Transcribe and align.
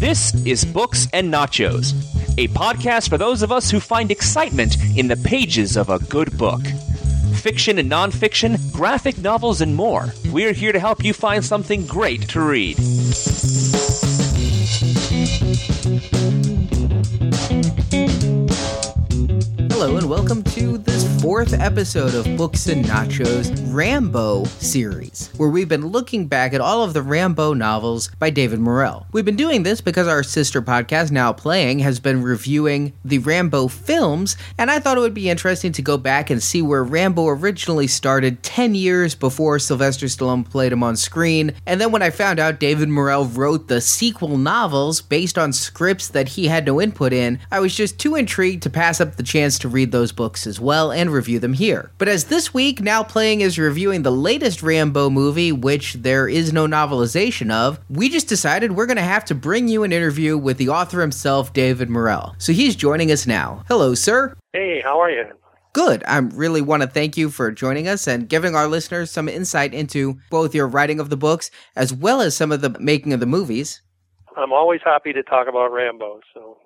This 0.00 0.34
is 0.44 0.64
Books 0.64 1.06
and 1.12 1.32
Nachos, 1.32 1.92
a 2.36 2.48
podcast 2.48 3.08
for 3.08 3.16
those 3.16 3.42
of 3.42 3.52
us 3.52 3.70
who 3.70 3.78
find 3.78 4.10
excitement 4.10 4.76
in 4.96 5.06
the 5.06 5.16
pages 5.16 5.76
of 5.76 5.88
a 5.88 6.00
good 6.00 6.36
book. 6.36 6.62
Fiction 7.36 7.78
and 7.78 7.88
nonfiction, 7.88 8.72
graphic 8.72 9.18
novels, 9.18 9.60
and 9.60 9.76
more. 9.76 10.12
We're 10.32 10.52
here 10.52 10.72
to 10.72 10.80
help 10.80 11.04
you 11.04 11.12
find 11.14 11.44
something 11.44 11.86
great 11.86 12.28
to 12.30 12.40
read. 12.40 12.76
Hello, 19.70 19.96
and 19.96 20.10
welcome 20.10 20.42
to 20.42 20.78
fourth 21.20 21.54
episode 21.54 22.14
of 22.14 22.36
Books 22.36 22.66
and 22.66 22.84
Nachos 22.84 23.50
Rambo 23.72 24.44
series, 24.44 25.30
where 25.36 25.48
we've 25.48 25.68
been 25.68 25.86
looking 25.86 26.26
back 26.26 26.52
at 26.52 26.60
all 26.60 26.82
of 26.82 26.92
the 26.92 27.02
Rambo 27.02 27.54
novels 27.54 28.10
by 28.18 28.28
David 28.30 28.60
Morrell. 28.60 29.06
We've 29.12 29.24
been 29.24 29.36
doing 29.36 29.62
this 29.62 29.80
because 29.80 30.06
our 30.08 30.22
sister 30.22 30.60
podcast, 30.60 31.10
Now 31.10 31.32
Playing, 31.32 31.78
has 31.80 32.00
been 32.00 32.22
reviewing 32.22 32.92
the 33.04 33.18
Rambo 33.18 33.68
films, 33.68 34.36
and 34.58 34.70
I 34.70 34.78
thought 34.78 34.98
it 34.98 35.00
would 35.00 35.14
be 35.14 35.30
interesting 35.30 35.72
to 35.72 35.82
go 35.82 35.96
back 35.96 36.28
and 36.28 36.42
see 36.42 36.60
where 36.60 36.84
Rambo 36.84 37.28
originally 37.28 37.86
started 37.86 38.42
10 38.42 38.74
years 38.74 39.14
before 39.14 39.58
Sylvester 39.58 40.06
Stallone 40.06 40.48
played 40.48 40.72
him 40.72 40.82
on 40.82 40.96
screen. 40.96 41.54
And 41.66 41.80
then 41.80 41.92
when 41.92 42.02
I 42.02 42.10
found 42.10 42.38
out 42.38 42.60
David 42.60 42.88
Morrell 42.88 43.24
wrote 43.24 43.68
the 43.68 43.80
sequel 43.80 44.36
novels 44.36 45.00
based 45.00 45.38
on 45.38 45.52
scripts 45.52 46.08
that 46.08 46.28
he 46.30 46.48
had 46.48 46.66
no 46.66 46.80
input 46.80 47.12
in, 47.12 47.38
I 47.50 47.60
was 47.60 47.74
just 47.74 47.98
too 47.98 48.16
intrigued 48.16 48.62
to 48.64 48.70
pass 48.70 49.00
up 49.00 49.16
the 49.16 49.22
chance 49.22 49.58
to 49.60 49.68
read 49.68 49.92
those 49.92 50.12
books 50.12 50.46
as 50.46 50.60
well 50.60 50.92
and 50.92 51.05
review 51.10 51.38
them 51.38 51.52
here. 51.52 51.90
But 51.98 52.08
as 52.08 52.24
this 52.24 52.52
week, 52.52 52.80
Now 52.80 53.02
Playing 53.02 53.40
is 53.40 53.58
reviewing 53.58 54.02
the 54.02 54.12
latest 54.12 54.62
Rambo 54.62 55.10
movie, 55.10 55.52
which 55.52 55.94
there 55.94 56.28
is 56.28 56.52
no 56.52 56.66
novelization 56.66 57.50
of, 57.50 57.80
we 57.88 58.08
just 58.08 58.28
decided 58.28 58.72
we're 58.72 58.86
going 58.86 58.96
to 58.96 59.02
have 59.02 59.24
to 59.26 59.34
bring 59.34 59.68
you 59.68 59.82
an 59.82 59.92
interview 59.92 60.36
with 60.36 60.58
the 60.58 60.68
author 60.68 61.00
himself, 61.00 61.52
David 61.52 61.88
Morrell. 61.88 62.34
So 62.38 62.52
he's 62.52 62.76
joining 62.76 63.10
us 63.10 63.26
now. 63.26 63.64
Hello, 63.68 63.94
sir. 63.94 64.36
Hey, 64.52 64.80
how 64.82 65.00
are 65.00 65.10
you? 65.10 65.24
Good. 65.72 66.02
I 66.06 66.16
really 66.18 66.62
want 66.62 66.82
to 66.82 66.88
thank 66.88 67.18
you 67.18 67.28
for 67.28 67.52
joining 67.52 67.86
us 67.86 68.06
and 68.06 68.28
giving 68.28 68.54
our 68.54 68.66
listeners 68.66 69.10
some 69.10 69.28
insight 69.28 69.74
into 69.74 70.18
both 70.30 70.54
your 70.54 70.66
writing 70.66 71.00
of 71.00 71.10
the 71.10 71.18
books 71.18 71.50
as 71.74 71.92
well 71.92 72.22
as 72.22 72.34
some 72.34 72.50
of 72.50 72.62
the 72.62 72.70
making 72.80 73.12
of 73.12 73.20
the 73.20 73.26
movies. 73.26 73.82
I'm 74.38 74.52
always 74.52 74.80
happy 74.84 75.12
to 75.12 75.22
talk 75.22 75.48
about 75.48 75.72
Rambo, 75.72 76.20
so 76.32 76.56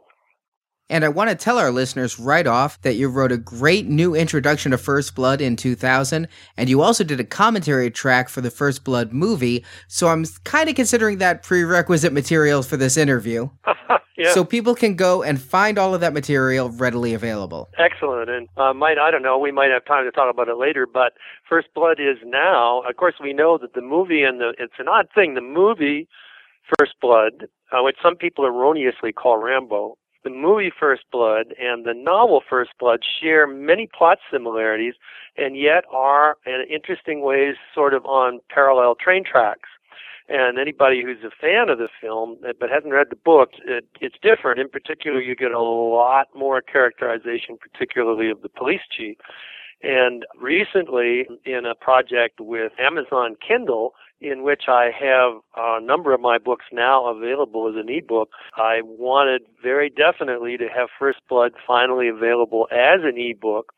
and 0.90 1.04
I 1.04 1.08
want 1.08 1.30
to 1.30 1.36
tell 1.36 1.56
our 1.56 1.70
listeners 1.70 2.18
right 2.18 2.46
off 2.46 2.82
that 2.82 2.94
you 2.94 3.08
wrote 3.08 3.30
a 3.30 3.38
great 3.38 3.86
new 3.86 4.14
introduction 4.14 4.72
to 4.72 4.78
First 4.78 5.14
Blood 5.14 5.40
in 5.40 5.54
2000, 5.54 6.26
and 6.56 6.68
you 6.68 6.82
also 6.82 7.04
did 7.04 7.20
a 7.20 7.24
commentary 7.24 7.90
track 7.90 8.28
for 8.28 8.40
the 8.40 8.50
First 8.50 8.84
Blood 8.84 9.12
movie. 9.12 9.64
So 9.86 10.08
I'm 10.08 10.24
kind 10.44 10.68
of 10.68 10.74
considering 10.74 11.18
that 11.18 11.44
prerequisite 11.44 12.12
material 12.12 12.62
for 12.62 12.76
this 12.76 12.96
interview. 12.96 13.48
yeah. 14.18 14.34
So 14.34 14.44
people 14.44 14.74
can 14.74 14.96
go 14.96 15.22
and 15.22 15.40
find 15.40 15.78
all 15.78 15.94
of 15.94 16.00
that 16.00 16.12
material 16.12 16.70
readily 16.70 17.14
available. 17.14 17.70
Excellent. 17.78 18.28
And 18.28 18.48
uh, 18.56 18.74
might 18.74 18.98
I 18.98 19.12
don't 19.12 19.22
know, 19.22 19.38
we 19.38 19.52
might 19.52 19.70
have 19.70 19.84
time 19.84 20.04
to 20.04 20.10
talk 20.10 20.28
about 20.32 20.48
it 20.48 20.56
later, 20.56 20.88
but 20.92 21.12
First 21.48 21.68
Blood 21.72 22.00
is 22.00 22.18
now. 22.24 22.82
Of 22.82 22.96
course, 22.96 23.14
we 23.22 23.32
know 23.32 23.58
that 23.58 23.74
the 23.74 23.80
movie 23.80 24.24
and 24.24 24.40
the 24.40 24.54
it's 24.58 24.74
an 24.80 24.88
odd 24.88 25.06
thing. 25.14 25.34
The 25.34 25.40
movie 25.40 26.08
First 26.78 26.94
Blood, 27.00 27.46
uh, 27.70 27.82
which 27.82 27.96
some 28.02 28.16
people 28.16 28.44
erroneously 28.44 29.12
call 29.12 29.38
Rambo, 29.38 29.96
the 30.24 30.30
movie 30.30 30.70
First 30.78 31.04
Blood 31.10 31.54
and 31.58 31.84
the 31.84 31.94
novel 31.94 32.42
First 32.48 32.70
Blood 32.78 33.00
share 33.20 33.46
many 33.46 33.88
plot 33.96 34.18
similarities 34.30 34.94
and 35.36 35.56
yet 35.56 35.84
are 35.90 36.36
in 36.46 36.64
interesting 36.70 37.22
ways 37.22 37.54
sort 37.74 37.94
of 37.94 38.04
on 38.04 38.40
parallel 38.48 38.94
train 38.94 39.24
tracks. 39.24 39.68
And 40.28 40.58
anybody 40.58 41.02
who's 41.02 41.24
a 41.24 41.30
fan 41.40 41.68
of 41.70 41.78
the 41.78 41.88
film 42.00 42.38
but 42.60 42.70
hasn't 42.70 42.92
read 42.92 43.08
the 43.10 43.16
book, 43.16 43.50
it, 43.64 43.86
it's 44.00 44.14
different. 44.22 44.60
In 44.60 44.68
particular, 44.68 45.20
you 45.20 45.34
get 45.34 45.50
a 45.50 45.60
lot 45.60 46.28
more 46.36 46.60
characterization, 46.60 47.58
particularly 47.58 48.30
of 48.30 48.42
the 48.42 48.48
police 48.48 48.82
chief. 48.96 49.16
And 49.82 50.24
recently, 50.38 51.26
in 51.44 51.64
a 51.66 51.74
project 51.74 52.38
with 52.38 52.72
Amazon 52.78 53.36
Kindle, 53.46 53.94
in 54.20 54.42
which 54.42 54.64
I 54.68 54.90
have 54.98 55.40
a 55.56 55.80
number 55.80 56.12
of 56.12 56.20
my 56.20 56.38
books 56.38 56.66
now 56.72 57.06
available 57.06 57.68
as 57.68 57.74
an 57.76 57.88
ebook. 57.88 58.30
I 58.56 58.82
wanted 58.82 59.42
very 59.62 59.88
definitely 59.90 60.56
to 60.58 60.68
have 60.68 60.88
First 60.98 61.20
Blood 61.28 61.52
finally 61.66 62.08
available 62.08 62.68
as 62.70 63.00
an 63.02 63.16
ebook. 63.16 63.72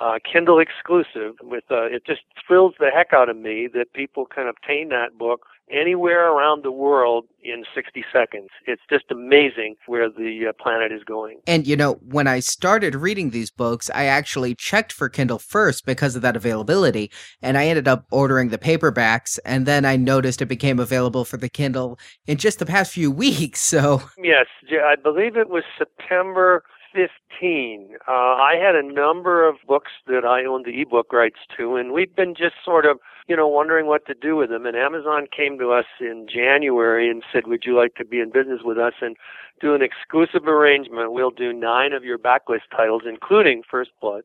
Uh, 0.00 0.18
Kindle 0.30 0.58
exclusive 0.58 1.34
with 1.42 1.64
uh, 1.70 1.84
it 1.84 2.04
just 2.04 2.22
thrills 2.46 2.74
the 2.80 2.90
heck 2.92 3.12
out 3.12 3.28
of 3.28 3.36
me 3.36 3.68
that 3.74 3.92
people 3.92 4.26
can 4.26 4.48
obtain 4.48 4.88
that 4.88 5.16
book 5.16 5.46
anywhere 5.70 6.30
around 6.30 6.62
the 6.62 6.70
world 6.70 7.26
in 7.42 7.64
60 7.74 8.04
seconds. 8.12 8.48
It's 8.66 8.82
just 8.90 9.04
amazing 9.10 9.76
where 9.86 10.10
the 10.10 10.46
uh, 10.48 10.62
planet 10.62 10.92
is 10.92 11.04
going. 11.04 11.40
And 11.46 11.66
you 11.66 11.76
know, 11.76 11.94
when 12.02 12.26
I 12.26 12.40
started 12.40 12.94
reading 12.94 13.30
these 13.30 13.50
books, 13.50 13.90
I 13.94 14.06
actually 14.06 14.54
checked 14.54 14.92
for 14.92 15.08
Kindle 15.08 15.38
first 15.38 15.86
because 15.86 16.16
of 16.16 16.22
that 16.22 16.36
availability, 16.36 17.10
and 17.40 17.56
I 17.56 17.66
ended 17.66 17.88
up 17.88 18.06
ordering 18.10 18.48
the 18.48 18.58
paperbacks, 18.58 19.38
and 19.44 19.64
then 19.66 19.84
I 19.84 19.96
noticed 19.96 20.42
it 20.42 20.46
became 20.46 20.78
available 20.78 21.24
for 21.24 21.36
the 21.36 21.48
Kindle 21.48 21.98
in 22.26 22.36
just 22.36 22.58
the 22.58 22.66
past 22.66 22.92
few 22.92 23.10
weeks. 23.24 23.60
So, 23.60 24.02
yes, 24.18 24.46
I 24.70 24.96
believe 24.96 25.36
it 25.36 25.48
was 25.48 25.64
September 25.78 26.64
15. 26.94 27.96
Uh, 28.08 28.12
I 28.12 28.54
had 28.56 28.74
a 28.74 28.82
number 28.82 29.46
of 29.46 29.56
books 29.66 29.90
that 30.06 30.24
I 30.24 30.44
owned 30.44 30.64
the 30.64 30.80
ebook 30.80 31.12
rights 31.12 31.40
to, 31.56 31.76
and 31.76 31.92
we've 31.92 32.14
been 32.14 32.34
just 32.34 32.54
sort 32.64 32.86
of, 32.86 32.98
you 33.26 33.36
know, 33.36 33.48
wondering 33.48 33.86
what 33.86 34.06
to 34.06 34.14
do 34.14 34.36
with 34.36 34.50
them. 34.50 34.64
And 34.64 34.76
Amazon 34.76 35.26
came 35.34 35.58
to 35.58 35.72
us 35.72 35.86
in 36.00 36.26
January 36.32 37.10
and 37.10 37.22
said, 37.32 37.46
Would 37.46 37.64
you 37.66 37.76
like 37.76 37.94
to 37.96 38.04
be 38.04 38.20
in 38.20 38.30
business 38.30 38.60
with 38.64 38.78
us 38.78 38.94
and 39.00 39.16
do 39.60 39.74
an 39.74 39.82
exclusive 39.82 40.46
arrangement? 40.46 41.12
We'll 41.12 41.30
do 41.30 41.52
nine 41.52 41.92
of 41.92 42.04
your 42.04 42.18
backlist 42.18 42.70
titles, 42.70 43.02
including 43.06 43.62
First 43.68 43.90
Blood. 44.00 44.22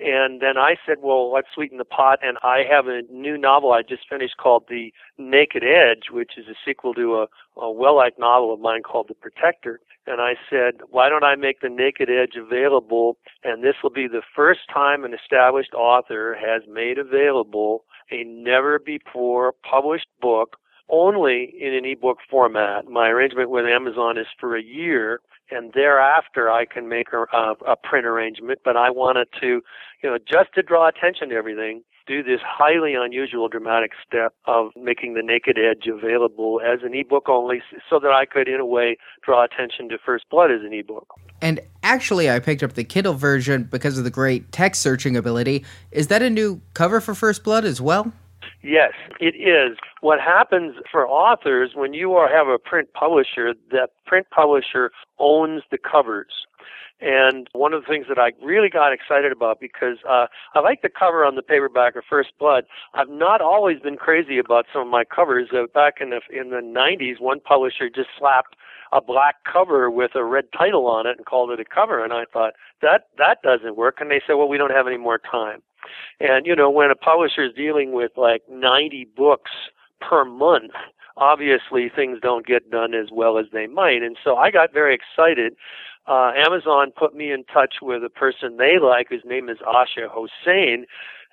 And 0.00 0.40
then 0.40 0.56
I 0.56 0.76
said, 0.86 0.98
well, 1.02 1.30
let's 1.30 1.48
sweeten 1.54 1.76
the 1.78 1.84
pot. 1.84 2.20
And 2.22 2.38
I 2.42 2.62
have 2.70 2.86
a 2.86 3.02
new 3.12 3.36
novel 3.36 3.72
I 3.72 3.82
just 3.82 4.08
finished 4.08 4.38
called 4.38 4.64
The 4.68 4.92
Naked 5.18 5.62
Edge, 5.62 6.10
which 6.10 6.32
is 6.38 6.46
a 6.48 6.54
sequel 6.64 6.94
to 6.94 7.16
a, 7.16 7.60
a 7.60 7.70
well-liked 7.70 8.18
novel 8.18 8.54
of 8.54 8.60
mine 8.60 8.82
called 8.82 9.08
The 9.08 9.14
Protector. 9.14 9.80
And 10.06 10.20
I 10.20 10.34
said, 10.48 10.80
why 10.88 11.10
don't 11.10 11.24
I 11.24 11.36
make 11.36 11.60
The 11.60 11.68
Naked 11.68 12.08
Edge 12.08 12.36
available? 12.36 13.18
And 13.44 13.62
this 13.62 13.76
will 13.82 13.90
be 13.90 14.08
the 14.08 14.22
first 14.34 14.60
time 14.72 15.04
an 15.04 15.12
established 15.12 15.74
author 15.74 16.34
has 16.40 16.62
made 16.66 16.96
available 16.96 17.84
a 18.10 18.24
never 18.24 18.78
before 18.78 19.52
published 19.68 20.08
book 20.20 20.56
only 20.88 21.54
in 21.60 21.74
an 21.74 21.84
ebook 21.84 22.18
format. 22.28 22.88
My 22.88 23.08
arrangement 23.08 23.50
with 23.50 23.66
Amazon 23.66 24.18
is 24.18 24.26
for 24.38 24.56
a 24.56 24.62
year, 24.62 25.20
and 25.50 25.72
thereafter 25.72 26.50
I 26.50 26.64
can 26.64 26.88
make 26.88 27.08
a, 27.12 27.54
a, 27.66 27.76
print 27.76 28.06
arrangement. 28.06 28.60
But 28.64 28.76
I 28.76 28.90
wanted 28.90 29.28
to, 29.40 29.62
you 30.02 30.10
know, 30.10 30.18
just 30.18 30.54
to 30.54 30.62
draw 30.62 30.88
attention 30.88 31.28
to 31.30 31.34
everything, 31.34 31.82
do 32.06 32.22
this 32.22 32.40
highly 32.44 32.94
unusual 32.94 33.48
dramatic 33.48 33.92
step 34.06 34.34
of 34.46 34.70
making 34.76 35.14
the 35.14 35.22
Naked 35.22 35.58
Edge 35.58 35.86
available 35.86 36.60
as 36.64 36.80
an 36.82 36.94
ebook 36.94 37.28
only, 37.28 37.62
so 37.88 38.00
that 38.00 38.10
I 38.10 38.24
could, 38.26 38.48
in 38.48 38.60
a 38.60 38.66
way, 38.66 38.96
draw 39.24 39.44
attention 39.44 39.88
to 39.90 39.98
First 40.04 40.24
Blood 40.30 40.50
as 40.50 40.62
an 40.62 40.72
ebook. 40.72 41.06
And 41.40 41.60
actually, 41.82 42.30
I 42.30 42.38
picked 42.40 42.62
up 42.62 42.72
the 42.72 42.84
Kindle 42.84 43.14
version 43.14 43.68
because 43.70 43.96
of 43.96 44.04
the 44.04 44.10
great 44.10 44.50
text 44.52 44.82
searching 44.82 45.16
ability. 45.16 45.64
Is 45.92 46.08
that 46.08 46.22
a 46.22 46.30
new 46.30 46.60
cover 46.74 47.00
for 47.00 47.14
First 47.14 47.44
Blood 47.44 47.64
as 47.64 47.80
well? 47.80 48.12
Yes, 48.62 48.92
it 49.20 49.34
is. 49.36 49.78
What 50.00 50.20
happens 50.20 50.76
for 50.90 51.06
authors 51.08 51.70
when 51.74 51.94
you 51.94 52.14
are, 52.14 52.28
have 52.28 52.48
a 52.48 52.58
print 52.58 52.92
publisher, 52.92 53.54
that 53.70 53.90
print 54.06 54.26
publisher 54.30 54.90
owns 55.18 55.62
the 55.70 55.78
covers. 55.78 56.46
And 57.00 57.48
one 57.52 57.72
of 57.72 57.82
the 57.82 57.88
things 57.88 58.06
that 58.10 58.18
I 58.18 58.32
really 58.44 58.68
got 58.68 58.92
excited 58.92 59.32
about 59.32 59.58
because 59.58 59.96
uh, 60.06 60.26
I 60.54 60.60
like 60.60 60.82
the 60.82 60.90
cover 60.90 61.24
on 61.24 61.34
the 61.34 61.42
paperback 61.42 61.96
of 61.96 62.04
First 62.08 62.32
Blood. 62.38 62.64
I've 62.92 63.08
not 63.08 63.40
always 63.40 63.80
been 63.80 63.96
crazy 63.96 64.38
about 64.38 64.66
some 64.70 64.82
of 64.82 64.88
my 64.88 65.04
covers. 65.04 65.48
Uh, 65.50 65.66
back 65.72 65.94
in 66.02 66.10
the 66.10 66.20
in 66.30 66.50
the 66.50 66.56
90s, 66.56 67.18
one 67.18 67.40
publisher 67.40 67.88
just 67.88 68.10
slapped 68.18 68.54
a 68.92 69.00
black 69.00 69.36
cover 69.50 69.90
with 69.90 70.10
a 70.14 70.24
red 70.24 70.46
title 70.56 70.86
on 70.86 71.06
it 71.06 71.16
and 71.16 71.24
called 71.24 71.50
it 71.50 71.60
a 71.60 71.64
cover, 71.64 72.04
and 72.04 72.12
I 72.12 72.24
thought 72.30 72.54
that 72.82 73.06
that 73.16 73.40
doesn't 73.42 73.76
work. 73.76 74.00
And 74.00 74.10
they 74.10 74.20
said, 74.26 74.34
well, 74.34 74.48
we 74.48 74.58
don't 74.58 74.72
have 74.72 74.86
any 74.86 74.98
more 74.98 75.18
time. 75.18 75.62
And 76.20 76.46
you 76.46 76.54
know, 76.54 76.70
when 76.70 76.90
a 76.90 76.94
publisher 76.94 77.44
is 77.44 77.54
dealing 77.54 77.92
with 77.92 78.12
like 78.16 78.42
90 78.50 79.08
books 79.16 79.50
per 80.00 80.24
month, 80.24 80.72
obviously 81.16 81.90
things 81.94 82.18
don't 82.20 82.46
get 82.46 82.70
done 82.70 82.94
as 82.94 83.08
well 83.12 83.38
as 83.38 83.46
they 83.52 83.66
might. 83.66 84.02
And 84.02 84.16
so 84.22 84.36
I 84.36 84.50
got 84.50 84.72
very 84.72 84.94
excited. 84.94 85.54
Uh, 86.06 86.32
Amazon 86.34 86.92
put 86.96 87.14
me 87.14 87.30
in 87.30 87.44
touch 87.44 87.76
with 87.82 88.02
a 88.02 88.08
person 88.08 88.56
they 88.56 88.78
like, 88.82 89.08
whose 89.10 89.22
name 89.24 89.48
is 89.48 89.58
Asha 89.58 90.08
Hossein, 90.08 90.86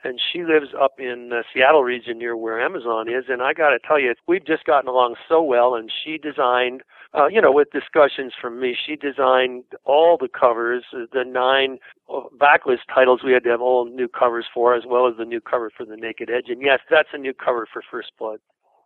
and 0.04 0.20
she 0.32 0.44
lives 0.44 0.68
up 0.80 1.00
in 1.00 1.30
the 1.30 1.44
Seattle 1.54 1.84
region 1.84 2.20
near 2.20 2.38
where 2.38 2.62
Amazon 2.62 3.10
is. 3.10 3.26
And 3.30 3.42
I 3.42 3.54
got 3.54 3.70
to 3.70 3.80
tell 3.80 4.00
you, 4.00 4.14
we've 4.28 4.46
just 4.46 4.66
gotten 4.66 4.88
along 4.88 5.16
so 5.28 5.42
well. 5.42 5.74
And 5.74 5.92
she 5.92 6.18
designed 6.18 6.84
uh, 7.14 7.28
you 7.28 7.42
know, 7.42 7.52
with 7.52 7.72
discussions 7.72 8.34
from 8.40 8.60
me. 8.60 8.76
She 8.76 8.96
designed 8.96 9.64
all 9.86 10.18
the 10.20 10.28
covers, 10.28 10.84
the 10.92 11.24
nine 11.26 11.80
uh, 12.14 12.22
backlist 12.38 12.86
titles 12.94 13.22
we 13.24 13.34
had 13.34 13.44
to 13.44 13.50
have 13.50 13.62
all 13.62 13.86
new 13.86 14.08
covers 14.08 14.46
for, 14.54 14.76
as 14.76 14.84
well 14.88 15.08
as 15.08 15.16
the 15.18 15.26
new 15.26 15.42
cover 15.42 15.72
for 15.76 15.86
The 15.86 15.98
Naked 15.98 16.30
Edge. 16.30 16.50
And 16.50 16.62
yes, 16.62 16.80
that's 16.90 17.10
a 17.14 17.18
new 17.18 17.34
cover 17.34 17.68
for 17.72 17.82
First 17.90 18.12
Blood. 18.18 18.40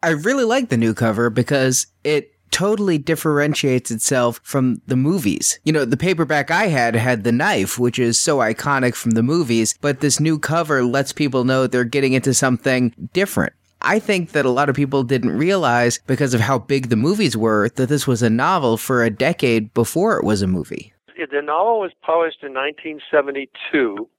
I 0.04 0.10
really 0.10 0.46
like 0.46 0.70
the 0.70 0.78
new 0.78 0.94
cover 0.94 1.30
because 1.30 1.88
it 2.04 2.34
totally 2.52 2.98
differentiates 2.98 3.92
itself 3.92 4.40
from 4.44 4.82
the 4.86 4.96
movies. 4.96 5.60
You 5.64 5.72
know, 5.74 5.86
the 5.86 5.98
paperback 5.98 6.52
I 6.52 6.68
had 6.68 6.96
had 6.96 7.24
the 7.24 7.32
knife, 7.32 7.80
which 7.80 7.98
is 7.98 8.22
so 8.22 8.38
iconic 8.38 8.94
from 8.94 9.12
the 9.12 9.24
movies, 9.24 9.76
but 9.80 10.02
this 10.02 10.20
new 10.20 10.38
cover 10.38 10.84
lets 10.84 11.14
people 11.14 11.46
know 11.46 11.66
they're 11.66 11.84
getting 11.84 12.14
into 12.14 12.34
something 12.34 13.10
different. 13.14 13.54
I 13.84 14.00
think 14.00 14.32
that 14.32 14.46
a 14.46 14.50
lot 14.50 14.70
of 14.70 14.76
people 14.76 15.04
didn't 15.04 15.38
realize 15.38 16.00
because 16.08 16.34
of 16.34 16.42
how 16.42 16.60
big 16.60 16.90
the 16.90 16.96
movies 16.96 17.36
were 17.36 17.70
that 17.70 17.90
this 17.90 18.08
was 18.08 18.22
a 18.22 18.30
novel 18.30 18.78
for 18.78 19.04
a 19.04 19.10
decade 19.10 19.74
before 19.74 20.18
it 20.18 20.24
was 20.24 20.42
a 20.42 20.48
movie. 20.48 20.94
The 21.18 21.42
novel 21.42 21.80
was 21.80 21.92
published 22.02 22.44
in 22.44 22.54
1972, 22.54 24.10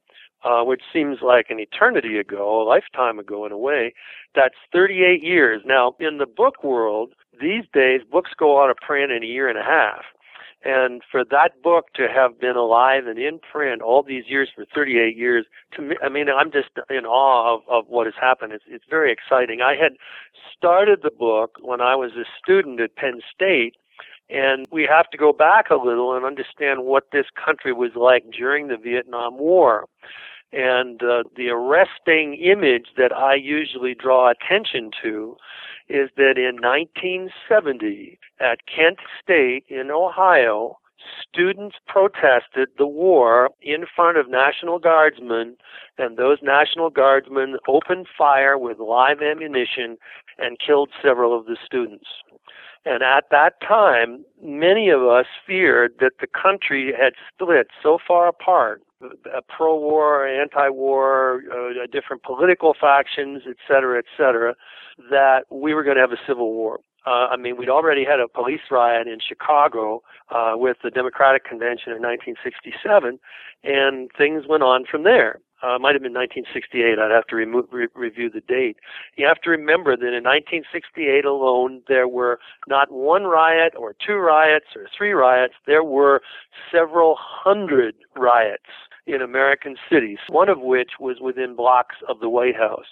uh, 0.44 0.62
which 0.64 0.82
seems 0.92 1.18
like 1.20 1.46
an 1.50 1.58
eternity 1.58 2.16
ago, 2.18 2.62
a 2.62 2.64
lifetime 2.64 3.18
ago 3.18 3.44
in 3.44 3.52
a 3.52 3.58
way. 3.58 3.94
That's 4.34 4.54
38 4.72 5.22
years. 5.22 5.62
Now, 5.64 5.94
in 5.98 6.18
the 6.18 6.26
book 6.26 6.64
world, 6.64 7.12
these 7.40 7.64
days, 7.72 8.00
books 8.10 8.30
go 8.38 8.62
out 8.62 8.70
of 8.70 8.76
print 8.76 9.12
in 9.12 9.22
a 9.22 9.26
year 9.26 9.48
and 9.48 9.58
a 9.58 9.62
half. 9.62 10.04
And 10.64 11.02
for 11.10 11.24
that 11.24 11.60
book 11.62 11.92
to 11.94 12.06
have 12.14 12.40
been 12.40 12.56
alive 12.56 13.06
and 13.06 13.18
in 13.18 13.40
print 13.40 13.82
all 13.82 14.02
these 14.02 14.24
years 14.28 14.48
for 14.54 14.64
38 14.72 15.16
years, 15.16 15.44
to 15.72 15.82
me, 15.82 15.96
I 16.02 16.08
mean, 16.08 16.28
I'm 16.28 16.52
just 16.52 16.68
in 16.88 17.04
awe 17.04 17.56
of, 17.56 17.62
of 17.68 17.88
what 17.88 18.06
has 18.06 18.14
happened. 18.20 18.52
It's, 18.52 18.64
it's 18.68 18.84
very 18.88 19.12
exciting. 19.12 19.60
I 19.60 19.74
had 19.74 19.92
started 20.56 21.00
the 21.02 21.10
book 21.10 21.58
when 21.60 21.80
I 21.80 21.96
was 21.96 22.12
a 22.12 22.24
student 22.42 22.80
at 22.80 22.94
Penn 22.94 23.20
State, 23.34 23.74
and 24.30 24.66
we 24.70 24.84
have 24.88 25.10
to 25.10 25.18
go 25.18 25.32
back 25.32 25.70
a 25.70 25.76
little 25.76 26.14
and 26.14 26.24
understand 26.24 26.84
what 26.84 27.08
this 27.12 27.26
country 27.44 27.72
was 27.72 27.90
like 27.96 28.24
during 28.30 28.68
the 28.68 28.76
Vietnam 28.76 29.38
War. 29.38 29.86
And 30.52 31.02
uh, 31.02 31.24
the 31.36 31.48
arresting 31.48 32.34
image 32.34 32.88
that 32.98 33.12
I 33.12 33.34
usually 33.34 33.94
draw 33.94 34.30
attention 34.30 34.90
to 35.02 35.36
is 35.88 36.10
that 36.16 36.38
in 36.38 36.56
1970 36.60 38.18
at 38.40 38.66
Kent 38.66 38.98
State 39.22 39.64
in 39.68 39.90
Ohio, 39.90 40.78
students 41.20 41.76
protested 41.86 42.68
the 42.78 42.86
war 42.86 43.50
in 43.60 43.84
front 43.94 44.18
of 44.18 44.28
National 44.28 44.78
Guardsmen, 44.78 45.56
and 45.98 46.16
those 46.16 46.38
National 46.42 46.90
Guardsmen 46.90 47.56
opened 47.66 48.06
fire 48.16 48.56
with 48.56 48.78
live 48.78 49.20
ammunition 49.20 49.96
and 50.38 50.58
killed 50.64 50.90
several 51.02 51.38
of 51.38 51.46
the 51.46 51.56
students. 51.64 52.06
And 52.84 53.02
at 53.02 53.24
that 53.30 53.60
time, 53.60 54.24
many 54.42 54.88
of 54.88 55.02
us 55.02 55.26
feared 55.46 55.94
that 56.00 56.18
the 56.20 56.26
country 56.26 56.92
had 56.98 57.12
split 57.32 57.68
so 57.80 57.98
far 58.04 58.26
apart 58.26 58.82
uh, 59.02 59.40
pro-war, 59.48 60.26
anti-war, 60.26 61.42
uh, 61.52 61.86
different 61.90 62.22
political 62.22 62.74
factions, 62.78 63.42
et 63.48 63.56
cetera, 63.68 63.98
et 63.98 64.04
cetera, 64.16 64.54
that 65.10 65.44
we 65.50 65.74
were 65.74 65.82
going 65.82 65.96
to 65.96 66.00
have 66.00 66.12
a 66.12 66.20
civil 66.26 66.52
war. 66.52 66.80
Uh, 67.04 67.26
I 67.30 67.36
mean, 67.36 67.56
we'd 67.56 67.68
already 67.68 68.04
had 68.04 68.20
a 68.20 68.28
police 68.28 68.60
riot 68.70 69.08
in 69.08 69.18
Chicago 69.26 70.02
uh, 70.30 70.52
with 70.54 70.76
the 70.84 70.90
Democratic 70.90 71.44
Convention 71.44 71.92
in 71.92 72.00
1967, 72.00 73.18
and 73.64 74.10
things 74.16 74.44
went 74.48 74.62
on 74.62 74.84
from 74.88 75.02
there. 75.02 75.40
Uh, 75.64 75.76
it 75.76 75.80
might 75.80 75.94
have 75.94 76.02
been 76.02 76.12
1968. 76.12 76.98
I'd 76.98 77.10
have 77.10 77.26
to 77.28 77.36
remo- 77.36 77.66
re- 77.70 77.86
review 77.94 78.28
the 78.30 78.40
date. 78.40 78.78
You 79.16 79.26
have 79.26 79.40
to 79.42 79.50
remember 79.50 79.96
that 79.96 80.14
in 80.14 80.24
1968 80.24 81.24
alone, 81.24 81.82
there 81.86 82.08
were 82.08 82.40
not 82.66 82.90
one 82.90 83.24
riot 83.24 83.72
or 83.76 83.94
two 84.04 84.16
riots 84.16 84.66
or 84.74 84.88
three 84.96 85.12
riots. 85.12 85.54
There 85.66 85.84
were 85.84 86.20
several 86.72 87.16
hundred 87.18 87.94
riots 88.16 88.70
in 89.06 89.20
American 89.20 89.76
cities, 89.90 90.18
one 90.28 90.48
of 90.48 90.60
which 90.60 90.92
was 91.00 91.20
within 91.20 91.56
blocks 91.56 91.96
of 92.08 92.20
the 92.20 92.28
White 92.28 92.56
House. 92.56 92.86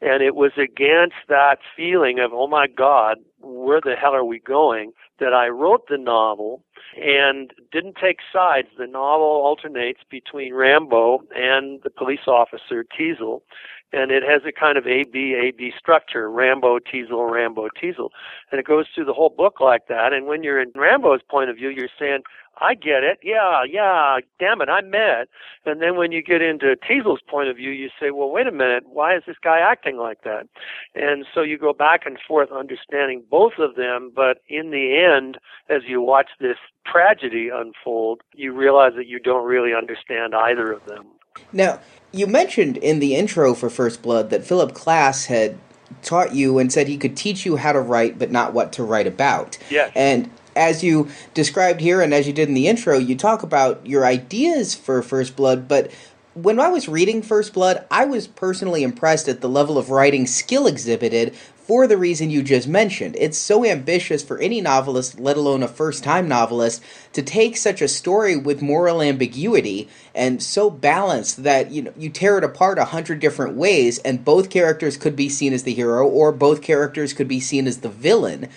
And 0.00 0.22
it 0.22 0.34
was 0.34 0.52
against 0.58 1.16
that 1.28 1.58
feeling 1.76 2.18
of, 2.18 2.32
oh 2.34 2.46
my 2.46 2.66
God, 2.66 3.18
where 3.40 3.80
the 3.80 3.94
hell 3.94 4.14
are 4.14 4.24
we 4.24 4.38
going, 4.40 4.92
that 5.18 5.32
I 5.32 5.48
wrote 5.48 5.88
the 5.88 5.96
novel 5.96 6.62
and 7.00 7.52
didn't 7.72 7.96
take 7.96 8.18
sides. 8.32 8.68
The 8.76 8.86
novel 8.86 9.26
alternates 9.26 10.00
between 10.10 10.52
Rambo 10.52 11.20
and 11.34 11.80
the 11.82 11.90
police 11.90 12.26
officer 12.26 12.84
Teasle, 12.84 13.40
and 13.92 14.10
it 14.10 14.24
has 14.24 14.42
a 14.44 14.52
kind 14.52 14.76
of 14.76 14.86
A 14.86 15.04
B 15.04 15.34
A 15.34 15.52
B 15.52 15.72
structure: 15.78 16.30
Rambo, 16.30 16.80
Teasle, 16.80 17.30
Rambo, 17.30 17.68
Teasle, 17.80 18.10
and 18.50 18.58
it 18.58 18.66
goes 18.66 18.86
through 18.92 19.04
the 19.04 19.14
whole 19.14 19.30
book 19.30 19.60
like 19.60 19.86
that. 19.88 20.12
And 20.12 20.26
when 20.26 20.42
you're 20.42 20.60
in 20.60 20.72
Rambo's 20.74 21.22
point 21.22 21.48
of 21.48 21.56
view, 21.56 21.68
you're 21.70 21.88
saying, 21.98 22.22
I 22.60 22.74
get 22.74 23.02
it. 23.02 23.18
Yeah, 23.22 23.64
yeah. 23.68 24.18
Damn 24.38 24.60
it, 24.60 24.68
I'm 24.68 24.90
mad. 24.90 25.28
And 25.66 25.80
then 25.80 25.96
when 25.96 26.12
you 26.12 26.22
get 26.22 26.42
into 26.42 26.76
Teasle's 26.76 27.20
point 27.28 27.48
of 27.48 27.56
view, 27.56 27.70
you 27.70 27.88
say, 28.00 28.10
well, 28.10 28.30
wait 28.30 28.46
a 28.46 28.52
minute. 28.52 28.84
Why 28.86 29.16
is 29.16 29.22
this 29.26 29.36
guy 29.42 29.58
acting 29.58 29.96
like 29.96 30.22
that? 30.24 30.46
And 30.94 31.26
so 31.34 31.42
you 31.42 31.58
go 31.58 31.72
back 31.72 32.06
and 32.06 32.18
forth 32.26 32.50
understanding 32.52 33.22
both 33.30 33.54
of 33.58 33.74
them. 33.76 34.12
But 34.14 34.38
in 34.48 34.70
the 34.70 35.02
end, 35.02 35.38
as 35.68 35.82
you 35.86 36.00
watch 36.00 36.30
this 36.40 36.58
tragedy 36.86 37.48
unfold, 37.52 38.22
you 38.34 38.52
realize 38.52 38.92
that 38.96 39.06
you 39.06 39.18
don't 39.18 39.46
really 39.46 39.74
understand 39.74 40.34
either 40.34 40.72
of 40.72 40.84
them. 40.86 41.06
Now, 41.52 41.80
you 42.12 42.26
mentioned 42.26 42.76
in 42.76 43.00
the 43.00 43.16
intro 43.16 43.54
for 43.54 43.68
First 43.68 44.02
Blood 44.02 44.30
that 44.30 44.44
Philip 44.44 44.72
Klass 44.72 45.26
had 45.26 45.58
taught 46.02 46.34
you 46.34 46.58
and 46.58 46.72
said 46.72 46.88
he 46.88 46.96
could 46.96 47.16
teach 47.16 47.44
you 47.44 47.56
how 47.56 47.72
to 47.72 47.80
write 47.80 48.18
but 48.18 48.30
not 48.30 48.52
what 48.52 48.72
to 48.72 48.84
write 48.84 49.06
about. 49.06 49.58
Yes. 49.70 49.90
And 49.94 50.30
as 50.56 50.82
you 50.82 51.08
described 51.34 51.80
here 51.80 52.00
and 52.00 52.12
as 52.12 52.26
you 52.26 52.32
did 52.32 52.48
in 52.48 52.54
the 52.54 52.68
intro, 52.68 52.98
you 52.98 53.16
talk 53.16 53.42
about 53.42 53.86
your 53.86 54.04
ideas 54.04 54.74
for 54.74 55.02
First 55.02 55.36
Blood, 55.36 55.68
but 55.68 55.90
when 56.34 56.58
I 56.58 56.68
was 56.68 56.88
reading 56.88 57.22
First 57.22 57.52
Blood, 57.52 57.86
I 57.92 58.06
was 58.06 58.26
personally 58.26 58.82
impressed 58.82 59.28
at 59.28 59.40
the 59.40 59.48
level 59.48 59.78
of 59.78 59.90
writing 59.90 60.26
skill 60.26 60.66
exhibited 60.66 61.34
for 61.66 61.86
the 61.86 61.96
reason 61.96 62.28
you 62.28 62.42
just 62.42 62.68
mentioned. 62.68 63.16
It's 63.18 63.38
so 63.38 63.64
ambitious 63.64 64.22
for 64.22 64.38
any 64.38 64.60
novelist, 64.60 65.18
let 65.18 65.36
alone 65.36 65.62
a 65.62 65.68
first 65.68 66.04
time 66.04 66.28
novelist, 66.28 66.82
to 67.14 67.22
take 67.22 67.56
such 67.56 67.80
a 67.80 67.88
story 67.88 68.36
with 68.36 68.60
moral 68.60 69.00
ambiguity 69.00 69.88
and 70.14 70.42
so 70.42 70.68
balanced 70.68 71.44
that 71.44 71.70
you 71.70 71.82
know 71.82 71.92
you 71.96 72.10
tear 72.10 72.36
it 72.36 72.44
apart 72.44 72.78
a 72.78 72.86
hundred 72.86 73.20
different 73.20 73.56
ways 73.56 73.98
and 74.00 74.24
both 74.24 74.50
characters 74.50 74.96
could 74.96 75.16
be 75.16 75.28
seen 75.28 75.52
as 75.52 75.62
the 75.62 75.72
hero 75.72 76.06
or 76.06 76.32
both 76.32 76.60
characters 76.60 77.12
could 77.12 77.28
be 77.28 77.40
seen 77.40 77.66
as 77.66 77.78
the 77.78 77.88
villain 77.88 78.48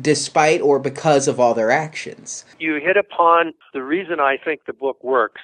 despite 0.00 0.60
or 0.60 0.78
because 0.78 1.28
of 1.28 1.40
all 1.40 1.54
their 1.54 1.70
actions. 1.70 2.44
You 2.58 2.76
hit 2.76 2.96
upon 2.96 3.52
the 3.72 3.82
reason 3.82 4.20
I 4.20 4.36
think 4.36 4.66
the 4.66 4.72
book 4.72 5.02
works. 5.02 5.40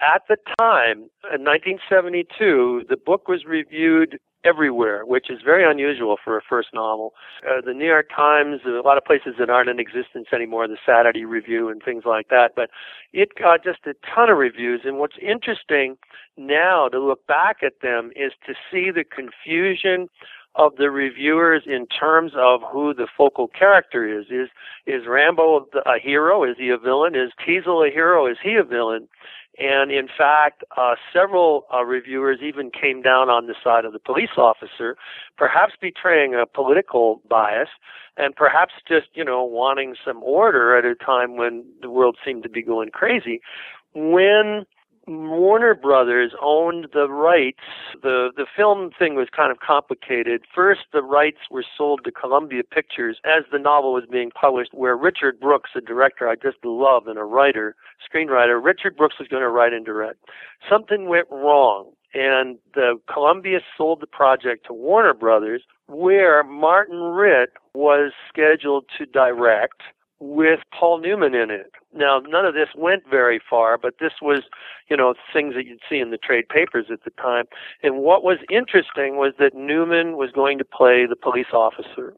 At 0.00 0.22
the 0.28 0.36
time, 0.58 1.08
in 1.32 1.42
1972, 1.44 2.84
the 2.88 2.98
book 2.98 3.28
was 3.28 3.44
reviewed 3.46 4.18
everywhere, 4.46 5.04
which 5.04 5.28
is 5.30 5.40
very 5.44 5.68
unusual 5.68 6.16
for 6.22 6.36
a 6.36 6.40
first 6.48 6.68
novel. 6.72 7.14
Uh, 7.44 7.60
the 7.64 7.74
New 7.74 7.86
York 7.86 8.08
Times, 8.14 8.60
a 8.64 8.86
lot 8.86 8.96
of 8.96 9.04
places 9.04 9.34
that 9.38 9.50
aren't 9.50 9.68
in 9.68 9.80
existence 9.80 10.28
anymore, 10.32 10.68
the 10.68 10.76
Saturday 10.86 11.24
Review 11.24 11.68
and 11.68 11.82
things 11.82 12.04
like 12.06 12.28
that, 12.28 12.52
but 12.54 12.70
it 13.12 13.34
got 13.34 13.64
just 13.64 13.80
a 13.86 13.94
ton 14.14 14.30
of 14.30 14.38
reviews. 14.38 14.82
And 14.84 14.98
what's 14.98 15.16
interesting 15.20 15.96
now 16.36 16.88
to 16.88 17.00
look 17.00 17.26
back 17.26 17.58
at 17.64 17.80
them 17.82 18.10
is 18.14 18.32
to 18.46 18.54
see 18.70 18.90
the 18.90 19.04
confusion 19.04 20.08
of 20.56 20.76
the 20.76 20.90
reviewers 20.90 21.62
in 21.66 21.86
terms 21.86 22.32
of 22.36 22.60
who 22.72 22.94
the 22.94 23.06
focal 23.16 23.48
character 23.48 24.06
is. 24.06 24.26
Is 24.30 24.48
is 24.86 25.06
Rambo 25.06 25.66
a 25.84 25.98
hero? 26.02 26.44
Is 26.44 26.56
he 26.58 26.70
a 26.70 26.78
villain? 26.78 27.14
Is 27.14 27.32
Teasle 27.46 27.86
a 27.86 27.90
hero? 27.90 28.26
Is 28.26 28.38
he 28.42 28.54
a 28.54 28.64
villain? 28.64 29.08
And 29.58 29.90
in 29.90 30.06
fact, 30.06 30.64
uh, 30.76 30.96
several 31.12 31.64
uh, 31.72 31.84
reviewers 31.84 32.40
even 32.42 32.70
came 32.70 33.00
down 33.00 33.30
on 33.30 33.46
the 33.46 33.54
side 33.64 33.86
of 33.86 33.94
the 33.94 33.98
police 33.98 34.36
officer, 34.36 34.96
perhaps 35.38 35.72
betraying 35.80 36.34
a 36.34 36.44
political 36.44 37.22
bias, 37.28 37.70
and 38.18 38.36
perhaps 38.36 38.74
just 38.86 39.06
you 39.14 39.24
know 39.24 39.44
wanting 39.44 39.94
some 40.04 40.22
order 40.22 40.76
at 40.76 40.84
a 40.84 40.94
time 40.94 41.36
when 41.36 41.64
the 41.80 41.90
world 41.90 42.16
seemed 42.24 42.42
to 42.42 42.50
be 42.50 42.62
going 42.62 42.90
crazy. 42.90 43.40
When 43.94 44.66
Warner 45.06 45.74
Brothers 45.74 46.32
owned 46.42 46.88
the 46.92 47.08
rights. 47.08 47.60
The 48.02 48.30
the 48.36 48.46
film 48.56 48.90
thing 48.98 49.14
was 49.14 49.28
kind 49.34 49.52
of 49.52 49.60
complicated. 49.60 50.42
First, 50.52 50.80
the 50.92 51.02
rights 51.02 51.38
were 51.48 51.64
sold 51.76 52.02
to 52.04 52.10
Columbia 52.10 52.64
Pictures 52.64 53.18
as 53.24 53.44
the 53.52 53.58
novel 53.58 53.92
was 53.92 54.04
being 54.10 54.30
published, 54.32 54.74
where 54.74 54.96
Richard 54.96 55.38
Brooks, 55.38 55.70
a 55.76 55.80
director 55.80 56.28
I 56.28 56.34
just 56.34 56.58
love 56.64 57.06
and 57.06 57.18
a 57.18 57.24
writer, 57.24 57.76
screenwriter, 58.02 58.62
Richard 58.62 58.96
Brooks 58.96 59.16
was 59.18 59.28
going 59.28 59.42
to 59.42 59.48
write 59.48 59.72
and 59.72 59.86
direct. 59.86 60.24
Something 60.68 61.08
went 61.08 61.28
wrong, 61.30 61.92
and 62.12 62.58
the 62.74 62.98
Columbia 63.12 63.60
sold 63.76 64.00
the 64.00 64.08
project 64.08 64.66
to 64.66 64.72
Warner 64.72 65.14
Brothers, 65.14 65.62
where 65.86 66.42
Martin 66.42 67.00
Ritt 67.00 67.50
was 67.74 68.12
scheduled 68.28 68.86
to 68.98 69.06
direct 69.06 69.82
with 70.18 70.60
Paul 70.72 70.98
Newman 71.00 71.34
in 71.34 71.50
it. 71.50 71.72
Now, 71.94 72.20
none 72.26 72.46
of 72.46 72.54
this 72.54 72.68
went 72.74 73.02
very 73.08 73.38
far, 73.50 73.76
but 73.76 73.94
this 74.00 74.14
was, 74.22 74.44
you 74.88 74.96
know, 74.96 75.14
things 75.32 75.54
that 75.54 75.66
you'd 75.66 75.80
see 75.88 75.98
in 75.98 76.10
the 76.10 76.16
trade 76.16 76.48
papers 76.48 76.86
at 76.90 77.04
the 77.04 77.10
time. 77.10 77.44
And 77.82 77.98
what 77.98 78.24
was 78.24 78.38
interesting 78.50 79.16
was 79.16 79.34
that 79.38 79.54
Newman 79.54 80.16
was 80.16 80.30
going 80.32 80.58
to 80.58 80.64
play 80.64 81.06
the 81.06 81.16
police 81.16 81.52
officer. 81.52 82.14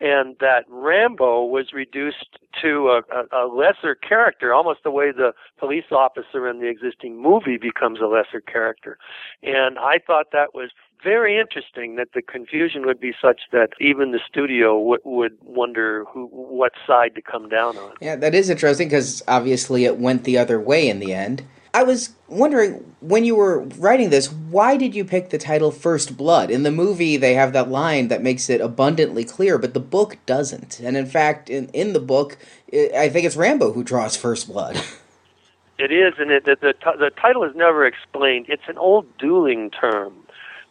and 0.00 0.36
that 0.40 0.64
Rambo 0.68 1.44
was 1.44 1.72
reduced 1.72 2.38
to 2.62 2.88
a, 2.88 3.02
a, 3.14 3.46
a 3.46 3.46
lesser 3.46 3.94
character, 3.94 4.52
almost 4.52 4.80
the 4.82 4.90
way 4.90 5.12
the 5.12 5.32
police 5.58 5.90
officer 5.92 6.48
in 6.48 6.60
the 6.60 6.66
existing 6.68 7.20
movie 7.20 7.58
becomes 7.58 8.00
a 8.00 8.06
lesser 8.06 8.40
character. 8.40 8.98
And 9.42 9.78
I 9.78 9.98
thought 10.04 10.26
that 10.32 10.54
was 10.54 10.70
very 11.04 11.38
interesting 11.38 11.96
that 11.96 12.08
the 12.14 12.22
confusion 12.22 12.86
would 12.86 12.98
be 12.98 13.12
such 13.20 13.42
that 13.52 13.70
even 13.80 14.10
the 14.10 14.20
studio 14.26 14.78
w- 14.78 15.00
would 15.04 15.36
wonder 15.42 16.04
who, 16.06 16.26
what 16.26 16.72
side 16.86 17.14
to 17.14 17.22
come 17.22 17.48
down 17.48 17.76
on. 17.76 17.92
Yeah, 18.00 18.16
that 18.16 18.34
is 18.34 18.48
interesting 18.48 18.88
because 18.88 19.22
obviously 19.28 19.84
it 19.84 19.98
went 19.98 20.24
the 20.24 20.38
other 20.38 20.58
way 20.58 20.88
in 20.88 20.98
the 20.98 21.12
end. 21.12 21.44
I 21.74 21.82
was 21.82 22.14
wondering 22.28 22.94
when 23.00 23.24
you 23.24 23.34
were 23.34 23.64
writing 23.78 24.10
this, 24.10 24.32
why 24.32 24.76
did 24.76 24.94
you 24.94 25.04
pick 25.04 25.30
the 25.30 25.38
title 25.38 25.72
First 25.72 26.16
Blood? 26.16 26.50
In 26.50 26.62
the 26.62 26.70
movie, 26.70 27.16
they 27.16 27.34
have 27.34 27.52
that 27.52 27.68
line 27.68 28.08
that 28.08 28.22
makes 28.22 28.48
it 28.48 28.60
abundantly 28.60 29.24
clear, 29.24 29.58
but 29.58 29.74
the 29.74 29.80
book 29.80 30.16
doesn't. 30.24 30.78
And 30.80 30.96
in 30.96 31.06
fact, 31.06 31.50
in, 31.50 31.68
in 31.70 31.92
the 31.92 32.00
book, 32.00 32.38
I 32.72 33.08
think 33.08 33.26
it's 33.26 33.36
Rambo 33.36 33.72
who 33.72 33.82
draws 33.82 34.16
First 34.16 34.48
Blood. 34.48 34.80
It 35.76 35.90
is, 35.90 36.14
and 36.18 36.30
it, 36.30 36.44
the, 36.44 36.56
the, 36.60 36.74
the 36.98 37.10
title 37.10 37.42
is 37.42 37.54
never 37.56 37.84
explained. 37.84 38.46
It's 38.48 38.68
an 38.68 38.78
old 38.78 39.06
dueling 39.18 39.70
term. 39.70 40.14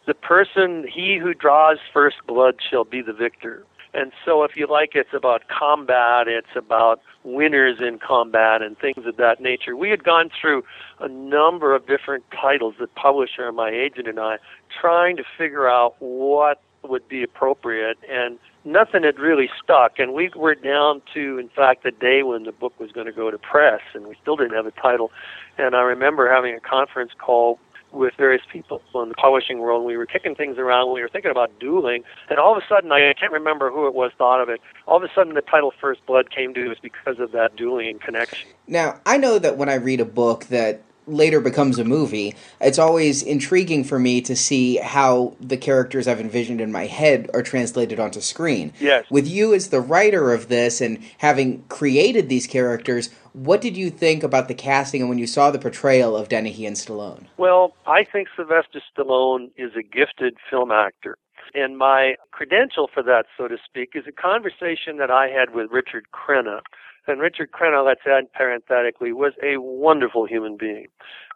The 0.06 0.14
person, 0.14 0.86
he 0.92 1.18
who 1.18 1.34
draws 1.34 1.78
first 1.92 2.16
blood 2.26 2.56
shall 2.68 2.84
be 2.84 3.00
the 3.00 3.12
victor. 3.12 3.64
And 3.94 4.10
so, 4.24 4.42
if 4.42 4.56
you 4.56 4.66
like, 4.66 4.90
it's 4.94 5.14
about 5.14 5.46
combat, 5.48 6.26
it's 6.26 6.56
about 6.56 7.00
winners 7.22 7.78
in 7.80 8.00
combat 8.00 8.60
and 8.60 8.76
things 8.76 9.06
of 9.06 9.16
that 9.18 9.40
nature. 9.40 9.76
We 9.76 9.88
had 9.88 10.02
gone 10.02 10.30
through 10.38 10.64
a 10.98 11.06
number 11.08 11.74
of 11.74 11.86
different 11.86 12.24
titles, 12.32 12.74
the 12.80 12.88
publisher, 12.88 13.46
and 13.46 13.56
my 13.56 13.70
agent, 13.70 14.08
and 14.08 14.18
I, 14.18 14.38
trying 14.80 15.16
to 15.16 15.24
figure 15.38 15.68
out 15.68 15.94
what 16.00 16.60
would 16.82 17.08
be 17.08 17.22
appropriate, 17.22 17.96
and 18.10 18.38
nothing 18.64 19.04
had 19.04 19.18
really 19.18 19.48
stuck. 19.62 19.98
And 19.98 20.12
we 20.12 20.30
were 20.34 20.56
down 20.56 21.00
to, 21.14 21.38
in 21.38 21.48
fact, 21.48 21.84
the 21.84 21.92
day 21.92 22.24
when 22.24 22.42
the 22.42 22.52
book 22.52 22.78
was 22.80 22.90
going 22.90 23.06
to 23.06 23.12
go 23.12 23.30
to 23.30 23.38
press, 23.38 23.80
and 23.94 24.06
we 24.06 24.16
still 24.20 24.36
didn't 24.36 24.54
have 24.54 24.66
a 24.66 24.72
title. 24.72 25.12
And 25.56 25.76
I 25.76 25.82
remember 25.82 26.30
having 26.30 26.54
a 26.54 26.60
conference 26.60 27.12
call 27.16 27.58
with 27.94 28.14
various 28.16 28.42
people 28.50 28.82
in 28.94 29.08
the 29.08 29.14
publishing 29.14 29.58
world. 29.58 29.84
We 29.84 29.96
were 29.96 30.06
kicking 30.06 30.34
things 30.34 30.58
around. 30.58 30.92
We 30.92 31.00
were 31.00 31.08
thinking 31.08 31.30
about 31.30 31.58
dueling, 31.58 32.04
and 32.28 32.38
all 32.38 32.56
of 32.56 32.62
a 32.62 32.66
sudden, 32.66 32.92
I 32.92 33.14
can't 33.14 33.32
remember 33.32 33.70
who 33.70 33.86
it 33.86 33.94
was 33.94 34.12
thought 34.18 34.40
of 34.40 34.48
it. 34.48 34.60
All 34.86 34.96
of 34.96 35.02
a 35.02 35.12
sudden, 35.14 35.34
the 35.34 35.42
title 35.42 35.72
First 35.80 36.04
Blood 36.06 36.30
came 36.30 36.54
to 36.54 36.70
us 36.70 36.78
because 36.82 37.18
of 37.18 37.32
that 37.32 37.56
dueling 37.56 37.98
connection. 37.98 38.48
Now, 38.66 39.00
I 39.06 39.16
know 39.16 39.38
that 39.38 39.56
when 39.56 39.68
I 39.68 39.74
read 39.74 40.00
a 40.00 40.04
book 40.04 40.46
that 40.46 40.82
later 41.06 41.38
becomes 41.38 41.78
a 41.78 41.84
movie, 41.84 42.34
it's 42.60 42.78
always 42.78 43.22
intriguing 43.22 43.84
for 43.84 43.98
me 43.98 44.22
to 44.22 44.34
see 44.34 44.76
how 44.76 45.36
the 45.38 45.56
characters 45.56 46.08
I've 46.08 46.20
envisioned 46.20 46.62
in 46.62 46.72
my 46.72 46.86
head 46.86 47.28
are 47.34 47.42
translated 47.42 48.00
onto 48.00 48.20
screen. 48.20 48.72
Yes. 48.80 49.04
With 49.10 49.28
you 49.28 49.52
as 49.52 49.68
the 49.68 49.80
writer 49.80 50.32
of 50.32 50.48
this 50.48 50.80
and 50.80 50.98
having 51.18 51.62
created 51.68 52.30
these 52.30 52.46
characters, 52.46 53.10
what 53.34 53.60
did 53.60 53.76
you 53.76 53.90
think 53.90 54.22
about 54.22 54.46
the 54.46 54.54
casting 54.54 55.00
and 55.00 55.10
when 55.10 55.18
you 55.18 55.26
saw 55.26 55.50
the 55.50 55.58
portrayal 55.58 56.16
of 56.16 56.28
Dennehy 56.28 56.66
and 56.66 56.76
Stallone? 56.76 57.26
Well, 57.36 57.74
I 57.84 58.04
think 58.04 58.28
Sylvester 58.34 58.80
Stallone 58.96 59.50
is 59.56 59.72
a 59.76 59.82
gifted 59.82 60.36
film 60.48 60.70
actor. 60.70 61.18
And 61.52 61.76
my 61.76 62.14
credential 62.30 62.88
for 62.92 63.02
that, 63.02 63.24
so 63.36 63.48
to 63.48 63.56
speak, 63.64 63.90
is 63.94 64.04
a 64.08 64.12
conversation 64.12 64.96
that 64.98 65.10
I 65.10 65.28
had 65.28 65.54
with 65.54 65.70
Richard 65.70 66.06
Crenna, 66.12 66.60
and 67.06 67.20
Richard 67.20 67.50
Crenna, 67.52 67.84
let's 67.84 68.06
add 68.06 68.32
parenthetically, 68.32 69.12
was 69.12 69.34
a 69.42 69.58
wonderful 69.58 70.26
human 70.26 70.56
being. 70.56 70.86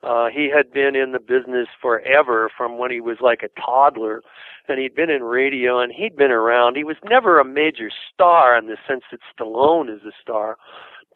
Uh, 0.02 0.28
he 0.32 0.50
had 0.54 0.72
been 0.72 0.96
in 0.96 1.12
the 1.12 1.18
business 1.18 1.68
forever 1.80 2.50
from 2.56 2.78
when 2.78 2.90
he 2.90 3.00
was 3.00 3.18
like 3.20 3.42
a 3.42 3.60
toddler, 3.60 4.22
and 4.66 4.78
he'd 4.78 4.94
been 4.94 5.10
in 5.10 5.22
radio 5.22 5.78
and 5.78 5.92
he'd 5.92 6.16
been 6.16 6.30
around. 6.30 6.76
He 6.76 6.84
was 6.84 6.96
never 7.04 7.38
a 7.38 7.44
major 7.44 7.90
star 8.12 8.56
in 8.56 8.66
the 8.66 8.78
sense 8.88 9.02
that 9.10 9.20
Stallone 9.36 9.94
is 9.94 10.02
a 10.04 10.12
star, 10.22 10.56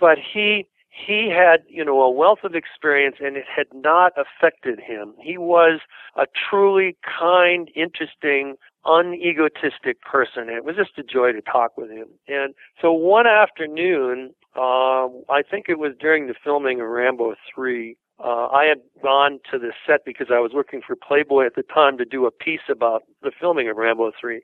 but 0.02 0.18
he 0.18 0.66
he 0.90 1.30
had, 1.30 1.62
you 1.68 1.82
know, 1.82 2.02
a 2.02 2.10
wealth 2.10 2.40
of 2.42 2.54
experience 2.54 3.16
and 3.20 3.36
it 3.36 3.46
had 3.48 3.68
not 3.72 4.12
affected 4.18 4.78
him. 4.78 5.14
He 5.18 5.38
was 5.38 5.80
a 6.16 6.26
truly 6.26 6.96
kind, 7.18 7.70
interesting, 7.74 8.56
unegotistic 8.84 10.00
person. 10.02 10.48
and 10.48 10.50
It 10.50 10.64
was 10.66 10.76
just 10.76 10.98
a 10.98 11.02
joy 11.02 11.32
to 11.32 11.40
talk 11.40 11.78
with 11.78 11.90
him. 11.90 12.08
And 12.28 12.52
so 12.78 12.92
one 12.92 13.26
afternoon, 13.26 14.34
uh, 14.54 15.06
I 15.30 15.42
think 15.48 15.66
it 15.70 15.78
was 15.78 15.92
during 15.98 16.26
the 16.26 16.34
filming 16.44 16.82
of 16.82 16.88
Rambo 16.88 17.36
3, 17.54 17.96
uh, 18.22 18.46
I 18.48 18.66
had 18.66 18.80
gone 19.02 19.40
to 19.50 19.58
the 19.58 19.72
set 19.86 20.04
because 20.04 20.28
I 20.30 20.38
was 20.38 20.52
working 20.54 20.80
for 20.86 20.94
Playboy 20.94 21.46
at 21.46 21.56
the 21.56 21.62
time 21.62 21.98
to 21.98 22.04
do 22.04 22.26
a 22.26 22.30
piece 22.30 22.68
about 22.70 23.02
the 23.22 23.32
filming 23.38 23.68
of 23.68 23.76
Rambo 23.76 24.12
3. 24.20 24.40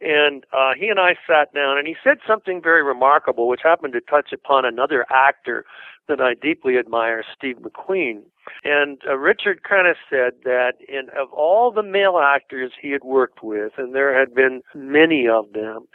And 0.00 0.44
uh, 0.52 0.72
he 0.76 0.88
and 0.88 0.98
I 0.98 1.14
sat 1.26 1.54
down, 1.54 1.78
and 1.78 1.86
he 1.86 1.94
said 2.02 2.18
something 2.26 2.60
very 2.62 2.82
remarkable, 2.82 3.46
which 3.46 3.60
happened 3.62 3.92
to 3.92 4.00
touch 4.00 4.32
upon 4.32 4.64
another 4.64 5.06
actor 5.10 5.64
that 6.08 6.20
I 6.20 6.34
deeply 6.34 6.76
admire, 6.76 7.22
Steve 7.36 7.58
McQueen. 7.58 8.22
And 8.64 8.98
uh, 9.08 9.16
Richard 9.16 9.62
kind 9.62 9.86
of 9.86 9.96
said 10.08 10.32
that 10.44 10.72
in 10.88 11.08
of 11.10 11.32
all 11.32 11.70
the 11.70 11.84
male 11.84 12.18
actors 12.18 12.72
he 12.80 12.90
had 12.90 13.04
worked 13.04 13.44
with, 13.44 13.72
and 13.78 13.94
there 13.94 14.18
had 14.18 14.34
been 14.34 14.62
many 14.74 15.28
of 15.28 15.52
them, 15.52 15.86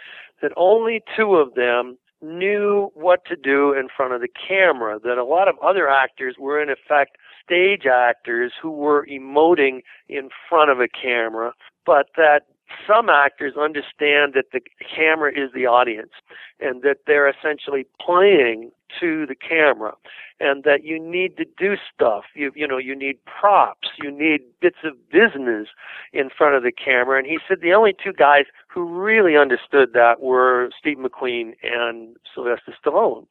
that 0.41 0.51
only 0.55 1.03
two 1.17 1.35
of 1.35 1.55
them 1.55 1.97
knew 2.21 2.91
what 2.93 3.25
to 3.25 3.35
do 3.35 3.73
in 3.73 3.87
front 3.95 4.13
of 4.13 4.21
the 4.21 4.29
camera. 4.47 4.99
That 5.03 5.17
a 5.17 5.25
lot 5.25 5.47
of 5.47 5.55
other 5.59 5.89
actors 5.89 6.35
were 6.39 6.61
in 6.61 6.69
effect 6.69 7.17
stage 7.45 7.85
actors 7.85 8.53
who 8.61 8.71
were 8.71 9.05
emoting 9.05 9.81
in 10.09 10.29
front 10.49 10.71
of 10.71 10.79
a 10.79 10.87
camera, 10.87 11.53
but 11.85 12.07
that 12.17 12.43
some 12.87 13.09
actors 13.09 13.53
understand 13.59 14.33
that 14.33 14.45
the 14.51 14.61
camera 14.95 15.31
is 15.31 15.51
the 15.53 15.65
audience 15.65 16.11
and 16.59 16.81
that 16.81 16.97
they're 17.05 17.29
essentially 17.29 17.85
playing 18.03 18.71
to 18.99 19.25
the 19.25 19.35
camera 19.35 19.93
and 20.39 20.63
that 20.63 20.83
you 20.83 20.99
need 20.99 21.37
to 21.37 21.45
do 21.57 21.75
stuff. 21.93 22.23
You 22.33 22.51
you 22.55 22.67
know 22.67 22.77
you 22.77 22.95
need 22.95 23.17
props. 23.25 23.89
You 24.01 24.11
need 24.11 24.41
bits 24.61 24.77
of 24.83 24.93
business 25.09 25.67
in 26.13 26.29
front 26.29 26.55
of 26.55 26.63
the 26.63 26.71
camera. 26.71 27.17
And 27.17 27.27
he 27.27 27.39
said 27.47 27.61
the 27.61 27.73
only 27.73 27.93
two 27.93 28.13
guys 28.13 28.45
who 28.67 28.83
really 28.83 29.37
understood 29.37 29.93
that 29.93 30.21
were 30.21 30.69
Steve 30.77 30.97
McQueen 30.97 31.53
and 31.63 32.15
Sylvester 32.33 32.73
Stallone 32.83 33.25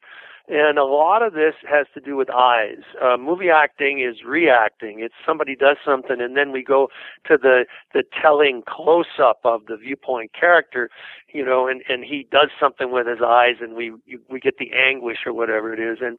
and 0.47 0.79
a 0.79 0.85
lot 0.85 1.23
of 1.23 1.33
this 1.33 1.55
has 1.69 1.87
to 1.95 2.01
do 2.01 2.17
with 2.17 2.29
eyes. 2.31 2.83
Uh, 3.03 3.17
movie 3.17 3.49
acting 3.49 4.01
is 4.01 4.25
reacting. 4.25 5.01
It's 5.01 5.15
somebody 5.27 5.57
does 5.57 5.77
something 5.85 6.21
and 6.21 6.37
then 6.37 6.53
we 6.53 6.63
go 6.63 6.89
to 7.27 7.39
the, 7.41 7.65
the 7.93 8.05
telling 8.21 8.63
close 8.67 9.19
up 9.23 9.41
of 9.45 9.67
the 9.67 9.77
viewpoint 9.77 10.33
character, 10.39 10.91
you 11.33 11.45
know, 11.45 11.67
and, 11.67 11.83
and 11.89 12.05
he 12.05 12.29
does 12.31 12.51
something 12.61 12.93
with 12.93 13.07
his 13.07 13.21
eyes 13.25 13.57
and 13.61 13.75
we, 13.75 13.93
we 14.29 14.39
get 14.39 14.59
the 14.59 14.71
anguish 14.73 15.19
or 15.25 15.33
whatever 15.33 15.73
it 15.73 15.81
is. 15.81 15.99
And, 16.03 16.19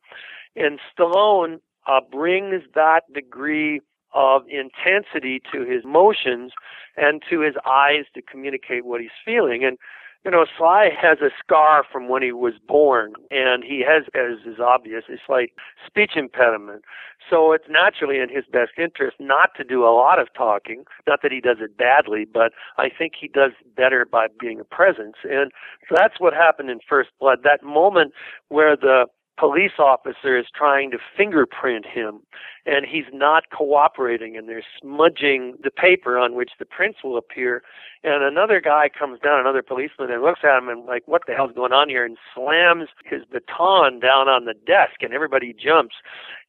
and 0.56 0.80
Stallone, 0.98 1.60
uh, 1.88 2.02
brings 2.12 2.64
that 2.74 3.02
degree 3.14 3.82
of 4.14 4.44
intensity 4.48 5.42
to 5.52 5.66
his 5.66 5.84
motions 5.84 6.52
and 6.96 7.22
to 7.30 7.42
his 7.42 7.56
eyes 7.68 8.06
to 8.14 8.22
communicate 8.22 8.86
what 8.86 9.02
he's 9.02 9.10
feeling. 9.24 9.64
And 9.64 9.78
you 10.26 10.32
know, 10.32 10.46
Sly 10.58 10.90
has 11.00 11.20
a 11.22 11.30
scar 11.40 11.86
from 11.90 12.10
when 12.10 12.24
he 12.24 12.32
was 12.32 12.56
born, 12.68 13.14
and 13.30 13.64
he 13.64 13.86
has, 13.88 14.06
as 14.16 14.44
is 14.52 14.60
obvious, 14.60 15.04
a 15.08 15.18
slight 15.24 15.52
speech 15.86 16.14
impediment. 16.16 16.84
So 17.30 17.52
it's 17.52 17.66
naturally 17.70 18.20
in 18.20 18.30
his 18.30 18.44
best 18.52 18.72
interest 18.76 19.18
not 19.20 19.52
to 19.56 19.64
do 19.64 19.84
a 19.86 19.94
lot 19.94 20.20
of 20.20 20.28
talking. 20.36 20.84
Not 21.08 21.22
that 21.22 21.32
he 21.32 21.42
does 21.42 21.58
it 21.62 21.78
badly, 21.78 22.26
but 22.26 22.54
I 22.78 22.90
think 22.90 23.14
he 23.20 23.28
does 23.28 23.52
better 23.78 24.04
by 24.04 24.28
being 24.40 24.60
a 24.60 24.64
presence. 24.64 25.18
And 25.24 25.52
so 25.88 25.96
that's 25.96 26.20
what 26.20 26.34
happened 26.34 26.72
in 26.72 26.80
First 26.90 27.10
Blood. 27.20 27.40
That 27.44 27.64
moment 27.64 28.12
where 28.50 28.76
the 28.76 29.06
police 29.38 29.74
officer 29.80 30.38
is 30.38 30.46
trying 30.54 30.92
to 30.92 30.98
fingerprint 31.18 31.86
him 31.86 32.22
and 32.66 32.86
he's 32.86 33.06
not 33.14 33.50
cooperating 33.52 34.38
and 34.38 34.48
they're 34.48 34.64
smudging 34.82 35.56
the 35.64 35.72
paper 35.72 36.18
on 36.18 36.36
which 36.36 36.52
the 36.58 36.66
prints 36.66 37.00
will 37.04 37.18
appear. 37.18 37.62
And 38.04 38.24
another 38.24 38.62
guy 38.62 38.90
comes 38.90 39.20
down 39.20 39.40
another 39.40 39.62
policeman 39.62 40.12
and 40.12 40.22
looks 40.22 40.42
at 40.44 40.58
him 40.58 40.70
and 40.70 40.86
like 40.86 41.04
what 41.06 41.24
the 41.28 41.34
hell's 41.34 41.54
going 41.54 41.74
on 41.74 41.90
here? 41.90 42.06
and 42.06 42.18
slams 42.34 42.90
his 43.04 43.24
baton 43.26 44.00
down 44.00 44.28
on 44.28 44.46
the 44.46 44.54
desk 44.54 45.02
and 45.02 45.14
everybody 45.14 45.54
jumps. 45.54 45.96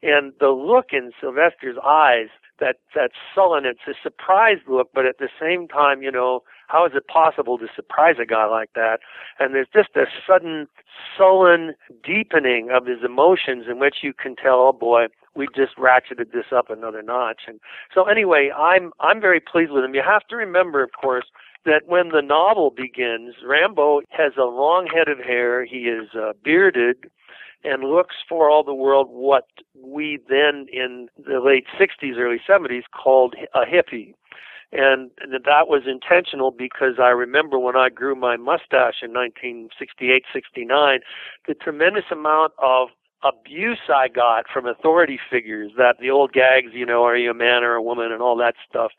And 0.03 0.33
the 0.39 0.51
look 0.51 0.87
in 0.93 1.13
Sylvester's 1.21 1.79
eyes 1.85 2.29
that 2.61 2.77
that 2.95 3.11
sullen 3.35 3.65
it's 3.67 3.81
a 3.87 3.95
surprised 4.03 4.63
look 4.69 4.91
but 4.95 5.07
at 5.07 5.19
the 5.19 5.29
same 5.41 5.69
time 5.69 6.03
you 6.03 6.11
know 6.11 6.43
how 6.69 6.85
is 6.87 6.93
it 6.95 7.07
possible 7.07 7.59
to 7.59 7.67
surprise 7.75 8.17
a 8.21 8.27
guy 8.27 8.47
like 8.47 8.71
that? 8.75 8.99
And 9.39 9.55
there's 9.55 9.69
just 9.73 9.91
a 9.97 10.07
sudden 10.27 10.67
sullen 11.17 11.75
deepening 12.05 12.71
of 12.71 12.87
his 12.87 12.99
emotions 13.05 13.67
in 13.71 13.79
which 13.79 13.97
you 14.03 14.13
can 14.13 14.37
tell, 14.37 14.59
oh 14.59 14.73
boy, 14.73 15.07
we 15.35 15.47
just 15.55 15.77
ratcheted 15.77 16.33
this 16.33 16.47
up 16.55 16.71
another 16.71 17.03
notch. 17.03 17.43
And 17.47 17.61
so 17.95 18.05
anyway, 18.05 18.51
I'm 18.57 18.93
I'm 19.01 19.21
very 19.21 19.41
pleased 19.41 19.71
with 19.71 19.85
him. 19.85 19.95
You 19.95 20.03
have 20.05 20.27
to 20.29 20.37
remember, 20.37 20.83
of 20.83 20.91
course, 21.01 21.27
that 21.65 21.83
when 21.87 22.09
the 22.09 22.23
novel 22.23 22.71
begins, 22.71 23.35
Rambo 23.45 24.03
has 24.11 24.33
a 24.39 24.45
long 24.45 24.87
head 24.93 25.09
of 25.09 25.19
hair. 25.19 25.65
He 25.65 25.89
is 25.89 26.09
uh, 26.15 26.33
bearded 26.43 27.11
and 27.67 27.85
looks 27.85 28.17
for 28.29 28.49
all 28.49 28.63
the 28.65 28.75
world 28.75 29.09
what 29.11 29.49
we 29.75 30.19
then 30.29 30.67
in 30.73 31.09
the 31.17 31.41
late 31.41 31.67
60s, 31.79 32.17
early 32.17 32.41
70s 32.49 32.85
called 32.93 33.35
a 33.55 33.61
hippie 33.61 34.15
And 34.73 35.11
that 35.31 35.69
was 35.69 35.83
intentional 35.87 36.51
because 36.51 36.95
I 37.01 37.09
remember 37.09 37.59
when 37.59 37.77
I 37.77 37.89
grew 37.89 38.15
my 38.15 38.37
mustache 38.37 39.03
in 39.03 39.13
1968, 39.13 40.25
69, 40.33 41.01
the 41.47 41.55
tremendous 41.55 42.05
amount 42.11 42.53
of 42.59 42.89
abuse 43.23 43.89
I 43.89 44.09
got 44.09 44.45
from 44.53 44.67
authority 44.67 45.19
figures 45.31 45.73
that 45.77 45.97
the 46.01 46.11
old 46.11 46.33
gags, 46.33 46.73
you 46.73 46.87
know, 46.87 47.05
are 47.05 47.17
you 47.17 47.31
a 47.31 47.35
man 47.35 47.65
or 47.65 47.75
a 47.75 47.83
woman 47.83 48.13
and 48.13 48.23
all 48.23 48.37
that 48.37 48.55
stuff. 48.69 48.93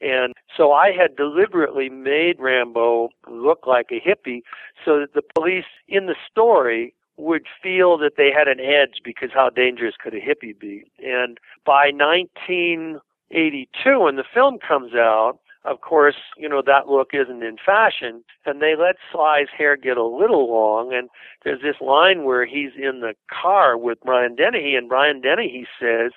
And 0.00 0.34
so 0.56 0.72
I 0.72 0.92
had 0.92 1.16
deliberately 1.16 1.88
made 1.90 2.40
Rambo 2.40 3.10
look 3.28 3.66
like 3.66 3.90
a 3.90 4.00
hippie 4.00 4.42
so 4.84 5.00
that 5.00 5.14
the 5.14 5.22
police 5.34 5.66
in 5.88 6.06
the 6.06 6.16
story 6.30 6.94
would 7.20 7.46
feel 7.62 7.96
that 7.98 8.16
they 8.16 8.30
had 8.36 8.48
an 8.48 8.58
edge 8.60 9.00
because 9.04 9.30
how 9.32 9.50
dangerous 9.50 9.94
could 10.02 10.14
a 10.14 10.20
hippie 10.20 10.58
be? 10.58 10.90
And 11.04 11.38
by 11.64 11.92
1982, 11.92 14.00
when 14.00 14.16
the 14.16 14.24
film 14.34 14.58
comes 14.58 14.94
out, 14.94 15.38
of 15.64 15.82
course, 15.82 16.16
you 16.38 16.48
know, 16.48 16.62
that 16.64 16.88
look 16.88 17.10
isn't 17.12 17.42
in 17.42 17.58
fashion. 17.64 18.24
And 18.46 18.62
they 18.62 18.74
let 18.76 18.96
Sly's 19.12 19.48
hair 19.56 19.76
get 19.76 19.98
a 19.98 20.04
little 20.04 20.50
long. 20.50 20.94
And 20.94 21.10
there's 21.44 21.60
this 21.60 21.76
line 21.80 22.24
where 22.24 22.46
he's 22.46 22.72
in 22.76 23.00
the 23.00 23.14
car 23.30 23.76
with 23.76 23.98
Brian 24.04 24.36
Dennehy, 24.36 24.74
and 24.74 24.88
Brian 24.88 25.20
Dennehy 25.20 25.66
says, 25.78 26.12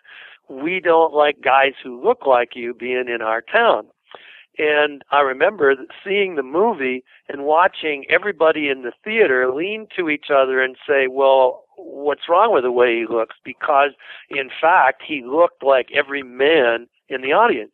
We 0.47 0.79
don't 0.79 1.13
like 1.13 1.41
guys 1.43 1.73
who 1.83 2.01
look 2.01 2.25
like 2.25 2.55
you 2.55 2.73
being 2.73 3.09
in 3.13 3.21
our 3.21 3.41
town. 3.41 3.87
And 4.57 5.03
I 5.11 5.21
remember 5.21 5.75
seeing 6.03 6.35
the 6.35 6.43
movie 6.43 7.03
and 7.27 7.43
watching 7.43 8.05
everybody 8.09 8.69
in 8.69 8.83
the 8.83 8.91
theater 9.03 9.51
lean 9.51 9.87
to 9.95 10.09
each 10.09 10.27
other 10.33 10.61
and 10.61 10.75
say, 10.87 11.07
well, 11.07 11.63
what's 11.75 12.29
wrong 12.29 12.53
with 12.53 12.63
the 12.63 12.71
way 12.71 12.99
he 12.99 13.05
looks? 13.07 13.35
Because 13.43 13.91
in 14.29 14.49
fact, 14.61 15.01
he 15.05 15.23
looked 15.25 15.63
like 15.63 15.89
every 15.93 16.21
man 16.21 16.87
in 17.09 17.21
the 17.21 17.33
audience 17.33 17.73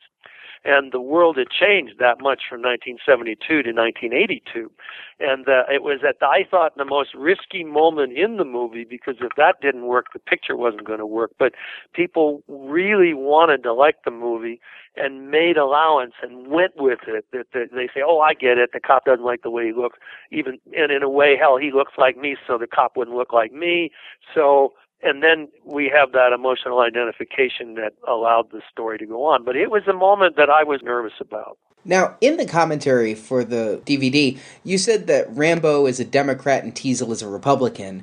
and 0.66 0.92
the 0.92 1.02
world 1.02 1.38
had 1.38 1.50
changed 1.50 2.00
that 2.00 2.20
much 2.20 2.42
from 2.50 2.62
1972 2.62 3.64
to 3.64 3.72
1982. 3.72 4.72
And 5.20 5.48
uh, 5.48 5.64
it 5.72 5.84
was 5.84 6.00
at 6.08 6.20
the, 6.20 6.26
I 6.26 6.46
thought 6.50 6.76
the 6.78 6.86
most 6.86 7.14
risky 7.16 7.64
moment 7.64 8.18
in 8.18 8.38
the 8.38 8.46
movie 8.46 8.86
because 8.90 9.16
if 9.22 9.32
that 9.38 9.62
didn't 9.62 9.86
work, 9.88 10.08
the 10.14 10.20
picture 10.20 10.56
wasn't 10.56 10.86
going 10.86 11.00
to 11.00 11.06
work. 11.06 11.32
But 11.40 11.54
people 11.94 12.44
really 12.48 13.14
wanted 13.14 13.64
to 13.64 13.74
like 13.74 14.04
the 14.04 14.12
movie 14.12 14.60
and 14.96 15.32
made 15.32 15.58
allowance 15.58 16.14
and 16.22 16.48
went 16.48 16.74
with 16.76 17.00
it. 17.08 17.26
That, 17.32 17.48
they 17.54 17.88
say, 17.94 18.02
"Oh, 18.06 18.20
I 18.20 18.34
get 18.34 18.58
it. 18.58 18.72
The 18.74 18.80
cop 18.80 19.06
doesn't 19.06 19.26
like 19.26 19.44
the 19.44 19.50
way 19.50 19.68
he 19.68 19.74
looks." 19.74 19.98
Even 20.32 20.60
and 20.76 20.92
in 20.92 21.04
a 21.04 21.10
way, 21.10 21.38
hell, 21.38 21.58
he 21.58 21.72
looks 21.72 21.94
like 21.98 22.18
me, 22.18 22.36
so 22.46 22.58
the 22.58 22.68
cop 22.68 22.98
wouldn't 22.98 23.16
look 23.16 23.32
like 23.32 23.54
me. 23.54 23.92
So 24.34 24.74
and 25.02 25.24
then 25.24 25.48
we 25.64 25.92
have 25.94 26.12
that 26.12 26.34
emotional 26.34 26.80
identification 26.80 27.76
that 27.76 27.94
allowed 28.08 28.52
the 28.52 28.62
story 28.72 28.98
to 28.98 29.06
go 29.06 29.26
on. 29.26 29.44
But 29.44 29.56
it 29.56 29.72
was 29.72 29.84
a 29.88 29.94
moment 29.94 30.36
that 30.36 30.50
I 30.50 30.64
was 30.64 30.82
nervous 30.84 31.14
about. 31.20 31.58
Now, 31.86 32.18
in 32.20 32.38
the 32.38 32.46
commentary 32.46 33.16
for 33.16 33.44
the 33.44 33.82
DVD, 33.86 34.38
you 34.64 34.78
said 34.78 35.08
that 35.08 35.26
Rambo 35.30 35.86
is 35.86 36.00
a 36.00 36.06
Democrat 36.06 36.64
and 36.64 36.76
Teasle 36.76 37.12
is 37.12 37.22
a 37.22 37.30
Republican. 37.30 38.02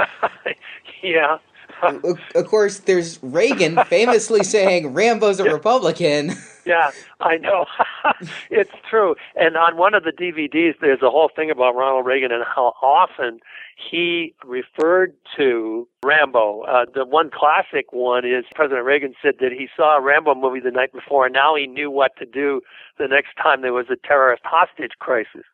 yeah. 1.02 1.38
of 1.82 2.46
course, 2.46 2.78
there's 2.80 3.22
Reagan 3.22 3.78
famously 3.84 4.42
saying 4.42 4.94
Rambo's 4.94 5.40
a 5.40 5.44
Republican. 5.44 6.32
yeah, 6.66 6.90
I 7.20 7.36
know. 7.36 7.66
it's 8.50 8.72
true. 8.90 9.14
And 9.36 9.56
on 9.56 9.76
one 9.76 9.94
of 9.94 10.02
the 10.02 10.10
DVDs, 10.10 10.74
there's 10.80 11.02
a 11.02 11.10
whole 11.10 11.30
thing 11.34 11.50
about 11.50 11.76
Ronald 11.76 12.04
Reagan 12.04 12.32
and 12.32 12.44
how 12.44 12.74
often 12.82 13.38
he 13.76 14.34
referred 14.44 15.14
to 15.36 15.86
Rambo. 16.04 16.62
Uh, 16.62 16.86
the 16.92 17.04
one 17.04 17.30
classic 17.30 17.92
one 17.92 18.24
is 18.24 18.44
President 18.54 18.84
Reagan 18.84 19.14
said 19.22 19.34
that 19.40 19.52
he 19.52 19.68
saw 19.76 19.98
a 19.98 20.00
Rambo 20.02 20.34
movie 20.34 20.60
the 20.60 20.70
night 20.70 20.92
before, 20.92 21.26
and 21.26 21.32
now 21.32 21.54
he 21.54 21.66
knew 21.66 21.90
what 21.90 22.16
to 22.18 22.26
do 22.26 22.60
the 22.98 23.06
next 23.06 23.36
time 23.40 23.62
there 23.62 23.72
was 23.72 23.86
a 23.90 23.96
terrorist 24.06 24.42
hostage 24.44 24.92
crisis 24.98 25.44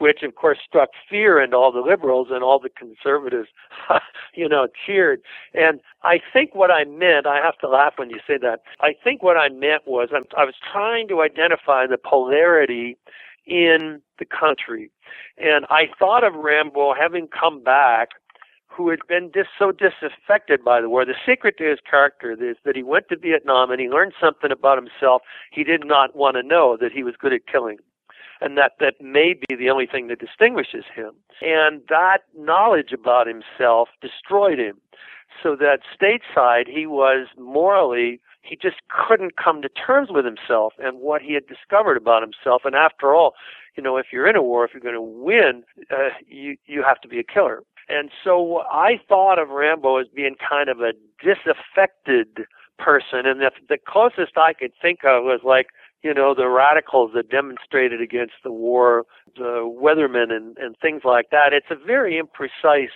which 0.00 0.22
of 0.22 0.34
course 0.34 0.58
struck 0.66 0.88
fear 1.08 1.40
into 1.40 1.56
all 1.56 1.70
the 1.70 1.80
liberals 1.80 2.28
and 2.30 2.42
all 2.42 2.58
the 2.58 2.70
conservatives, 2.70 3.48
you 4.34 4.48
know, 4.48 4.68
cheered. 4.86 5.20
And 5.54 5.80
I 6.02 6.20
think 6.32 6.54
what 6.54 6.70
I 6.70 6.84
meant, 6.84 7.26
I 7.26 7.36
have 7.36 7.58
to 7.58 7.68
laugh 7.68 7.94
when 7.96 8.10
you 8.10 8.18
say 8.26 8.38
that. 8.38 8.62
I 8.80 8.94
think 9.02 9.22
what 9.22 9.36
I 9.36 9.48
meant 9.48 9.82
was 9.86 10.08
I'm, 10.14 10.24
I 10.36 10.44
was 10.44 10.54
trying 10.72 11.08
to 11.08 11.22
identify 11.22 11.86
the 11.86 11.98
polarity 11.98 12.96
in 13.46 14.00
the 14.18 14.24
country. 14.24 14.90
And 15.38 15.66
I 15.70 15.88
thought 15.98 16.24
of 16.24 16.34
Rambo 16.34 16.94
having 16.94 17.28
come 17.28 17.62
back 17.62 18.10
who 18.66 18.88
had 18.88 19.00
been 19.08 19.30
dis- 19.32 19.46
so 19.58 19.72
disaffected 19.72 20.64
by 20.64 20.80
the 20.80 20.88
war. 20.88 21.04
The 21.04 21.14
secret 21.26 21.58
to 21.58 21.68
his 21.68 21.80
character 21.88 22.32
is 22.32 22.56
that 22.64 22.76
he 22.76 22.82
went 22.84 23.08
to 23.08 23.16
Vietnam 23.16 23.70
and 23.70 23.80
he 23.80 23.88
learned 23.88 24.12
something 24.20 24.52
about 24.52 24.78
himself 24.78 25.22
he 25.50 25.64
did 25.64 25.84
not 25.84 26.14
want 26.14 26.36
to 26.36 26.42
know 26.42 26.76
that 26.80 26.92
he 26.92 27.02
was 27.02 27.14
good 27.18 27.32
at 27.32 27.46
killing 27.46 27.78
and 28.40 28.56
that 28.56 28.72
that 28.80 28.94
may 29.00 29.34
be 29.34 29.54
the 29.54 29.70
only 29.70 29.86
thing 29.86 30.08
that 30.08 30.18
distinguishes 30.18 30.84
him. 30.94 31.12
And 31.42 31.82
that 31.88 32.18
knowledge 32.36 32.92
about 32.92 33.26
himself 33.26 33.88
destroyed 34.00 34.58
him. 34.58 34.78
So 35.42 35.56
that 35.56 35.80
stateside, 35.98 36.68
he 36.68 36.86
was 36.86 37.28
morally, 37.38 38.20
he 38.42 38.56
just 38.56 38.76
couldn't 38.88 39.36
come 39.36 39.62
to 39.62 39.68
terms 39.68 40.08
with 40.10 40.24
himself 40.24 40.74
and 40.78 41.00
what 41.00 41.22
he 41.22 41.34
had 41.34 41.46
discovered 41.46 41.96
about 41.96 42.22
himself. 42.22 42.62
And 42.64 42.74
after 42.74 43.14
all, 43.14 43.34
you 43.76 43.82
know, 43.82 43.96
if 43.96 44.06
you're 44.12 44.26
in 44.26 44.36
a 44.36 44.42
war, 44.42 44.64
if 44.64 44.72
you're 44.74 44.80
going 44.80 44.94
to 44.94 45.00
win, 45.00 45.62
uh, 45.90 46.10
you 46.26 46.56
you 46.66 46.82
have 46.82 47.00
to 47.02 47.08
be 47.08 47.18
a 47.18 47.24
killer. 47.24 47.62
And 47.88 48.10
so 48.22 48.62
I 48.70 49.00
thought 49.08 49.38
of 49.38 49.48
Rambo 49.50 49.96
as 49.96 50.06
being 50.08 50.36
kind 50.36 50.68
of 50.68 50.80
a 50.80 50.92
disaffected 51.22 52.46
person, 52.78 53.26
and 53.26 53.40
the, 53.40 53.50
the 53.68 53.78
closest 53.78 54.36
I 54.36 54.52
could 54.52 54.72
think 54.80 55.00
of 55.04 55.24
was 55.24 55.40
like 55.44 55.68
you 56.02 56.14
know, 56.14 56.34
the 56.34 56.48
radicals 56.48 57.12
that 57.14 57.30
demonstrated 57.30 58.00
against 58.00 58.34
the 58.42 58.52
war, 58.52 59.04
the 59.36 59.70
weathermen 59.82 60.32
and, 60.32 60.56
and 60.58 60.76
things 60.80 61.02
like 61.04 61.30
that. 61.30 61.52
It's 61.52 61.70
a 61.70 61.76
very 61.76 62.20
imprecise 62.20 62.88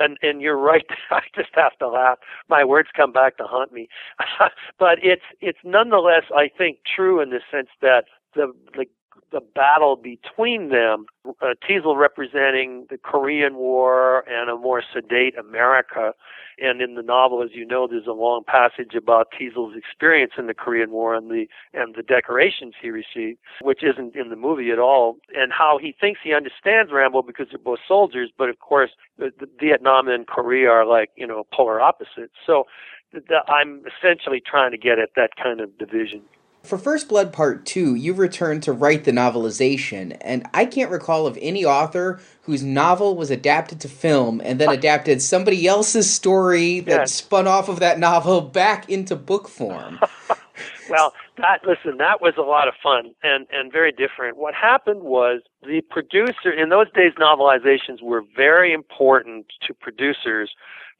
and 0.00 0.16
and 0.22 0.40
you're 0.40 0.58
right. 0.58 0.86
I 1.10 1.20
just 1.34 1.50
have 1.54 1.76
to 1.78 1.88
laugh. 1.88 2.18
My 2.48 2.64
words 2.64 2.88
come 2.94 3.12
back 3.12 3.36
to 3.38 3.44
haunt 3.44 3.72
me. 3.72 3.88
but 4.78 4.98
it's 5.02 5.22
it's 5.40 5.58
nonetheless, 5.64 6.24
I 6.34 6.48
think, 6.56 6.78
true 6.96 7.20
in 7.20 7.30
the 7.30 7.40
sense 7.50 7.68
that 7.82 8.04
the 8.34 8.52
the 8.74 8.86
the 9.30 9.40
battle 9.40 9.96
between 9.96 10.70
them, 10.70 11.06
uh, 11.26 11.54
Teasle 11.68 11.96
representing 11.96 12.86
the 12.90 12.98
Korean 12.98 13.56
War 13.56 14.24
and 14.28 14.50
a 14.50 14.56
more 14.56 14.82
sedate 14.92 15.36
America. 15.38 16.14
And 16.60 16.82
in 16.82 16.94
the 16.94 17.02
novel, 17.02 17.42
as 17.42 17.50
you 17.52 17.64
know, 17.64 17.86
there's 17.86 18.06
a 18.06 18.12
long 18.12 18.42
passage 18.44 18.94
about 18.96 19.28
Teasle's 19.32 19.76
experience 19.76 20.32
in 20.36 20.46
the 20.48 20.54
Korean 20.54 20.90
War 20.90 21.14
and 21.14 21.30
the 21.30 21.46
and 21.72 21.94
the 21.94 22.02
decorations 22.02 22.74
he 22.80 22.90
received, 22.90 23.38
which 23.62 23.84
isn't 23.84 24.16
in 24.16 24.28
the 24.28 24.36
movie 24.36 24.70
at 24.70 24.80
all, 24.80 25.18
and 25.36 25.52
how 25.52 25.78
he 25.80 25.94
thinks 25.98 26.20
he 26.22 26.34
understands 26.34 26.90
Rambo 26.90 27.22
because 27.22 27.46
they're 27.50 27.58
both 27.58 27.78
soldiers, 27.86 28.30
but 28.36 28.48
of 28.48 28.58
course, 28.58 28.90
the, 29.18 29.30
the 29.38 29.48
Vietnam 29.60 30.08
and 30.08 30.26
Korea 30.26 30.70
are 30.70 30.84
like 30.84 31.10
you 31.16 31.26
know 31.26 31.46
polar 31.52 31.80
opposites. 31.80 32.34
So 32.44 32.64
the, 33.12 33.40
I'm 33.48 33.82
essentially 33.86 34.42
trying 34.44 34.72
to 34.72 34.78
get 34.78 34.98
at 34.98 35.10
that 35.16 35.36
kind 35.40 35.60
of 35.60 35.76
division. 35.78 36.22
For 36.68 36.76
First 36.76 37.08
Blood 37.08 37.32
Part 37.32 37.64
2, 37.64 37.94
you 37.94 38.12
returned 38.12 38.62
to 38.64 38.74
write 38.74 39.04
the 39.04 39.10
novelization, 39.10 40.14
and 40.20 40.46
I 40.52 40.66
can't 40.66 40.90
recall 40.90 41.26
of 41.26 41.38
any 41.40 41.64
author 41.64 42.20
whose 42.42 42.62
novel 42.62 43.16
was 43.16 43.30
adapted 43.30 43.80
to 43.80 43.88
film 43.88 44.42
and 44.44 44.60
then 44.60 44.68
adapted 44.68 45.22
somebody 45.22 45.66
else's 45.66 46.12
story 46.12 46.80
that 46.80 47.00
yes. 47.00 47.12
spun 47.14 47.46
off 47.46 47.70
of 47.70 47.80
that 47.80 47.98
novel 47.98 48.42
back 48.42 48.86
into 48.90 49.16
book 49.16 49.48
form. 49.48 49.98
well, 50.90 51.14
that 51.38 51.62
listen, 51.66 51.96
that 51.96 52.20
was 52.20 52.34
a 52.36 52.42
lot 52.42 52.68
of 52.68 52.74
fun 52.82 53.14
and 53.22 53.46
and 53.50 53.72
very 53.72 53.90
different. 53.90 54.36
What 54.36 54.52
happened 54.52 55.04
was 55.04 55.40
the 55.62 55.80
producer 55.88 56.52
in 56.52 56.68
those 56.68 56.92
days 56.92 57.12
novelizations 57.18 58.02
were 58.02 58.22
very 58.36 58.74
important 58.74 59.46
to 59.66 59.72
producers 59.72 60.50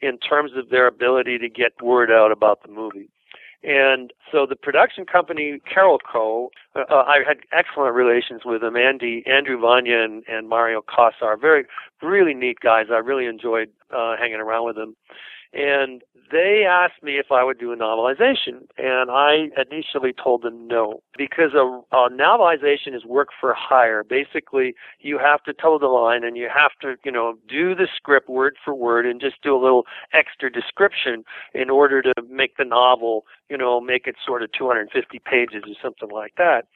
in 0.00 0.16
terms 0.16 0.52
of 0.57 0.70
their 0.70 0.87
ability 0.87 1.37
to 1.37 1.48
get 1.50 1.72
word 1.83 2.11
out 2.11 2.33
about 2.33 2.62
the 2.62 2.72
movie. 2.72 3.11
And 3.62 4.12
so 4.31 4.47
the 4.47 4.55
production 4.55 5.05
company 5.05 5.61
Carolco, 5.68 6.49
uh, 6.77 6.85
uh, 6.90 7.03
I 7.07 7.23
had 7.27 7.38
excellent 7.53 7.94
relations 7.94 8.42
with 8.44 8.61
them. 8.61 8.77
Andy, 8.77 9.25
Andrew 9.27 9.59
Vajna, 9.59 10.05
and, 10.05 10.23
and 10.29 10.49
Mario 10.49 10.83
are 11.23 11.37
very, 11.37 11.64
really 12.01 12.35
neat 12.35 12.61
guys. 12.61 12.87
I 12.90 12.99
really 12.99 13.27
enjoyed 13.27 13.71
uh, 13.90 14.16
hanging 14.16 14.40
around 14.40 14.66
with 14.66 14.77
them. 14.77 14.94
And 15.52 16.02
they 16.30 16.64
asked 16.68 17.02
me 17.02 17.12
if 17.12 17.32
I 17.32 17.42
would 17.42 17.58
do 17.58 17.72
a 17.72 17.76
novelization, 17.76 18.66
and 18.76 19.11
I 19.11 19.48
initially 19.56 20.12
told 20.12 20.42
them 20.42 20.68
no 20.68 21.02
because 21.16 21.54
a, 21.54 21.80
a 21.92 22.11
novelization 22.11 22.94
is 22.94 23.04
work 23.04 23.28
for 23.40 23.54
hire. 23.54 24.04
Basically, 24.04 24.74
you 25.00 25.18
have 25.18 25.42
to 25.44 25.52
toe 25.52 25.78
the 25.78 25.87
line 25.87 26.24
and 26.24 26.37
you 26.37 26.48
have 26.54 26.72
to, 26.82 26.96
you 27.04 27.12
know, 27.12 27.34
do 27.48 27.74
the 27.74 27.88
script 27.94 28.28
word 28.28 28.56
for 28.62 28.74
word 28.74 29.06
and 29.06 29.20
just 29.20 29.40
do 29.42 29.56
a 29.56 29.61
little 29.61 29.87
extra 30.12 30.50
description 30.50 31.24
in 31.54 31.70
order 31.70 32.02
to 32.02 32.12
make 32.28 32.56
the 32.56 32.64
novel, 32.64 33.24
you 33.48 33.56
know, 33.56 33.80
make 33.80 34.06
it 34.06 34.16
sort 34.24 34.42
of 34.42 34.52
250 34.52 35.18
pages 35.20 35.64
or 35.66 35.74
something 35.82 36.11
like 36.11 36.34
that. 36.37 36.66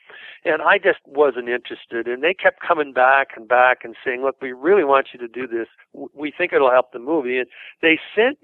And 0.44 0.62
I 0.62 0.78
just 0.78 0.98
wasn't 1.06 1.48
interested, 1.48 2.08
and 2.08 2.22
they 2.22 2.34
kept 2.34 2.60
coming 2.66 2.92
back 2.92 3.28
and 3.36 3.46
back 3.46 3.84
and 3.84 3.94
saying, 4.04 4.22
"Look, 4.22 4.40
we 4.42 4.52
really 4.52 4.84
want 4.84 5.08
you 5.12 5.18
to 5.20 5.28
do 5.28 5.46
this. 5.46 5.68
We 6.14 6.30
think 6.30 6.52
it'll 6.52 6.70
help 6.70 6.92
the 6.92 6.98
movie." 6.98 7.38
And 7.38 7.48
they 7.80 7.98
sent 8.14 8.42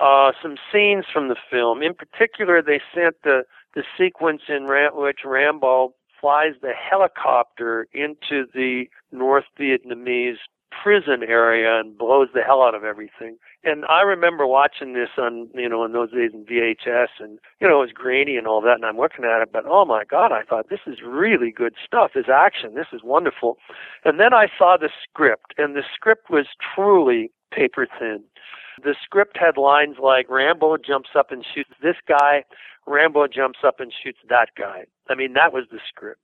uh, 0.00 0.32
some 0.42 0.56
scenes 0.72 1.04
from 1.12 1.28
the 1.28 1.36
film. 1.50 1.82
In 1.82 1.94
particular, 1.94 2.62
they 2.62 2.80
sent 2.94 3.16
the 3.22 3.44
the 3.74 3.82
sequence 3.98 4.42
in 4.48 4.66
Ram- 4.66 4.94
which 4.94 5.20
Rambo 5.24 5.94
flies 6.20 6.54
the 6.62 6.72
helicopter 6.72 7.86
into 7.92 8.46
the 8.54 8.84
North 9.12 9.44
Vietnamese 9.58 10.38
prison 10.82 11.22
area 11.22 11.78
and 11.80 11.96
blows 11.96 12.28
the 12.34 12.42
hell 12.42 12.62
out 12.62 12.74
of 12.74 12.84
everything. 12.84 13.36
And 13.62 13.84
I 13.86 14.02
remember 14.02 14.46
watching 14.46 14.92
this 14.92 15.10
on, 15.18 15.48
you 15.54 15.68
know, 15.68 15.84
in 15.84 15.92
those 15.92 16.10
days 16.10 16.30
in 16.32 16.44
VHS 16.44 17.08
and, 17.20 17.38
you 17.60 17.68
know, 17.68 17.78
it 17.78 17.86
was 17.86 17.92
grainy 17.92 18.36
and 18.36 18.46
all 18.46 18.60
that 18.62 18.74
and 18.74 18.84
I'm 18.84 18.96
looking 18.96 19.24
at 19.24 19.42
it, 19.42 19.50
but 19.52 19.64
oh 19.66 19.84
my 19.84 20.04
God, 20.04 20.32
I 20.32 20.42
thought 20.42 20.70
this 20.70 20.80
is 20.86 20.98
really 21.04 21.50
good 21.50 21.74
stuff. 21.84 22.12
This 22.14 22.28
action, 22.32 22.74
this 22.74 22.88
is 22.92 23.02
wonderful. 23.02 23.58
And 24.04 24.18
then 24.18 24.34
I 24.34 24.48
saw 24.58 24.76
the 24.76 24.90
script 25.02 25.54
and 25.58 25.76
the 25.76 25.84
script 25.94 26.30
was 26.30 26.46
truly 26.74 27.30
paper 27.52 27.86
thin. 27.98 28.24
The 28.82 28.94
script 29.02 29.36
had 29.38 29.56
lines 29.56 29.96
like 30.02 30.28
Rambo 30.28 30.76
jumps 30.78 31.10
up 31.16 31.30
and 31.30 31.44
shoots 31.54 31.70
this 31.82 31.96
guy, 32.08 32.44
Rambo 32.86 33.28
jumps 33.28 33.60
up 33.64 33.80
and 33.80 33.92
shoots 33.92 34.18
that 34.28 34.50
guy. 34.58 34.84
I 35.08 35.14
mean, 35.14 35.32
that 35.34 35.52
was 35.52 35.64
the 35.70 35.78
script. 35.88 36.20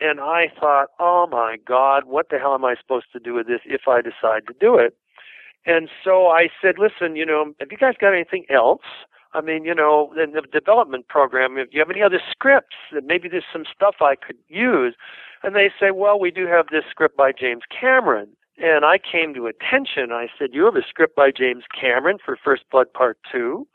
And 0.00 0.20
I 0.20 0.46
thought, 0.60 0.88
oh 1.00 1.26
my 1.30 1.56
God, 1.66 2.04
what 2.04 2.28
the 2.30 2.38
hell 2.38 2.54
am 2.54 2.64
I 2.64 2.76
supposed 2.80 3.06
to 3.12 3.18
do 3.18 3.34
with 3.34 3.46
this 3.46 3.60
if 3.64 3.82
I 3.88 4.00
decide 4.00 4.46
to 4.46 4.54
do 4.60 4.76
it? 4.76 4.96
And 5.66 5.88
so 6.04 6.28
I 6.28 6.48
said, 6.62 6.76
listen, 6.78 7.16
you 7.16 7.26
know, 7.26 7.52
have 7.60 7.68
you 7.70 7.78
guys 7.78 7.94
got 8.00 8.14
anything 8.14 8.44
else? 8.48 8.82
I 9.34 9.40
mean, 9.40 9.64
you 9.64 9.74
know, 9.74 10.12
in 10.22 10.32
the 10.32 10.42
development 10.52 11.08
program, 11.08 11.58
if 11.58 11.68
you 11.72 11.80
have 11.80 11.90
any 11.90 12.02
other 12.02 12.20
scripts, 12.30 12.76
that 12.92 13.04
maybe 13.04 13.28
there's 13.28 13.44
some 13.52 13.64
stuff 13.74 13.96
I 14.00 14.14
could 14.14 14.38
use. 14.48 14.94
And 15.42 15.54
they 15.54 15.70
say, 15.78 15.90
well, 15.90 16.18
we 16.18 16.30
do 16.30 16.46
have 16.46 16.66
this 16.70 16.84
script 16.90 17.16
by 17.16 17.32
James 17.32 17.62
Cameron. 17.68 18.28
And 18.60 18.84
I 18.84 18.98
came 18.98 19.34
to 19.34 19.46
attention. 19.46 20.10
I 20.12 20.26
said, 20.38 20.50
you 20.52 20.64
have 20.64 20.76
a 20.76 20.86
script 20.88 21.14
by 21.14 21.30
James 21.30 21.64
Cameron 21.78 22.18
for 22.24 22.36
First 22.42 22.64
Blood 22.70 22.92
Part 22.92 23.18
2? 23.30 23.66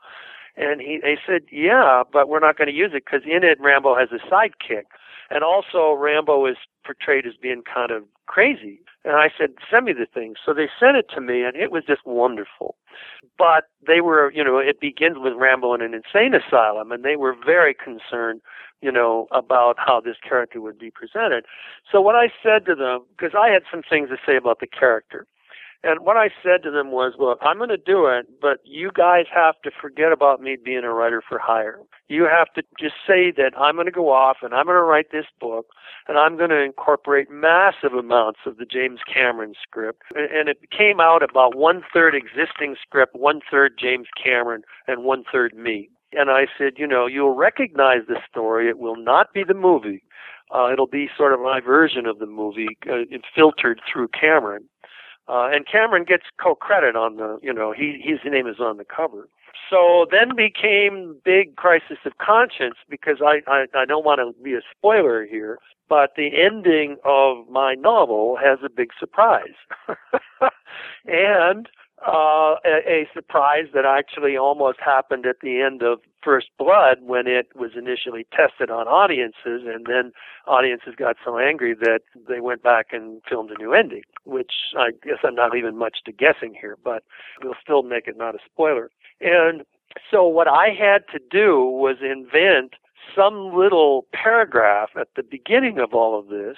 And 0.56 0.82
he, 0.82 1.00
they 1.02 1.17
said, 1.26 1.43
yeah, 1.52 2.04
but 2.12 2.30
we're 2.30 2.39
not 2.39 2.58
going 2.58 2.67
to 2.67 2.74
use 2.74 2.91
it 2.93 3.06
because 3.06 3.26
in 3.26 3.43
it, 3.43 3.60
Rambo 3.60 3.96
has 3.98 4.10
a 4.12 4.19
sidekick. 4.30 4.84
And 5.30 5.43
also, 5.43 5.93
Rambo 5.93 6.46
is 6.46 6.58
portrayed 6.86 7.26
as 7.26 7.34
being 7.41 7.63
kind 7.63 7.91
of 7.91 8.04
crazy. 8.28 8.82
And 9.06 9.15
I 9.15 9.30
said, 9.38 9.52
send 9.69 9.86
me 9.86 9.93
the 9.93 10.06
thing. 10.06 10.36
So 10.46 10.54
they 10.54 10.69
sent 10.80 10.98
it 10.98 11.08
to 11.15 11.22
me, 11.22 11.43
and 11.43 11.56
it 11.56 11.72
was 11.72 11.84
just 11.88 12.06
wonderful. 12.06 12.76
But 13.38 13.65
they 13.86 14.00
were, 14.00 14.32
you 14.32 14.43
know, 14.43 14.60
it 14.60 14.80
begins 14.80 15.17
with 15.17 15.34
Rambo 15.34 15.74
in 15.74 15.82
an 15.82 15.93
insane 15.93 16.34
asylum, 16.36 16.91
and 16.91 17.04
they 17.04 17.15
were 17.15 17.36
very 17.46 17.74
concerned, 17.74 18.41
you 18.84 18.91
know, 18.91 19.28
about 19.32 19.78
how 19.80 20.02
this 20.02 20.17
character 20.28 20.60
would 20.60 20.78
be 20.78 20.91
presented. 20.91 21.46
So 21.89 22.02
what 22.02 22.15
I 22.15 22.28
said 22.43 22.65
to 22.65 22.76
them, 22.76 23.06
because 23.15 23.34
I 23.34 23.48
had 23.48 23.63
some 23.72 23.82
things 23.89 24.10
to 24.10 24.17
say 24.26 24.36
about 24.36 24.60
the 24.60 24.67
character, 24.67 25.26
and 25.86 26.02
what 26.02 26.15
I 26.15 26.30
said 26.41 26.63
to 26.63 26.72
them 26.72 26.91
was, 26.91 27.13
look, 27.19 27.39
I'm 27.41 27.58
going 27.58 27.69
to 27.69 27.78
do 27.78 28.06
it, 28.06 28.28
but 28.41 28.60
you 28.63 28.89
guys 28.93 29.26
have 29.34 29.56
to 29.63 29.72
forget 29.82 30.13
about 30.13 30.41
me 30.41 30.56
being 30.56 30.84
a 30.86 30.93
writer 30.93 31.22
for 31.28 31.39
hire. 31.39 31.80
You 32.08 32.24
have 32.24 32.54
to 32.54 32.63
just 32.80 32.96
say 33.06 33.32
that 33.36 33.52
I'm 33.58 33.76
going 33.76 33.88
to 33.88 33.91
go 33.91 34.10
off 34.10 34.38
and 34.41 34.54
I'm 34.54 34.65
going 34.65 34.78
to 34.78 34.82
write 34.82 35.12
this 35.12 35.26
book 35.41 35.67
and 36.08 36.17
I'm 36.17 36.38
going 36.38 36.52
to 36.52 36.62
incorporate 36.62 37.30
massive 37.30 37.93
amounts 37.93 38.39
of 38.46 38.58
the 38.58 38.65
James 38.65 39.02
Cameron 39.12 39.56
script. 39.62 40.04
And 40.15 40.48
it 40.48 40.72
came 40.72 41.02
out 41.02 41.22
about 41.22 41.56
one 41.56 41.84
third 41.93 42.15
existing 42.15 42.78
script, 42.82 43.13
one 43.13 43.41
third 43.52 43.78
James 43.78 44.08
Cameron, 44.22 44.62
and 44.88 45.04
one 45.04 45.26
third 45.30 45.54
me. 45.54 45.89
And 46.17 46.30
I 46.30 46.47
said, 46.58 46.73
you 46.78 46.88
know, 46.88 47.06
you'll 47.06 47.36
recognize 47.36 48.02
the 48.08 48.17
story. 48.30 48.69
It 48.69 48.80
will 48.80 48.95
not 48.95 49.34
be 49.34 49.43
the 49.43 49.54
movie. 49.54 50.04
Uh, 50.54 50.71
it'll 50.71 50.88
be 50.88 51.10
sort 51.17 51.34
of 51.34 51.39
my 51.39 51.60
version 51.60 52.06
of 52.06 52.19
the 52.19 52.26
movie, 52.26 52.78
uh, 52.89 53.17
filtered 53.36 53.82
through 53.91 54.10
Cameron. 54.10 54.69
Uh, 55.28 55.49
and 55.52 55.65
Cameron 55.65 56.04
gets 56.04 56.23
co-credit 56.41 56.95
on 56.95 57.15
the, 57.15 57.39
you 57.41 57.54
know, 57.54 57.71
he 57.71 58.02
his 58.04 58.19
name 58.30 58.45
is 58.45 58.60
on 58.60 58.78
the 58.78 58.86
cover. 58.86 59.30
So 59.69 60.06
then 60.12 60.36
became 60.36 61.15
big 61.23 61.56
crisis 61.56 61.97
of 62.06 62.17
conscience 62.17 62.76
because 62.89 63.17
I 63.21 63.41
I, 63.47 63.65
I 63.73 63.86
don't 63.86 64.06
want 64.06 64.19
to 64.19 64.43
be 64.43 64.54
a 64.54 64.62
spoiler 64.78 65.26
here, 65.26 65.60
but 65.88 66.12
the 66.17 66.30
ending 66.36 66.97
of 67.06 67.47
my 67.49 67.73
novel 67.73 68.38
has 68.43 68.60
a 68.65 68.69
big 68.69 68.89
surprise, 68.99 69.56
and 71.06 71.69
uh, 72.08 72.56
a, 72.66 72.82
a 72.88 73.08
surprise 73.13 73.68
that 73.74 73.86
actually 73.86 74.38
almost 74.38 74.80
happened 74.80 75.26
at 75.26 75.38
the 75.42 75.62
end 75.62 75.82
of 75.82 76.00
First 76.24 76.48
Blood 76.58 76.98
when 77.02 77.28
it 77.28 77.48
was 77.56 77.72
initially 77.78 78.26
tested 78.32 78.70
on 78.70 78.88
audiences, 78.88 79.63
and 79.66 79.86
then 79.86 80.12
audiences 80.48 80.94
got 80.98 81.18
so 81.24 81.38
angry 81.38 81.74
that 81.74 82.02
they 82.28 82.39
went 82.39 82.63
back 82.63 82.88
and 82.92 83.22
filmed 83.30 83.52
a 83.52 83.58
new 83.58 83.74
ending, 83.74 84.04
which 84.26 84.54
I 84.78 84.92
guess 85.04 85.20
I'm 85.24 85.36
not 85.36 85.56
even 85.56 85.78
much 85.78 86.00
to 86.06 86.12
guessing 86.12 86.56
here, 86.60 86.78
but 86.84 87.04
we'll 87.44 87.56
still 87.62 87.84
make 87.84 88.08
it 88.08 88.18
not 88.18 88.36
a 88.36 88.39
spoiler. 88.46 88.89
And 89.22 89.63
so 90.10 90.26
what 90.28 90.48
I 90.48 90.70
had 90.70 91.04
to 91.13 91.20
do 91.20 91.63
was 91.63 91.98
invent 92.02 92.76
some 93.16 93.54
little 93.54 94.06
paragraph 94.13 94.92
at 95.00 95.10
the 95.16 95.24
beginning 95.24 95.80
of 95.80 95.94
all 95.94 96.18
of 96.18 96.28
this 96.28 96.58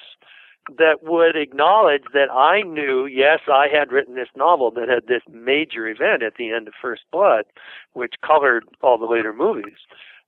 that 0.78 1.04
would 1.04 1.36
acknowledge 1.36 2.04
that 2.14 2.32
I 2.32 2.62
knew, 2.62 3.06
yes, 3.06 3.42
I 3.48 3.68
had 3.72 3.92
written 3.92 4.16
this 4.16 4.30
novel 4.36 4.72
that 4.72 4.90
had 4.90 5.08
this 5.08 5.22
major 5.32 5.88
event 5.88 6.24
at 6.24 6.36
the 6.38 6.52
end 6.52 6.68
of 6.68 6.74
First 6.82 7.04
Blood, 7.12 7.46
which 7.94 8.16
colored 8.26 8.66
all 8.82 8.98
the 8.98 9.06
later 9.06 9.34
movies. 9.34 9.78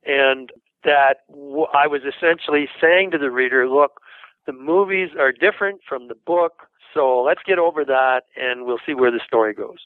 And 0.06 0.52
that 0.84 1.24
I 1.74 1.88
was 1.88 2.02
essentially 2.04 2.70
saying 2.80 3.12
to 3.12 3.18
the 3.18 3.32
reader, 3.32 3.68
look, 3.68 4.02
the 4.46 4.54
movies 4.54 5.10
are 5.20 5.32
different 5.32 5.82
from 5.88 6.08
the 6.08 6.16
book, 6.16 6.68
so 6.94 7.22
let's 7.22 7.42
get 7.46 7.60
over 7.60 7.84
that 7.86 8.22
and 8.36 8.66
we'll 8.66 8.80
see 8.86 8.94
where 8.94 9.12
the 9.12 9.20
story 9.26 9.54
goes. 9.54 9.80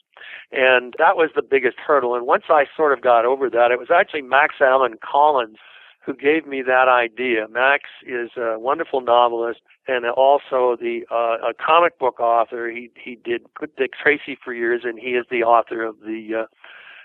And 0.52 0.94
that 0.98 1.16
was 1.16 1.30
the 1.34 1.42
biggest 1.42 1.78
hurdle. 1.78 2.14
And 2.14 2.26
once 2.26 2.44
I 2.48 2.66
sort 2.76 2.92
of 2.92 3.02
got 3.02 3.24
over 3.24 3.50
that, 3.50 3.70
it 3.72 3.78
was 3.78 3.90
actually 3.92 4.22
Max 4.22 4.56
Allan 4.60 4.94
Collins 5.02 5.58
who 6.04 6.14
gave 6.14 6.46
me 6.46 6.62
that 6.62 6.88
idea. 6.88 7.46
Max 7.48 7.84
is 8.04 8.30
a 8.36 8.58
wonderful 8.58 9.00
novelist 9.00 9.60
and 9.86 10.04
also 10.06 10.76
the 10.80 11.02
uh, 11.10 11.48
a 11.48 11.54
comic 11.54 11.98
book 11.98 12.20
author. 12.20 12.68
He 12.70 12.90
he 13.02 13.16
did 13.16 13.46
Dick 13.76 13.92
Tracy 14.00 14.36
for 14.42 14.52
years, 14.52 14.82
and 14.84 14.98
he 14.98 15.10
is 15.10 15.26
the 15.30 15.42
author 15.42 15.82
of 15.84 16.00
the 16.00 16.42
uh, 16.42 16.46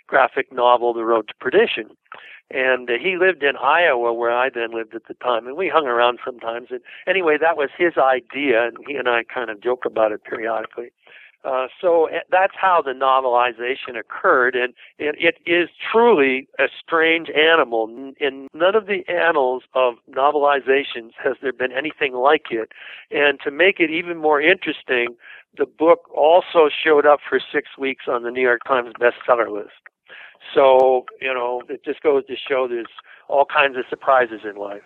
graphic 0.08 0.52
novel 0.52 0.94
The 0.94 1.06
Road 1.06 1.28
to 1.28 1.34
Perdition. 1.40 1.90
And 2.50 2.90
uh, 2.90 2.94
he 3.02 3.18
lived 3.18 3.44
in 3.44 3.58
Iowa, 3.58 4.14
where 4.14 4.32
I 4.32 4.50
then 4.50 4.74
lived 4.74 4.96
at 4.96 5.08
the 5.08 5.16
time, 5.16 5.48
and 5.48 5.58
we 5.58 5.68
hung 5.68 5.86
around 5.86 6.20
sometimes. 6.24 6.68
And 6.70 6.80
anyway, 7.06 7.38
that 7.40 7.58
was 7.58 7.70
his 7.78 7.98
idea, 7.98 8.68
and 8.68 8.78
he 8.88 8.96
and 8.96 9.10
I 9.10 9.24
kind 9.24 9.50
of 9.50 9.62
joke 9.62 9.84
about 9.86 10.12
it 10.12 10.24
periodically. 10.24 10.92
Uh, 11.44 11.68
so 11.80 12.08
eh, 12.08 12.20
that's 12.32 12.54
how 12.60 12.82
the 12.84 12.92
novelization 12.92 13.98
occurred, 13.98 14.56
and 14.56 14.74
it, 14.98 15.16
it 15.20 15.36
is 15.50 15.70
truly 15.92 16.48
a 16.60 16.66
strange 16.84 17.30
animal. 17.30 17.88
In 18.20 18.48
none 18.54 18.76
of 18.76 18.88
the 18.88 19.04
annals 19.08 19.64
of 19.74 19.96
novelizations 20.10 21.12
has 21.24 21.36
there 21.42 21.54
been 21.54 21.72
anything 21.72 22.14
like 22.14 22.48
it. 22.52 22.72
And 23.12 23.40
to 23.44 23.52
make 23.52 23.80
it 23.80 23.90
even 23.90 24.18
more 24.18 24.42
interesting, 24.42 25.16
the 25.58 25.66
book 25.66 26.10
also 26.14 26.70
showed 26.70 27.06
up 27.06 27.20
for 27.28 27.40
six 27.40 27.78
weeks 27.78 28.06
on 28.08 28.24
the 28.24 28.32
New 28.32 28.42
York 28.42 28.62
Times 28.68 28.94
bestseller 29.00 29.52
list. 29.52 29.76
So, 30.54 31.06
you 31.22 31.34
know, 31.34 31.62
it 31.70 31.84
just 31.84 32.02
goes 32.02 32.26
to 32.28 32.36
show 32.36 32.68
there's 32.68 32.86
all 33.28 33.46
kinds 33.46 33.78
of 33.78 33.84
surprises 33.90 34.42
in 34.44 34.56
life 34.56 34.84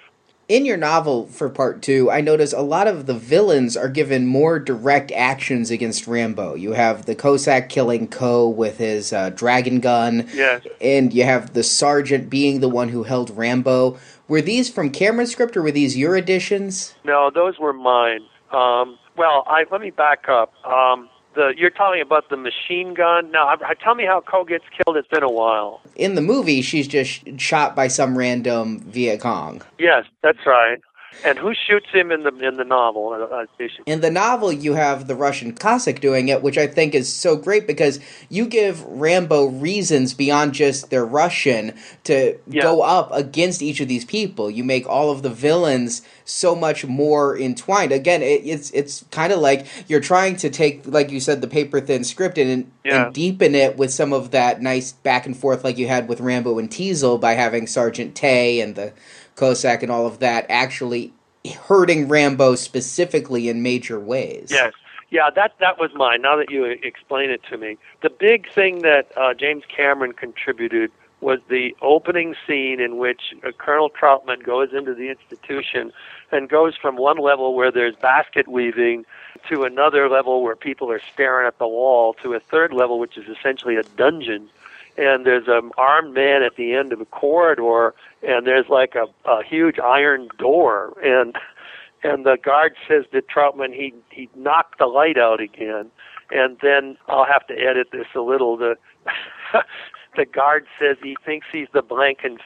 in 0.51 0.65
your 0.65 0.75
novel 0.75 1.27
for 1.27 1.49
part 1.49 1.81
two, 1.81 2.11
I 2.11 2.19
notice 2.19 2.51
a 2.51 2.59
lot 2.59 2.85
of 2.85 3.05
the 3.05 3.13
villains 3.13 3.77
are 3.77 3.87
given 3.87 4.27
more 4.27 4.59
direct 4.59 5.09
actions 5.13 5.71
against 5.71 6.07
Rambo. 6.07 6.55
You 6.55 6.73
have 6.73 7.05
the 7.05 7.15
Cossack 7.15 7.69
killing 7.69 8.09
Co 8.09 8.49
with 8.49 8.77
his 8.77 9.13
uh, 9.13 9.29
dragon 9.29 9.79
gun. 9.79 10.27
Yes. 10.33 10.67
And 10.81 11.13
you 11.13 11.23
have 11.23 11.53
the 11.53 11.63
sergeant 11.63 12.29
being 12.29 12.59
the 12.59 12.67
one 12.67 12.89
who 12.89 13.03
held 13.03 13.29
Rambo. 13.29 13.97
Were 14.27 14.41
these 14.41 14.69
from 14.69 14.89
Cameron's 14.89 15.31
script 15.31 15.55
or 15.55 15.61
were 15.61 15.71
these 15.71 15.95
your 15.97 16.17
additions? 16.17 16.95
No, 17.05 17.31
those 17.33 17.57
were 17.57 17.71
mine. 17.71 18.21
Um, 18.51 18.99
well, 19.15 19.45
I, 19.47 19.63
let 19.71 19.79
me 19.79 19.91
back 19.91 20.27
up. 20.27 20.53
Um, 20.65 21.07
the 21.33 21.53
you're 21.57 21.69
talking 21.69 22.01
about 22.01 22.29
the 22.29 22.37
machine 22.37 22.93
gun. 22.93 23.31
Now, 23.31 23.55
tell 23.83 23.95
me 23.95 24.05
how 24.05 24.21
Co 24.21 24.43
gets 24.43 24.65
killed. 24.69 24.97
It's 24.97 25.07
been 25.07 25.23
a 25.23 25.31
while. 25.31 25.81
In 25.95 26.15
the 26.15 26.21
movie, 26.21 26.61
she's 26.61 26.87
just 26.87 27.39
shot 27.39 27.75
by 27.75 27.87
some 27.87 28.17
random 28.17 28.79
Viet 28.79 29.21
Cong. 29.21 29.61
Yes, 29.79 30.05
that's 30.21 30.45
right. 30.45 30.79
And 31.23 31.37
who 31.37 31.53
shoots 31.53 31.87
him 31.91 32.11
in 32.11 32.23
the 32.23 32.33
in 32.39 32.57
the 32.57 32.63
novel? 32.63 33.09
Uh, 33.09 33.35
uh 33.35 33.45
in 33.85 34.01
the 34.01 34.09
novel, 34.09 34.51
you 34.51 34.73
have 34.73 35.07
the 35.07 35.15
Russian 35.15 35.53
Cossack 35.53 35.99
doing 35.99 36.29
it, 36.29 36.41
which 36.41 36.57
I 36.57 36.67
think 36.67 36.95
is 36.95 37.13
so 37.13 37.35
great 37.35 37.67
because 37.67 37.99
you 38.29 38.47
give 38.47 38.83
Rambo 38.85 39.47
reasons 39.47 40.13
beyond 40.13 40.53
just 40.53 40.89
they're 40.89 41.05
Russian 41.05 41.77
to 42.05 42.39
yeah. 42.47 42.63
go 42.63 42.81
up 42.81 43.11
against 43.11 43.61
each 43.61 43.81
of 43.81 43.87
these 43.87 44.05
people. 44.05 44.49
You 44.49 44.63
make 44.63 44.87
all 44.87 45.11
of 45.11 45.21
the 45.21 45.29
villains 45.29 46.01
so 46.25 46.55
much 46.55 46.85
more 46.85 47.37
entwined. 47.37 47.91
Again, 47.91 48.21
it, 48.21 48.41
it's 48.43 48.71
it's 48.71 49.05
kind 49.11 49.31
of 49.31 49.39
like 49.39 49.67
you're 49.87 49.99
trying 49.99 50.37
to 50.37 50.49
take, 50.49 50.87
like 50.87 51.11
you 51.11 51.19
said, 51.19 51.41
the 51.41 51.47
paper 51.47 51.81
thin 51.81 52.03
script 52.03 52.37
and, 52.37 52.71
yeah. 52.83 53.05
and 53.05 53.13
deepen 53.13 53.53
it 53.53 53.77
with 53.77 53.91
some 53.91 54.13
of 54.13 54.31
that 54.31 54.61
nice 54.61 54.93
back 54.93 55.25
and 55.25 55.37
forth, 55.37 55.63
like 55.63 55.77
you 55.77 55.87
had 55.87 56.07
with 56.07 56.19
Rambo 56.19 56.57
and 56.57 56.69
Teasle 56.69 57.19
by 57.19 57.33
having 57.33 57.67
Sergeant 57.67 58.15
Tay 58.15 58.61
and 58.61 58.75
the 58.75 58.93
Cossack 59.41 59.81
and 59.81 59.91
all 59.91 60.05
of 60.05 60.19
that 60.19 60.45
actually 60.49 61.11
hurting 61.67 62.07
Rambo 62.07 62.53
specifically 62.53 63.49
in 63.49 63.63
major 63.63 63.99
ways. 63.99 64.49
Yes. 64.51 64.73
Yeah, 65.09 65.31
that 65.35 65.55
that 65.59 65.79
was 65.79 65.89
mine. 65.95 66.21
Now 66.21 66.37
that 66.37 66.51
you 66.51 66.63
explain 66.63 67.31
it 67.31 67.41
to 67.49 67.57
me, 67.57 67.77
the 68.03 68.11
big 68.11 68.49
thing 68.53 68.83
that 68.83 69.11
uh, 69.17 69.33
James 69.33 69.63
Cameron 69.67 70.13
contributed 70.13 70.91
was 71.21 71.39
the 71.49 71.75
opening 71.81 72.35
scene 72.45 72.79
in 72.79 72.97
which 72.97 73.33
uh, 73.43 73.51
Colonel 73.57 73.89
Troutman 73.89 74.43
goes 74.43 74.69
into 74.73 74.93
the 74.93 75.09
institution 75.09 75.91
and 76.31 76.47
goes 76.47 76.75
from 76.77 76.95
one 76.95 77.17
level 77.17 77.55
where 77.55 77.71
there's 77.71 77.95
basket 77.95 78.47
weaving 78.47 79.05
to 79.49 79.63
another 79.63 80.07
level 80.07 80.43
where 80.43 80.55
people 80.55 80.91
are 80.91 81.01
staring 81.11 81.47
at 81.47 81.57
the 81.57 81.67
wall 81.67 82.13
to 82.21 82.33
a 82.33 82.39
third 82.39 82.73
level 82.73 82.99
which 82.99 83.17
is 83.17 83.25
essentially 83.27 83.75
a 83.75 83.83
dungeon 83.97 84.49
and 84.97 85.25
there's 85.25 85.47
an 85.47 85.71
armed 85.77 86.13
man 86.13 86.43
at 86.43 86.55
the 86.55 86.73
end 86.73 86.93
of 86.93 87.01
a 87.01 87.05
corridor 87.05 87.93
and 88.21 88.45
there's 88.45 88.67
like 88.69 88.95
a, 88.95 89.05
a 89.29 89.43
huge 89.43 89.79
iron 89.79 90.27
door 90.37 90.93
and 91.03 91.35
and 92.03 92.25
the 92.25 92.37
guard 92.43 92.75
says 92.87 93.05
to 93.11 93.21
Troutman 93.21 93.73
he 93.73 93.93
he 94.09 94.29
knocked 94.35 94.79
the 94.79 94.87
light 94.87 95.17
out 95.17 95.39
again 95.39 95.91
and 96.31 96.57
then 96.61 96.97
I'll 97.07 97.25
have 97.25 97.45
to 97.47 97.53
edit 97.53 97.87
this 97.91 98.07
a 98.15 98.21
little 98.21 98.57
the 98.57 98.75
the 100.15 100.25
guard 100.25 100.65
says 100.79 100.97
he 101.01 101.15
thinks 101.25 101.47
he's 101.51 101.67
the 101.73 101.83
Blanken 101.83 102.37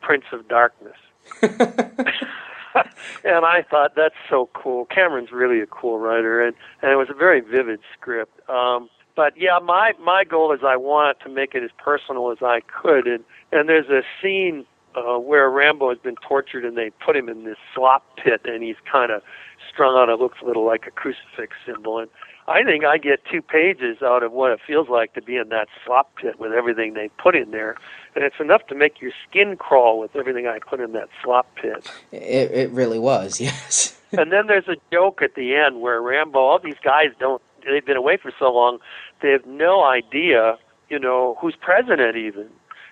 Prince 0.00 0.24
of 0.32 0.48
Darkness 0.48 0.96
and 3.24 3.44
I 3.44 3.64
thought 3.68 3.94
that's 3.96 4.14
so 4.28 4.48
cool. 4.54 4.86
Cameron's 4.86 5.32
really 5.32 5.60
a 5.60 5.66
cool 5.66 5.98
writer, 5.98 6.44
and 6.44 6.54
and 6.82 6.90
it 6.92 6.96
was 6.96 7.08
a 7.10 7.14
very 7.14 7.40
vivid 7.40 7.80
script. 7.96 8.38
Um, 8.48 8.88
but 9.16 9.34
yeah, 9.36 9.58
my 9.62 9.92
my 10.00 10.24
goal 10.24 10.52
is 10.52 10.60
I 10.64 10.76
want 10.76 11.20
to 11.20 11.28
make 11.28 11.54
it 11.54 11.62
as 11.62 11.70
personal 11.78 12.30
as 12.30 12.38
I 12.42 12.60
could, 12.60 13.06
and 13.06 13.24
and 13.52 13.68
there's 13.68 13.88
a 13.88 14.02
scene 14.20 14.66
uh, 14.94 15.18
where 15.18 15.50
Rambo 15.50 15.90
has 15.90 15.98
been 15.98 16.16
tortured, 16.16 16.64
and 16.64 16.76
they 16.76 16.90
put 17.04 17.16
him 17.16 17.28
in 17.28 17.44
this 17.44 17.58
slop 17.74 18.04
pit, 18.16 18.42
and 18.44 18.62
he's 18.62 18.76
kind 18.90 19.10
of 19.10 19.22
strung 19.72 19.96
out. 19.96 20.08
It 20.08 20.18
looks 20.18 20.38
a 20.42 20.44
little 20.44 20.66
like 20.66 20.86
a 20.86 20.90
crucifix 20.90 21.56
symbol, 21.66 21.98
and 21.98 22.10
I 22.46 22.62
think 22.62 22.84
I 22.84 22.98
get 22.98 23.24
two 23.30 23.40
pages 23.40 24.02
out 24.02 24.22
of 24.22 24.32
what 24.32 24.52
it 24.52 24.60
feels 24.66 24.88
like 24.88 25.14
to 25.14 25.22
be 25.22 25.36
in 25.36 25.48
that 25.48 25.68
slop 25.84 26.14
pit 26.16 26.38
with 26.38 26.52
everything 26.52 26.94
they 26.94 27.08
put 27.18 27.34
in 27.34 27.50
there, 27.50 27.76
and 28.14 28.24
it's 28.24 28.38
enough 28.38 28.66
to 28.68 28.74
make 28.74 29.00
your 29.00 29.12
skin 29.28 29.56
crawl 29.56 29.98
with 29.98 30.14
everything 30.14 30.46
I 30.46 30.58
put 30.58 30.80
in 30.80 30.92
that 30.92 31.08
slop 31.22 31.46
pit. 31.56 31.90
It, 32.12 32.50
it 32.50 32.70
really 32.70 32.98
was, 32.98 33.40
yes. 33.40 33.98
and 34.12 34.30
then 34.30 34.46
there's 34.46 34.68
a 34.68 34.76
joke 34.92 35.22
at 35.22 35.34
the 35.34 35.54
end 35.54 35.80
where 35.80 36.02
Rambo, 36.02 36.38
all 36.38 36.58
these 36.58 36.78
guys 36.82 37.08
don't, 37.18 37.42
they've 37.72 37.84
been 37.84 37.96
away 37.96 38.16
for 38.16 38.32
so 38.38 38.52
long, 38.52 38.78
they 39.22 39.30
have 39.30 39.46
no 39.46 39.84
idea, 39.84 40.58
you 40.88 40.98
know, 40.98 41.36
who's 41.40 41.54
president 41.60 42.16
even. 42.16 42.48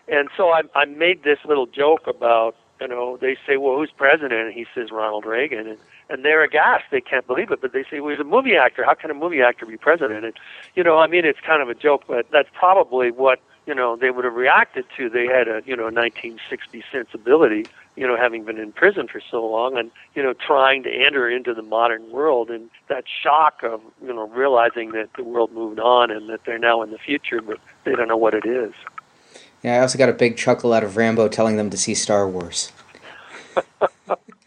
And 0.09 0.29
so 0.37 0.49
I, 0.49 0.63
I 0.75 0.85
made 0.85 1.23
this 1.23 1.39
little 1.47 1.67
joke 1.67 2.07
about, 2.07 2.57
you 2.81 2.89
know, 2.89 3.17
they 3.21 3.37
say, 3.47 3.57
well, 3.57 3.77
who's 3.77 3.93
president? 3.97 4.33
And 4.33 4.53
he 4.53 4.67
says 4.75 4.91
Ronald 4.91 5.25
Reagan. 5.25 5.67
And 5.69 5.79
and 6.13 6.25
they're 6.27 6.45
aghast. 6.45 6.85
They 6.91 7.01
can't 7.01 7.27
believe 7.27 7.51
it, 7.51 7.61
but 7.63 7.73
they 7.73 7.85
say, 7.91 8.01
well, 8.01 8.11
he's 8.11 8.21
a 8.21 8.25
movie 8.25 8.55
actor. 8.55 8.85
How 8.85 8.93
can 8.93 9.11
a 9.11 9.15
movie 9.15 9.41
actor 9.41 9.65
be 9.65 9.79
president? 9.79 10.25
And, 10.27 10.35
you 10.75 10.85
know, 10.85 10.99
I 10.99 11.07
mean, 11.07 11.25
it's 11.25 11.41
kind 11.41 11.63
of 11.63 11.71
a 11.71 11.75
joke, 11.75 12.05
but 12.07 12.27
that's 12.31 12.51
probably 12.53 13.11
what, 13.11 13.41
you 13.67 13.75
know, 13.75 13.97
they 13.97 14.11
would 14.11 14.25
have 14.25 14.35
reacted 14.35 14.85
to. 14.97 15.09
They 15.09 15.27
had 15.27 15.49
a, 15.49 15.63
you 15.65 15.77
know, 15.77 15.85
1960 15.85 16.85
sensibility, 16.91 17.67
you 17.97 18.07
know, 18.07 18.17
having 18.17 18.45
been 18.45 18.59
in 18.59 18.73
prison 18.73 19.09
for 19.09 19.21
so 19.31 19.47
long 19.47 19.79
and, 19.79 19.91
you 20.15 20.23
know, 20.23 20.33
trying 20.33 20.83
to 20.83 20.91
enter 20.91 21.29
into 21.31 21.55
the 21.55 21.63
modern 21.63 22.11
world 22.11 22.51
and 22.51 22.71
that 22.89 23.05
shock 23.23 23.63
of, 23.63 23.81
you 24.03 24.13
know, 24.13 24.29
realizing 24.29 24.93
that 24.93 25.11
the 25.17 25.23
world 25.23 25.53
moved 25.53 25.79
on 25.79 26.11
and 26.11 26.29
that 26.29 26.45
they're 26.45 26.59
now 26.59 26.83
in 26.83 26.91
the 26.91 26.99
future, 26.99 27.41
but 27.41 27.59
they 27.85 27.93
don't 27.93 28.09
know 28.09 28.17
what 28.17 28.35
it 28.35 28.45
is. 28.45 28.73
Yeah, 29.63 29.77
I 29.77 29.81
also 29.81 29.97
got 29.97 30.09
a 30.09 30.15
big 30.15 30.37
chuckle 30.37 30.73
out 30.73 30.83
of 30.83 30.97
Rambo 30.97 31.29
telling 31.29 31.57
them 31.57 31.71
to 31.71 31.77
see 31.77 31.95
Star 31.95 32.29
Wars. 32.29 32.73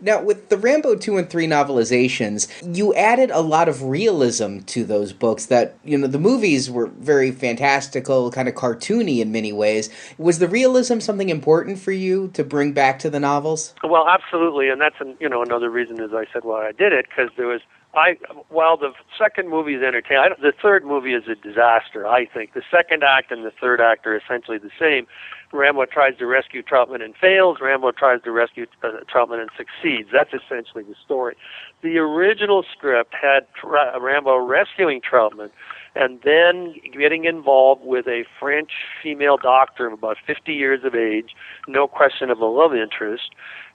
Now, 0.00 0.22
with 0.22 0.48
the 0.48 0.56
Rambo 0.56 0.96
2 0.96 1.16
and 1.16 1.30
3 1.30 1.46
novelizations, 1.46 2.48
you 2.76 2.94
added 2.94 3.30
a 3.30 3.40
lot 3.40 3.68
of 3.68 3.82
realism 3.84 4.60
to 4.60 4.84
those 4.84 5.12
books 5.12 5.46
that, 5.46 5.76
you 5.84 5.98
know, 5.98 6.06
the 6.06 6.18
movies 6.18 6.70
were 6.70 6.86
very 6.86 7.30
fantastical, 7.30 8.30
kind 8.30 8.48
of 8.48 8.54
cartoony 8.54 9.20
in 9.20 9.32
many 9.32 9.52
ways. 9.52 9.90
Was 10.18 10.38
the 10.38 10.48
realism 10.48 10.98
something 11.00 11.28
important 11.28 11.78
for 11.78 11.92
you 11.92 12.28
to 12.34 12.44
bring 12.44 12.72
back 12.72 12.98
to 13.00 13.10
the 13.10 13.20
novels? 13.20 13.74
Well, 13.82 14.08
absolutely, 14.08 14.68
and 14.68 14.80
that's, 14.80 14.96
an, 15.00 15.16
you 15.20 15.28
know, 15.28 15.42
another 15.42 15.70
reason, 15.70 16.00
as 16.00 16.12
I 16.12 16.24
said, 16.32 16.44
why 16.44 16.66
I 16.66 16.72
did 16.72 16.92
it, 16.92 17.06
because 17.08 17.30
there 17.36 17.46
was 17.46 17.60
I 17.98 18.16
while 18.48 18.76
the 18.76 18.92
second 19.18 19.50
movie 19.50 19.74
is 19.74 19.82
entertaining, 19.82 20.34
the 20.40 20.52
third 20.62 20.84
movie 20.84 21.14
is 21.14 21.24
a 21.28 21.34
disaster. 21.34 22.06
I 22.06 22.26
think 22.26 22.54
the 22.54 22.62
second 22.70 23.02
act 23.02 23.30
and 23.32 23.44
the 23.44 23.50
third 23.50 23.80
act 23.80 24.06
are 24.06 24.16
essentially 24.16 24.58
the 24.58 24.70
same. 24.78 25.06
Rambo 25.52 25.86
tries 25.86 26.16
to 26.18 26.26
rescue 26.26 26.62
Troutman 26.62 27.02
and 27.02 27.14
fails. 27.16 27.58
Rambo 27.60 27.92
tries 27.92 28.22
to 28.22 28.30
rescue 28.30 28.66
uh, 28.82 29.00
Troutman 29.12 29.40
and 29.40 29.50
succeeds. 29.56 30.10
That's 30.12 30.32
essentially 30.32 30.84
the 30.84 30.94
story. 31.04 31.36
The 31.82 31.98
original 31.98 32.64
script 32.70 33.14
had 33.20 33.46
Tra- 33.54 33.98
Rambo 34.00 34.36
rescuing 34.36 35.00
Troutman 35.00 35.50
and 35.94 36.20
then 36.22 36.74
getting 36.92 37.24
involved 37.24 37.84
with 37.84 38.06
a 38.06 38.24
French 38.38 38.70
female 39.02 39.36
doctor 39.36 39.86
of 39.86 39.92
about 39.92 40.16
50 40.26 40.52
years 40.52 40.84
of 40.84 40.94
age, 40.94 41.34
no 41.66 41.88
question 41.88 42.30
of 42.30 42.38
a 42.40 42.46
love 42.46 42.74
interest, 42.74 43.30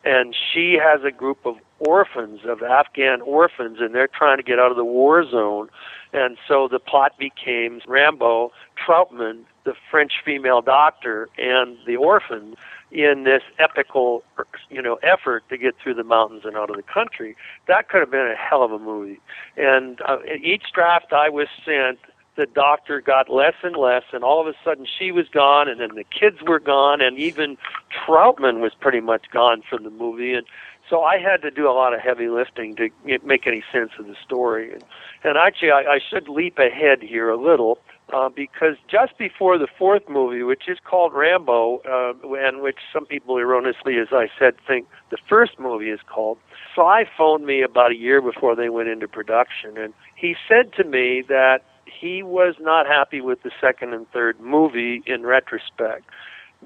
and 0.05 0.35
she 0.35 0.77
has 0.81 1.03
a 1.03 1.11
group 1.11 1.45
of 1.45 1.55
orphans, 1.79 2.41
of 2.45 2.61
Afghan 2.61 3.21
orphans, 3.21 3.77
and 3.79 3.95
they're 3.95 4.07
trying 4.07 4.37
to 4.37 4.43
get 4.43 4.59
out 4.59 4.71
of 4.71 4.77
the 4.77 4.85
war 4.85 5.29
zone. 5.29 5.69
And 6.11 6.37
so 6.47 6.67
the 6.67 6.79
plot 6.79 7.13
became 7.17 7.81
Rambo, 7.87 8.51
Troutman, 8.77 9.43
the 9.63 9.73
French 9.89 10.13
female 10.23 10.61
doctor, 10.61 11.29
and 11.37 11.77
the 11.87 11.95
orphan 11.95 12.55
in 12.93 13.23
this 13.23 13.41
epical, 13.57 14.23
you 14.69 14.81
know, 14.81 14.99
effort 15.01 15.43
to 15.49 15.57
get 15.57 15.75
through 15.81 15.95
the 15.95 16.03
mountains 16.03 16.43
and 16.45 16.55
out 16.55 16.69
of 16.69 16.75
the 16.75 16.83
country. 16.83 17.35
That 17.67 17.89
could 17.89 18.01
have 18.01 18.11
been 18.11 18.27
a 18.27 18.35
hell 18.35 18.63
of 18.63 18.71
a 18.71 18.79
movie. 18.79 19.19
And 19.57 19.99
uh, 20.07 20.17
each 20.41 20.65
draft 20.73 21.11
I 21.11 21.29
was 21.29 21.47
sent, 21.65 21.97
the 22.35 22.45
doctor 22.45 23.01
got 23.01 23.29
less 23.29 23.55
and 23.63 23.75
less, 23.75 24.03
and 24.11 24.23
all 24.23 24.41
of 24.41 24.47
a 24.47 24.53
sudden 24.63 24.85
she 24.85 25.11
was 25.11 25.27
gone, 25.27 25.67
and 25.67 25.79
then 25.79 25.95
the 25.95 26.03
kids 26.03 26.37
were 26.45 26.59
gone, 26.59 27.01
and 27.01 27.17
even 27.17 27.57
Troutman 27.91 28.59
was 28.59 28.73
pretty 28.79 29.01
much 29.01 29.25
gone 29.31 29.63
from 29.67 29.83
the 29.83 29.89
movie. 29.89 30.33
And 30.33 30.45
so 30.89 31.01
I 31.01 31.17
had 31.17 31.41
to 31.41 31.51
do 31.51 31.67
a 31.67 31.73
lot 31.73 31.93
of 31.93 31.99
heavy 31.99 32.27
lifting 32.27 32.75
to 32.75 32.89
make 33.23 33.47
any 33.47 33.63
sense 33.71 33.91
of 33.99 34.05
the 34.05 34.15
story. 34.23 34.73
And, 34.73 34.83
and 35.23 35.37
actually, 35.37 35.71
I, 35.71 35.81
I 35.81 35.99
should 35.99 36.27
leap 36.27 36.59
ahead 36.59 37.01
here 37.01 37.29
a 37.29 37.37
little 37.37 37.79
uh, 38.13 38.29
because 38.29 38.75
just 38.89 39.17
before 39.17 39.57
the 39.57 39.67
fourth 39.77 40.03
movie, 40.07 40.43
which 40.43 40.63
is 40.67 40.77
called 40.83 41.13
Rambo, 41.13 41.79
uh, 41.79 42.13
and 42.37 42.61
which 42.61 42.77
some 42.91 43.05
people 43.05 43.37
erroneously, 43.37 43.97
as 43.97 44.09
I 44.11 44.27
said, 44.37 44.53
think 44.67 44.87
the 45.09 45.17
first 45.27 45.59
movie 45.59 45.89
is 45.89 45.99
called, 46.07 46.37
Sly 46.75 47.05
phoned 47.17 47.45
me 47.45 47.61
about 47.61 47.91
a 47.91 47.95
year 47.95 48.21
before 48.21 48.55
they 48.55 48.69
went 48.69 48.89
into 48.89 49.07
production, 49.07 49.77
and 49.77 49.93
he 50.15 50.35
said 50.47 50.73
to 50.73 50.83
me 50.83 51.23
that 51.27 51.59
he 51.85 52.23
was 52.23 52.55
not 52.59 52.85
happy 52.85 53.21
with 53.21 53.41
the 53.43 53.51
second 53.59 53.93
and 53.93 54.09
third 54.11 54.39
movie 54.39 55.01
in 55.05 55.23
retrospect 55.23 56.05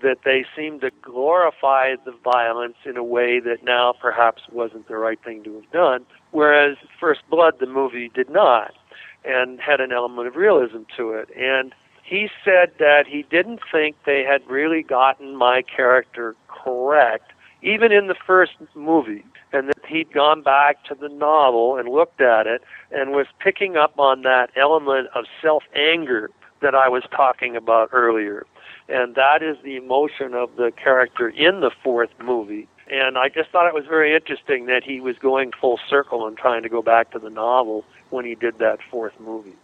that 0.01 0.19
they 0.23 0.45
seemed 0.55 0.81
to 0.81 0.91
glorify 1.01 1.95
the 2.05 2.13
violence 2.23 2.75
in 2.85 2.97
a 2.97 3.03
way 3.03 3.39
that 3.39 3.63
now 3.63 3.93
perhaps 3.99 4.43
wasn't 4.51 4.87
the 4.87 4.95
right 4.95 5.19
thing 5.23 5.43
to 5.43 5.55
have 5.55 5.71
done, 5.71 6.05
whereas 6.31 6.77
First 6.99 7.21
Blood, 7.29 7.55
the 7.59 7.65
movie, 7.65 8.11
did 8.13 8.29
not, 8.29 8.73
and 9.27 9.59
had 9.59 9.81
an 9.81 9.91
element 9.91 10.27
of 10.27 10.35
realism 10.35 10.83
to 10.95 11.11
it. 11.11 11.29
And 11.37 11.73
he 12.03 12.29
said 12.43 12.71
that 12.79 13.05
he 13.07 13.23
didn't 13.29 13.59
think 13.71 13.95
they 14.05 14.23
had 14.23 14.41
really 14.49 14.81
gotten 14.81 15.35
my 15.35 15.61
character 15.61 16.35
correct, 16.47 17.31
even 17.61 17.91
in 17.91 18.07
the 18.07 18.15
first 18.15 18.53
movie, 18.75 19.25
and 19.51 19.67
that 19.67 19.85
he'd 19.85 20.11
gone 20.13 20.41
back 20.41 20.83
to 20.85 20.95
the 20.95 21.09
novel 21.09 21.77
and 21.77 21.89
looked 21.89 22.21
at 22.21 22.47
it 22.47 22.61
and 22.91 23.11
was 23.11 23.27
picking 23.39 23.75
up 23.75 23.99
on 23.99 24.21
that 24.21 24.49
element 24.55 25.09
of 25.13 25.25
self 25.41 25.63
anger 25.75 26.29
that 26.61 26.73
I 26.73 26.89
was 26.89 27.03
talking 27.11 27.55
about 27.55 27.89
earlier 27.91 28.45
and 28.89 29.15
that 29.15 29.43
is 29.43 29.57
the 29.63 29.75
emotion 29.75 30.33
of 30.33 30.55
the 30.55 30.71
character 30.71 31.29
in 31.29 31.59
the 31.61 31.71
fourth 31.83 32.09
movie. 32.23 32.67
And 32.89 33.17
I 33.17 33.29
just 33.29 33.49
thought 33.49 33.67
it 33.67 33.73
was 33.73 33.85
very 33.85 34.15
interesting 34.15 34.67
that 34.67 34.83
he 34.83 34.99
was 34.99 35.17
going 35.17 35.51
full 35.59 35.79
circle 35.89 36.27
and 36.27 36.37
trying 36.37 36.63
to 36.63 36.69
go 36.69 36.81
back 36.81 37.11
to 37.11 37.19
the 37.19 37.29
novel 37.29 37.83
when 38.09 38.25
he 38.25 38.35
did 38.35 38.59
that 38.59 38.79
fourth 38.89 39.19
movie. 39.19 39.55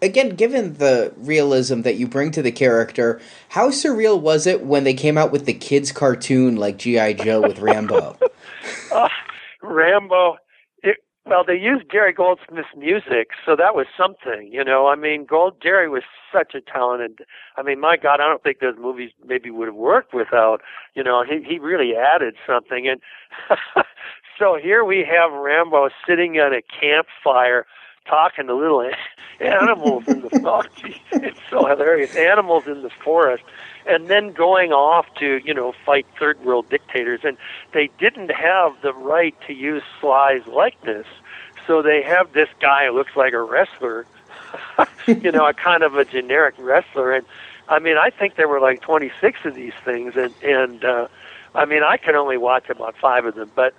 Again, 0.00 0.30
given 0.30 0.74
the 0.74 1.12
realism 1.16 1.82
that 1.82 1.94
you 1.94 2.08
bring 2.08 2.32
to 2.32 2.42
the 2.42 2.50
character, 2.50 3.20
how 3.50 3.68
surreal 3.68 4.20
was 4.20 4.48
it 4.48 4.64
when 4.66 4.82
they 4.82 4.94
came 4.94 5.16
out 5.16 5.30
with 5.30 5.46
the 5.46 5.52
kids' 5.52 5.92
cartoon 5.92 6.56
like 6.56 6.76
G.I. 6.76 7.12
Joe 7.12 7.40
with 7.40 7.60
Rambo? 7.60 8.18
uh, 8.92 9.08
Rambo, 9.62 10.38
well, 11.24 11.44
they 11.46 11.56
used 11.56 11.84
Jerry 11.90 12.12
Goldsmith's 12.12 12.68
music, 12.76 13.30
so 13.46 13.54
that 13.54 13.76
was 13.76 13.86
something, 13.96 14.48
you 14.52 14.64
know. 14.64 14.88
I 14.88 14.96
mean, 14.96 15.24
Gold 15.24 15.54
Jerry 15.62 15.88
was 15.88 16.02
such 16.32 16.54
a 16.54 16.60
talented. 16.60 17.20
I 17.56 17.62
mean, 17.62 17.78
my 17.78 17.96
God, 17.96 18.20
I 18.20 18.28
don't 18.28 18.42
think 18.42 18.58
those 18.58 18.74
movies 18.78 19.12
maybe 19.24 19.50
would 19.50 19.68
have 19.68 19.76
worked 19.76 20.12
without, 20.12 20.62
you 20.94 21.04
know, 21.04 21.22
he 21.22 21.44
he 21.48 21.60
really 21.60 21.94
added 21.94 22.34
something. 22.44 22.88
And 22.88 23.00
so 24.38 24.58
here 24.60 24.84
we 24.84 25.06
have 25.08 25.32
Rambo 25.32 25.90
sitting 26.06 26.40
on 26.40 26.52
a 26.52 26.62
campfire, 26.62 27.66
talking 28.06 28.46
to 28.46 28.54
little 28.54 28.88
animals 29.40 30.04
in 30.08 30.22
the 30.22 30.42
oh, 30.44 30.62
gee, 30.76 31.00
it's 31.12 31.40
so 31.50 31.66
hilarious. 31.66 32.14
Animals 32.16 32.66
in 32.66 32.82
the 32.82 32.90
forest, 32.90 33.44
and 33.86 34.08
then 34.08 34.32
going 34.32 34.72
off 34.72 35.06
to 35.16 35.40
you 35.44 35.54
know 35.54 35.72
fight 35.84 36.06
third 36.18 36.42
world 36.44 36.68
dictators. 36.70 37.20
And 37.24 37.36
they 37.72 37.90
didn't 37.98 38.30
have 38.30 38.74
the 38.82 38.92
right 38.92 39.34
to 39.46 39.52
use 39.52 39.82
Sly's 40.00 40.46
likeness 40.46 41.06
so 41.66 41.82
they 41.82 42.02
have 42.02 42.32
this 42.32 42.48
guy 42.60 42.86
who 42.86 42.92
looks 42.92 43.16
like 43.16 43.32
a 43.32 43.40
wrestler 43.40 44.06
you 45.06 45.32
know 45.32 45.46
a 45.46 45.54
kind 45.54 45.82
of 45.82 45.96
a 45.96 46.04
generic 46.04 46.54
wrestler. 46.58 47.12
And 47.12 47.24
I 47.68 47.78
mean 47.78 47.96
I 47.96 48.10
think 48.10 48.36
there 48.36 48.48
were 48.48 48.60
like 48.60 48.80
26 48.80 49.44
of 49.44 49.54
these 49.54 49.72
things. 49.84 50.14
And 50.16 50.34
and 50.42 50.84
uh 50.84 51.08
I 51.54 51.64
mean 51.64 51.82
I 51.82 51.96
can 51.96 52.14
only 52.16 52.36
watch 52.36 52.68
about 52.68 52.96
5 52.96 53.26
of 53.26 53.34
them. 53.34 53.50
But 53.54 53.74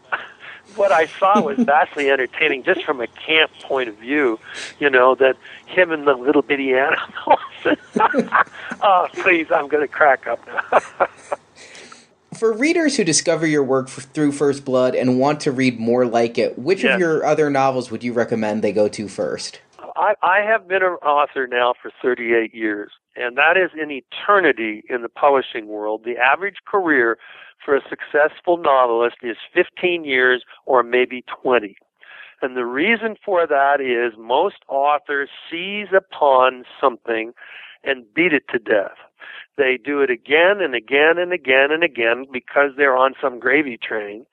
what 0.76 0.92
I 0.92 1.08
saw 1.08 1.42
was 1.42 1.58
vastly 1.60 2.10
entertaining, 2.10 2.64
just 2.64 2.84
from 2.84 3.02
a 3.02 3.08
camp 3.08 3.52
point 3.62 3.90
of 3.90 3.96
view. 3.96 4.40
You 4.80 4.90
know 4.90 5.16
that 5.16 5.38
him 5.66 5.92
and 5.92 6.08
the 6.08 6.14
little 6.14 6.42
bitty 6.42 6.74
animals. 6.74 7.40
oh, 8.82 9.08
please, 9.14 9.48
I'm 9.52 9.68
going 9.68 9.84
to 9.84 9.88
crack 9.88 10.28
up 10.28 10.40
now. 10.48 11.08
For 12.38 12.52
readers 12.52 12.98
who 12.98 13.04
discover 13.04 13.46
your 13.46 13.64
work 13.64 13.88
for, 13.88 14.02
through 14.02 14.32
First 14.32 14.66
Blood 14.66 14.96
and 14.96 15.20
want 15.20 15.40
to 15.42 15.52
read 15.52 15.80
more 15.80 16.06
like 16.06 16.40
it, 16.40 16.58
which 16.58 16.84
yes. 16.84 16.96
of 16.96 17.00
your 17.00 17.24
other 17.24 17.52
novels 17.52 17.92
would 17.92 18.04
you 18.04 18.12
recommend 18.12 18.64
they 18.64 18.74
go 18.74 18.88
to 18.88 19.08
first? 19.08 19.62
I, 19.96 20.16
I 20.24 20.40
have 20.40 20.68
been 20.68 20.82
an 20.82 20.98
author 21.04 21.48
now 21.48 21.76
for 21.80 21.92
38 22.02 22.54
years, 22.54 22.92
and 23.16 23.38
that 23.38 23.56
is 23.56 23.70
an 23.80 23.92
eternity 23.92 24.84
in 24.90 25.04
the 25.04 25.10
publishing 25.10 25.68
world. 25.68 26.04
The 26.04 26.18
average 26.18 26.58
career 26.66 27.20
for 27.64 27.76
a 27.76 27.82
successful 27.90 28.58
novelist 28.58 29.18
is 29.22 29.38
15 29.54 30.06
years 30.06 30.44
or 30.66 30.84
maybe 30.84 31.24
20. 31.42 31.76
And 32.42 32.58
the 32.58 32.66
reason 32.66 33.16
for 33.24 33.48
that 33.48 33.80
is 33.80 34.20
most 34.20 34.58
authors 34.68 35.30
seize 35.50 35.88
upon 35.96 36.66
something 36.80 37.32
and 37.84 38.04
beat 38.14 38.34
it 38.34 38.44
to 38.50 38.60
death. 38.60 38.98
They 39.58 39.78
do 39.84 40.02
it 40.02 40.10
again 40.10 40.62
and 40.62 40.76
again 40.76 41.18
and 41.18 41.32
again 41.32 41.72
and 41.72 41.84
again 41.84 42.26
because 42.32 42.72
they're 42.76 42.98
on 42.98 43.14
some 43.22 43.40
gravy 43.40 43.78
train. 43.78 44.26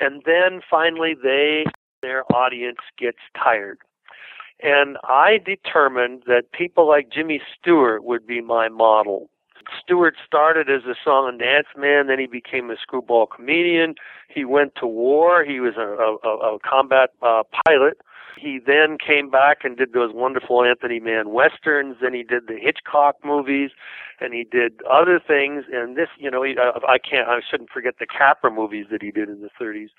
And 0.00 0.22
then 0.24 0.60
finally 0.68 1.14
they, 1.20 1.64
their 2.00 2.24
audience 2.34 2.80
gets 2.98 3.18
tired. 3.36 3.78
And 4.62 4.96
I 5.04 5.38
determined 5.44 6.22
that 6.26 6.52
people 6.52 6.88
like 6.88 7.10
Jimmy 7.12 7.40
Stewart 7.58 8.04
would 8.04 8.26
be 8.26 8.40
my 8.40 8.68
model. 8.68 9.28
Stewart 9.82 10.14
started 10.26 10.68
as 10.70 10.84
a 10.84 10.94
song 11.04 11.28
and 11.28 11.38
dance 11.38 11.66
man, 11.76 12.06
then 12.06 12.18
he 12.18 12.26
became 12.26 12.70
a 12.70 12.76
screwball 12.76 13.26
comedian. 13.26 13.94
He 14.28 14.44
went 14.44 14.74
to 14.76 14.86
war. 14.86 15.44
He 15.44 15.60
was 15.60 15.74
a, 15.76 16.28
a, 16.28 16.54
a 16.54 16.58
combat 16.60 17.10
uh, 17.22 17.42
pilot. 17.66 17.98
He 18.38 18.58
then 18.64 18.98
came 18.98 19.30
back 19.30 19.58
and 19.62 19.76
did 19.76 19.92
those 19.92 20.12
wonderful 20.12 20.64
Anthony 20.64 21.00
Mann 21.00 21.30
westerns. 21.30 21.96
Then 22.00 22.14
he 22.14 22.22
did 22.22 22.48
the 22.48 22.58
Hitchcock 22.58 23.16
movies, 23.24 23.70
and 24.20 24.34
he 24.34 24.44
did 24.44 24.80
other 24.90 25.20
things. 25.20 25.64
And 25.72 25.96
this, 25.96 26.08
you 26.18 26.30
know, 26.30 26.42
he, 26.42 26.56
uh, 26.56 26.80
I 26.88 26.98
can't, 26.98 27.28
I 27.28 27.40
shouldn't 27.48 27.70
forget 27.70 27.94
the 28.00 28.06
Capra 28.06 28.50
movies 28.50 28.86
that 28.90 29.02
he 29.02 29.10
did 29.10 29.28
in 29.28 29.42
the 29.42 29.50
30s. 29.60 29.90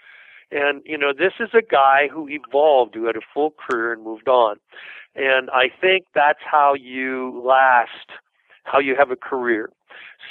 And, 0.51 0.81
you 0.85 0.97
know, 0.97 1.13
this 1.17 1.33
is 1.39 1.49
a 1.53 1.61
guy 1.61 2.09
who 2.11 2.27
evolved, 2.29 2.95
who 2.95 3.05
had 3.05 3.15
a 3.15 3.21
full 3.33 3.51
career 3.51 3.93
and 3.93 4.03
moved 4.03 4.27
on. 4.27 4.57
And 5.15 5.49
I 5.51 5.69
think 5.79 6.05
that's 6.13 6.39
how 6.43 6.73
you 6.73 7.41
last, 7.45 8.09
how 8.63 8.79
you 8.79 8.95
have 8.97 9.11
a 9.11 9.15
career. 9.15 9.69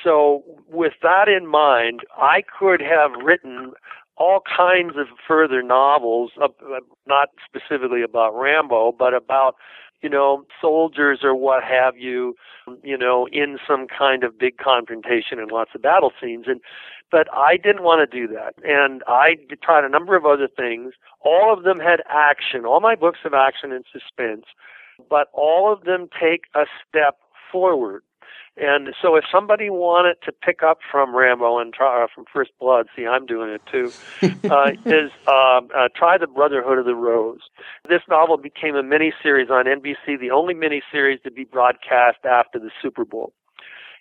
So 0.03 0.43
with 0.69 0.95
that 1.03 1.29
in 1.29 1.47
mind, 1.47 2.01
I 2.17 2.43
could 2.59 2.81
have 2.81 3.13
written 3.23 3.73
all 4.17 4.41
kinds 4.41 4.97
of 4.97 5.07
further 5.27 5.63
novels, 5.63 6.33
uh, 6.41 6.49
not 7.07 7.31
specifically 7.45 8.03
about 8.03 8.35
Rambo, 8.39 8.93
but 8.93 9.15
about 9.15 9.57
you 10.03 10.09
know, 10.09 10.45
soldiers 10.61 11.21
or 11.23 11.35
what 11.35 11.63
have 11.63 11.97
you, 11.97 12.35
you 12.83 12.99
know, 12.99 13.29
in 13.31 13.57
some 13.67 13.87
kind 13.87 14.25
of 14.25 14.37
big 14.37 14.59
confrontation 14.59 15.39
and 15.39 15.51
lots 15.51 15.71
of 15.75 15.83
battle 15.83 16.13
scenes. 16.21 16.47
And, 16.49 16.61
but 17.11 17.33
I 17.33 17.57
didn't 17.57 17.85
want 17.85 18.11
to 18.11 18.19
do 18.19 18.27
that. 18.35 18.55
And 18.65 19.03
I 19.07 19.37
tried 19.63 19.85
a 19.85 19.89
number 19.89 20.17
of 20.17 20.27
other 20.27 20.49
things. 20.49 20.95
All 21.21 21.53
of 21.57 21.63
them 21.63 21.79
had 21.79 22.03
action. 22.09 22.67
All 22.67 22.81
my 22.81 22.97
books 22.97 23.21
have 23.23 23.35
action 23.35 23.73
and 23.73 23.85
suspense, 23.93 24.47
but 25.09 25.29
all 25.33 25.73
of 25.73 25.85
them 25.85 26.09
take 26.21 26.47
a 26.55 26.65
step 26.89 27.19
forward. 27.51 28.03
And 28.57 28.95
so 29.01 29.17
if 29.17 29.25
somebody 29.33 29.71
wanted 29.71 30.17
to 30.25 30.33
pick 30.33 30.63
up 30.63 30.79
from 30.91 31.17
Rambo 31.17 31.59
and 31.59 31.73
try, 31.73 32.05
uh, 32.05 32.07
from 32.15 32.25
First 32.31 32.51
Blood, 32.61 32.87
see, 32.95 33.07
I'm 33.07 33.25
doing 33.25 33.49
it 33.49 33.63
too, 33.71 33.91
uh, 34.51 34.73
is 34.85 35.11
uh, 35.27 35.61
uh, 35.75 35.89
try 35.97 36.19
The 36.19 36.27
Brotherhood 36.27 36.79
of 36.79 36.85
the 36.85 36.95
Rose. 36.95 37.41
This 37.89 38.03
novel 38.11 38.37
became 38.37 38.77
a 38.77 38.83
miniseries 38.83 39.51
on 39.51 39.65
NBC, 39.65 40.21
the 40.21 40.31
only 40.31 40.55
miniseries 40.55 41.23
to 41.23 41.31
be 41.31 41.45
broadcast 41.45 42.19
after 42.25 42.59
the 42.59 42.71
Super 42.83 43.07
Bowl. 43.07 43.33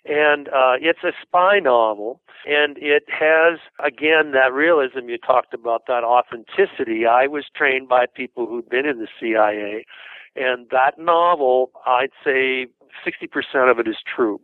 And 0.04 0.48
uh, 0.48 0.74
it's 0.80 1.04
a 1.04 1.12
spy 1.22 1.60
novel, 1.60 2.20
and 2.44 2.76
it 2.78 3.04
has, 3.08 3.60
again, 3.78 4.32
that 4.32 4.52
realism 4.52 5.08
you 5.08 5.16
talked 5.16 5.54
about, 5.54 5.86
that 5.86 6.02
authenticity. 6.02 7.06
I 7.06 7.28
was 7.28 7.44
trained 7.54 7.88
by 7.88 8.06
people 8.12 8.46
who'd 8.46 8.68
been 8.68 8.84
in 8.84 8.98
the 8.98 9.06
CIA, 9.20 9.86
and 10.34 10.66
that 10.70 10.98
novel, 10.98 11.70
I'd 11.86 12.10
say 12.24 12.66
60% 13.06 13.70
of 13.70 13.78
it 13.78 13.88
is 13.88 13.96
true. 14.04 14.40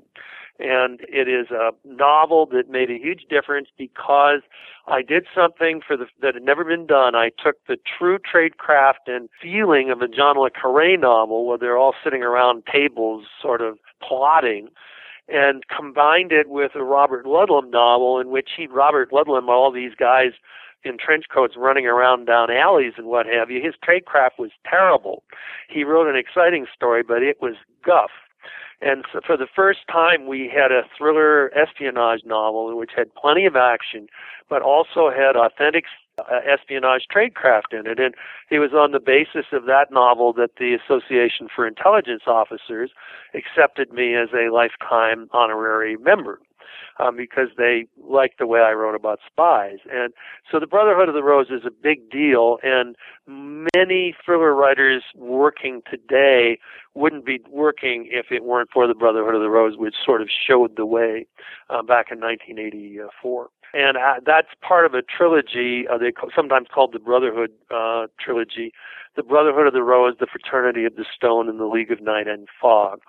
And 0.60 1.00
it 1.02 1.28
is 1.28 1.52
a 1.52 1.70
novel 1.84 2.46
that 2.46 2.68
made 2.68 2.90
a 2.90 2.98
huge 2.98 3.26
difference 3.30 3.68
because 3.78 4.40
I 4.88 5.02
did 5.02 5.24
something 5.32 5.80
for 5.86 5.96
the, 5.96 6.06
that 6.20 6.34
had 6.34 6.42
never 6.42 6.64
been 6.64 6.84
done. 6.84 7.14
I 7.14 7.30
took 7.42 7.64
the 7.68 7.76
true 7.76 8.18
tradecraft 8.18 9.06
and 9.06 9.28
feeling 9.40 9.90
of 9.90 10.02
a 10.02 10.08
John 10.08 10.36
le 10.36 10.50
Carre 10.50 10.96
novel 10.96 11.46
where 11.46 11.58
they're 11.58 11.78
all 11.78 11.94
sitting 12.02 12.24
around 12.24 12.64
tables 12.66 13.26
sort 13.40 13.60
of 13.60 13.78
plotting 14.02 14.68
and 15.28 15.62
combined 15.68 16.32
it 16.32 16.48
with 16.48 16.72
a 16.74 16.82
Robert 16.82 17.24
Ludlum 17.24 17.70
novel 17.70 18.18
in 18.18 18.30
which 18.30 18.50
he, 18.56 18.66
Robert 18.66 19.12
Ludlum, 19.12 19.48
all 19.48 19.70
these 19.70 19.94
guys 19.94 20.32
in 20.84 20.96
trench 20.98 21.26
coats 21.32 21.54
running 21.56 21.86
around 21.86 22.26
down 22.26 22.50
alleys 22.50 22.94
and 22.96 23.06
what 23.06 23.26
have 23.26 23.50
you. 23.50 23.60
His 23.62 23.74
tradecraft 23.76 24.38
was 24.38 24.50
terrible. 24.68 25.22
He 25.68 25.84
wrote 25.84 26.08
an 26.08 26.16
exciting 26.16 26.66
story, 26.74 27.02
but 27.02 27.22
it 27.22 27.40
was 27.40 27.54
guff. 27.84 28.10
And 28.80 29.04
so 29.12 29.20
for 29.26 29.36
the 29.36 29.48
first 29.54 29.80
time, 29.90 30.26
we 30.26 30.50
had 30.54 30.70
a 30.70 30.82
thriller 30.96 31.50
espionage 31.56 32.20
novel 32.24 32.76
which 32.76 32.92
had 32.96 33.12
plenty 33.14 33.44
of 33.44 33.56
action, 33.56 34.06
but 34.48 34.62
also 34.62 35.10
had 35.10 35.36
authentic 35.36 35.84
uh, 36.18 36.40
espionage 36.46 37.06
tradecraft 37.12 37.72
in 37.72 37.86
it. 37.86 37.98
And 37.98 38.14
it 38.50 38.60
was 38.60 38.72
on 38.72 38.92
the 38.92 39.00
basis 39.00 39.46
of 39.52 39.66
that 39.66 39.90
novel 39.90 40.32
that 40.34 40.56
the 40.58 40.74
Association 40.74 41.48
for 41.54 41.66
Intelligence 41.66 42.22
Officers 42.26 42.90
accepted 43.34 43.92
me 43.92 44.14
as 44.14 44.28
a 44.32 44.52
lifetime 44.52 45.28
honorary 45.32 45.96
member 45.96 46.40
um, 46.98 47.16
because 47.16 47.48
they 47.56 47.86
liked 48.02 48.38
the 48.38 48.46
way 48.46 48.60
I 48.60 48.72
wrote 48.72 48.94
about 48.94 49.20
spies. 49.26 49.78
And 49.90 50.12
so 50.50 50.58
the 50.58 50.66
Brotherhood 50.66 51.08
of 51.08 51.14
the 51.14 51.22
Rose 51.22 51.48
is 51.50 51.64
a 51.66 51.70
big 51.70 52.10
deal, 52.10 52.58
and 52.62 52.96
many 53.26 54.14
thriller 54.24 54.54
writers 54.54 55.02
working 55.16 55.82
today 55.90 56.58
wouldn't 56.94 57.24
be 57.24 57.40
working 57.50 58.08
if 58.10 58.26
it 58.30 58.44
weren't 58.44 58.70
for 58.72 58.86
the 58.86 58.94
Brotherhood 58.94 59.34
of 59.34 59.40
the 59.42 59.50
Rose, 59.50 59.76
which 59.76 59.94
sort 60.04 60.22
of 60.22 60.28
showed 60.28 60.76
the 60.76 60.86
way 60.86 61.26
uh, 61.70 61.82
back 61.82 62.06
in 62.10 62.20
1984 62.20 63.48
and 63.74 63.96
uh, 63.96 64.14
that's 64.24 64.48
part 64.66 64.86
of 64.86 64.94
a 64.94 65.02
trilogy. 65.02 65.86
Uh, 65.88 65.98
they 65.98 66.12
sometimes 66.34 66.68
called 66.72 66.92
the 66.92 66.98
Brotherhood 66.98 67.50
uh, 67.70 68.06
trilogy, 68.18 68.72
the 69.16 69.22
Brotherhood 69.22 69.66
of 69.66 69.72
the 69.72 69.82
Rose, 69.82 70.14
the 70.18 70.26
Fraternity 70.26 70.84
of 70.84 70.96
the 70.96 71.04
Stone, 71.14 71.48
and 71.48 71.60
the 71.60 71.66
League 71.66 71.90
of 71.90 72.00
Night 72.00 72.26
and 72.28 72.48
Fog 72.60 73.00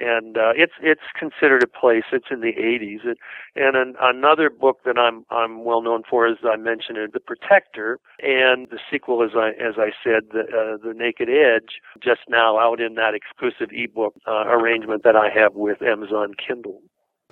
and 0.00 0.36
uh, 0.36 0.52
it's 0.56 0.72
it's 0.82 1.00
considered 1.18 1.62
a 1.62 1.66
place. 1.66 2.04
It's 2.12 2.26
in 2.30 2.40
the 2.40 2.52
80s, 2.52 3.04
and, 3.04 3.16
and 3.56 3.76
an, 3.76 3.96
another 4.00 4.50
book 4.50 4.78
that 4.84 4.98
I'm 4.98 5.24
I'm 5.30 5.64
well 5.64 5.82
known 5.82 6.02
for, 6.08 6.26
as 6.26 6.38
I 6.44 6.56
mentioned, 6.56 6.98
is 6.98 7.10
The 7.12 7.20
Protector, 7.20 7.98
and 8.20 8.68
the 8.70 8.78
sequel, 8.90 9.22
as 9.22 9.30
I 9.36 9.50
as 9.50 9.74
I 9.78 9.90
said, 10.02 10.30
the 10.32 10.40
uh, 10.40 10.76
the 10.86 10.94
Naked 10.94 11.28
Edge, 11.28 11.80
just 12.02 12.20
now 12.28 12.58
out 12.58 12.80
in 12.80 12.94
that 12.94 13.14
exclusive 13.14 13.68
ebook 13.72 14.14
uh, 14.26 14.46
arrangement 14.46 15.02
that 15.04 15.16
I 15.16 15.28
have 15.30 15.54
with 15.54 15.82
Amazon 15.82 16.34
Kindle. 16.34 16.80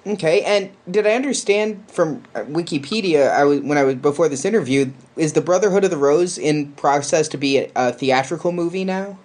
Okay, 0.07 0.43
and 0.43 0.71
did 0.91 1.07
I 1.07 1.13
understand 1.13 1.91
from 1.91 2.23
uh, 2.35 2.41
Wikipedia? 2.45 3.31
I 3.31 3.45
was 3.45 3.61
when 3.61 3.77
I 3.77 3.83
was 3.83 3.97
before 3.97 4.29
this 4.29 4.45
interview. 4.45 4.93
Is 5.17 5.33
the 5.33 5.41
Brotherhood 5.41 5.85
of 5.85 5.91
the 5.91 5.97
Rose 5.97 6.39
in 6.39 6.73
process 6.73 7.29
to 7.29 7.37
be 7.37 7.59
a, 7.59 7.71
a 7.75 7.93
theatrical 7.93 8.53
movie 8.53 8.85
now? 8.85 9.19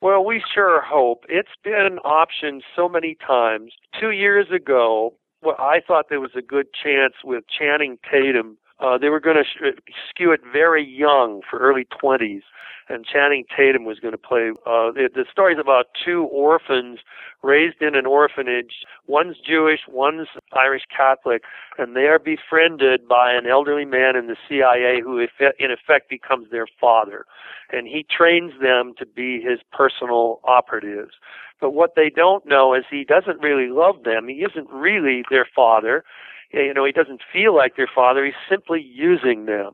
Well, 0.00 0.24
we 0.24 0.42
sure 0.54 0.80
hope. 0.82 1.24
It's 1.28 1.50
been 1.62 1.98
optioned 2.04 2.62
so 2.74 2.88
many 2.88 3.16
times. 3.26 3.72
Two 3.98 4.12
years 4.12 4.46
ago, 4.50 5.14
well, 5.42 5.56
I 5.58 5.80
thought 5.86 6.06
there 6.08 6.20
was 6.20 6.34
a 6.36 6.42
good 6.42 6.68
chance 6.72 7.14
with 7.22 7.44
Channing 7.48 7.98
Tatum. 8.10 8.56
Uh, 8.80 8.98
they 8.98 9.08
were 9.08 9.20
going 9.20 9.36
to 9.36 9.44
sh- 9.44 9.78
skew 10.08 10.32
it 10.32 10.40
very 10.52 10.84
young 10.84 11.42
for 11.48 11.58
early 11.58 11.86
20s 12.02 12.42
and 12.90 13.06
Channing 13.06 13.44
Tatum 13.56 13.84
was 13.84 14.00
going 14.00 14.12
to 14.12 14.18
play. 14.18 14.50
Uh, 14.66 14.90
the, 14.90 15.08
the 15.14 15.24
story's 15.30 15.58
about 15.60 15.86
two 16.04 16.24
orphans 16.24 16.98
raised 17.42 17.80
in 17.80 17.94
an 17.94 18.04
orphanage. 18.04 18.84
One's 19.06 19.36
Jewish, 19.38 19.80
one's 19.88 20.26
Irish 20.52 20.82
Catholic, 20.94 21.42
and 21.78 21.94
they 21.96 22.06
are 22.06 22.18
befriended 22.18 23.08
by 23.08 23.32
an 23.32 23.46
elderly 23.46 23.84
man 23.84 24.16
in 24.16 24.26
the 24.26 24.36
CIA 24.48 25.00
who, 25.00 25.18
in 25.20 25.70
effect, 25.70 26.10
becomes 26.10 26.50
their 26.50 26.66
father, 26.80 27.24
and 27.70 27.86
he 27.86 28.04
trains 28.04 28.52
them 28.60 28.92
to 28.98 29.06
be 29.06 29.40
his 29.40 29.60
personal 29.72 30.40
operatives. 30.44 31.12
But 31.60 31.70
what 31.70 31.94
they 31.94 32.10
don't 32.10 32.44
know 32.46 32.74
is 32.74 32.84
he 32.90 33.04
doesn't 33.04 33.40
really 33.40 33.68
love 33.68 34.02
them. 34.04 34.28
He 34.28 34.42
isn't 34.42 34.68
really 34.70 35.24
their 35.30 35.46
father 35.54 36.04
you 36.52 36.74
know, 36.74 36.84
he 36.84 36.92
doesn't 36.92 37.22
feel 37.32 37.54
like 37.56 37.76
their 37.76 37.88
father. 37.92 38.24
He's 38.24 38.34
simply 38.48 38.82
using 38.82 39.46
them. 39.46 39.72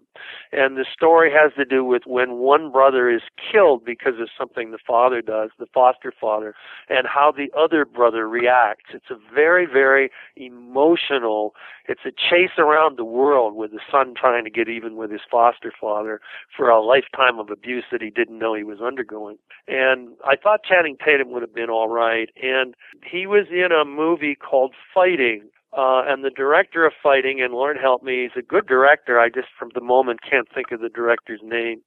And 0.53 0.77
the 0.77 0.85
story 0.91 1.31
has 1.33 1.53
to 1.57 1.65
do 1.65 1.85
with 1.85 2.03
when 2.07 2.35
one 2.37 2.71
brother 2.71 3.09
is 3.09 3.23
killed 3.51 3.85
because 3.85 4.21
of 4.21 4.29
something 4.39 4.71
the 4.71 4.79
father 4.87 5.23
does, 5.23 5.51
the 5.59 5.67
foster 5.73 6.13
father, 6.19 6.55
and 6.89 7.07
how 7.07 7.33
the 7.33 7.51
other 7.59 7.85
brother 7.85 8.29
reacts. 8.29 8.91
It's 8.93 9.11
a 9.11 9.35
very, 9.35 9.67
very 9.67 10.11
emotional, 10.37 11.55
it's 11.89 12.03
a 12.05 12.11
chase 12.11 12.59
around 12.59 12.99
the 12.99 13.05
world 13.05 13.55
with 13.55 13.71
the 13.71 13.81
son 13.91 14.15
trying 14.15 14.45
to 14.45 14.51
get 14.51 14.69
even 14.69 14.97
with 14.97 15.11
his 15.11 15.21
foster 15.31 15.73
father 15.79 16.21
for 16.55 16.69
a 16.69 16.83
lifetime 16.83 17.39
of 17.39 17.51
abuse 17.51 17.85
that 17.91 18.03
he 18.03 18.11
didn't 18.11 18.39
know 18.39 18.55
he 18.55 18.65
was 18.65 18.81
undergoing. 18.81 19.39
And 19.67 20.11
I 20.25 20.37
thought 20.37 20.65
Channing 20.65 20.97
Tatum 21.03 21.31
would 21.33 21.43
have 21.43 21.55
been 21.55 21.71
all 21.71 21.89
right. 21.89 22.29
And 22.43 22.75
he 23.03 23.27
was 23.27 23.47
in 23.51 23.69
a 23.73 23.85
movie 23.85 24.35
called 24.35 24.75
Fighting 24.95 25.49
uh, 25.77 26.03
and 26.07 26.25
the 26.25 26.31
director 26.31 26.87
of 26.87 26.93
Fighting, 27.03 27.41
and 27.41 27.53
Lord 27.53 27.77
help 27.77 28.03
me, 28.03 28.23
he's 28.23 28.43
a 28.43 28.47
good 28.47 28.67
director. 28.67 29.21
I 29.21 29.29
just, 29.29 29.49
from 29.59 29.71
the 29.75 29.81
moment, 29.81 30.21
can't 30.29 30.49
think 30.53 30.73
of 30.73 30.81
the 30.81 30.89
director's 30.89 31.41
name. 31.43 31.83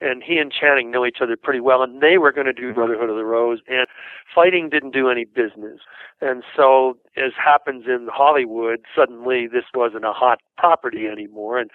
And 0.00 0.22
he 0.22 0.38
and 0.38 0.52
Channing 0.52 0.90
know 0.90 1.06
each 1.06 1.18
other 1.20 1.36
pretty 1.36 1.60
well, 1.60 1.82
and 1.82 2.00
they 2.00 2.18
were 2.18 2.32
going 2.32 2.46
to 2.46 2.52
do 2.52 2.72
Brotherhood 2.74 3.10
of 3.10 3.16
the 3.16 3.24
Rose, 3.24 3.60
and 3.68 3.86
Fighting 4.34 4.68
didn't 4.68 4.92
do 4.92 5.08
any 5.08 5.24
business. 5.24 5.80
And 6.20 6.42
so, 6.56 6.96
as 7.16 7.32
happens 7.36 7.84
in 7.86 8.08
Hollywood, 8.12 8.80
suddenly 8.96 9.46
this 9.46 9.64
wasn't 9.74 10.04
a 10.04 10.12
hot 10.12 10.40
property 10.56 11.06
anymore, 11.06 11.58
and 11.58 11.70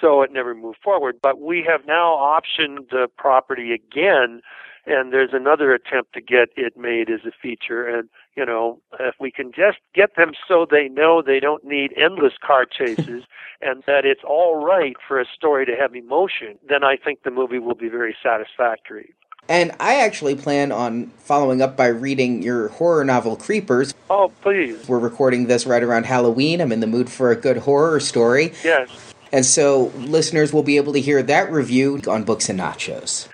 so 0.00 0.22
it 0.22 0.32
never 0.32 0.54
moved 0.54 0.78
forward. 0.82 1.18
But 1.22 1.40
we 1.40 1.64
have 1.68 1.86
now 1.86 2.16
optioned 2.16 2.90
the 2.90 3.08
property 3.16 3.72
again 3.72 4.40
and 4.88 5.12
there's 5.12 5.32
another 5.32 5.72
attempt 5.72 6.14
to 6.14 6.20
get 6.20 6.48
it 6.56 6.76
made 6.76 7.10
as 7.10 7.20
a 7.26 7.30
feature 7.30 7.86
and 7.86 8.08
you 8.36 8.44
know 8.44 8.80
if 8.98 9.14
we 9.20 9.30
can 9.30 9.52
just 9.52 9.78
get 9.94 10.16
them 10.16 10.32
so 10.46 10.66
they 10.68 10.88
know 10.88 11.22
they 11.22 11.38
don't 11.38 11.64
need 11.64 11.92
endless 11.96 12.32
car 12.44 12.64
chases 12.64 13.24
and 13.60 13.84
that 13.86 14.04
it's 14.04 14.22
all 14.26 14.64
right 14.64 14.96
for 15.06 15.20
a 15.20 15.26
story 15.26 15.66
to 15.66 15.76
have 15.76 15.94
emotion 15.94 16.58
then 16.68 16.82
i 16.82 16.96
think 16.96 17.22
the 17.22 17.30
movie 17.30 17.58
will 17.58 17.74
be 17.74 17.88
very 17.88 18.16
satisfactory 18.22 19.14
and 19.50 19.72
I 19.80 19.94
actually 20.02 20.34
plan 20.34 20.72
on 20.72 21.06
following 21.20 21.62
up 21.62 21.74
by 21.74 21.86
reading 21.86 22.42
your 22.42 22.68
horror 22.68 23.02
novel 23.02 23.34
Creepers. 23.34 23.94
Oh, 24.10 24.30
please. 24.42 24.86
We're 24.86 24.98
recording 24.98 25.46
this 25.46 25.64
right 25.64 25.82
around 25.82 26.04
Halloween. 26.04 26.60
I'm 26.60 26.70
in 26.70 26.80
the 26.80 26.86
mood 26.86 27.08
for 27.08 27.30
a 27.30 27.36
good 27.36 27.56
horror 27.56 27.98
story. 27.98 28.52
Yes. 28.62 28.90
And 29.32 29.46
so 29.46 29.90
listeners 29.96 30.52
will 30.52 30.62
be 30.62 30.76
able 30.76 30.92
to 30.92 31.00
hear 31.00 31.22
that 31.22 31.50
review 31.50 31.98
on 32.06 32.24
Books 32.24 32.50
and 32.50 32.60
Nachos. 32.60 33.28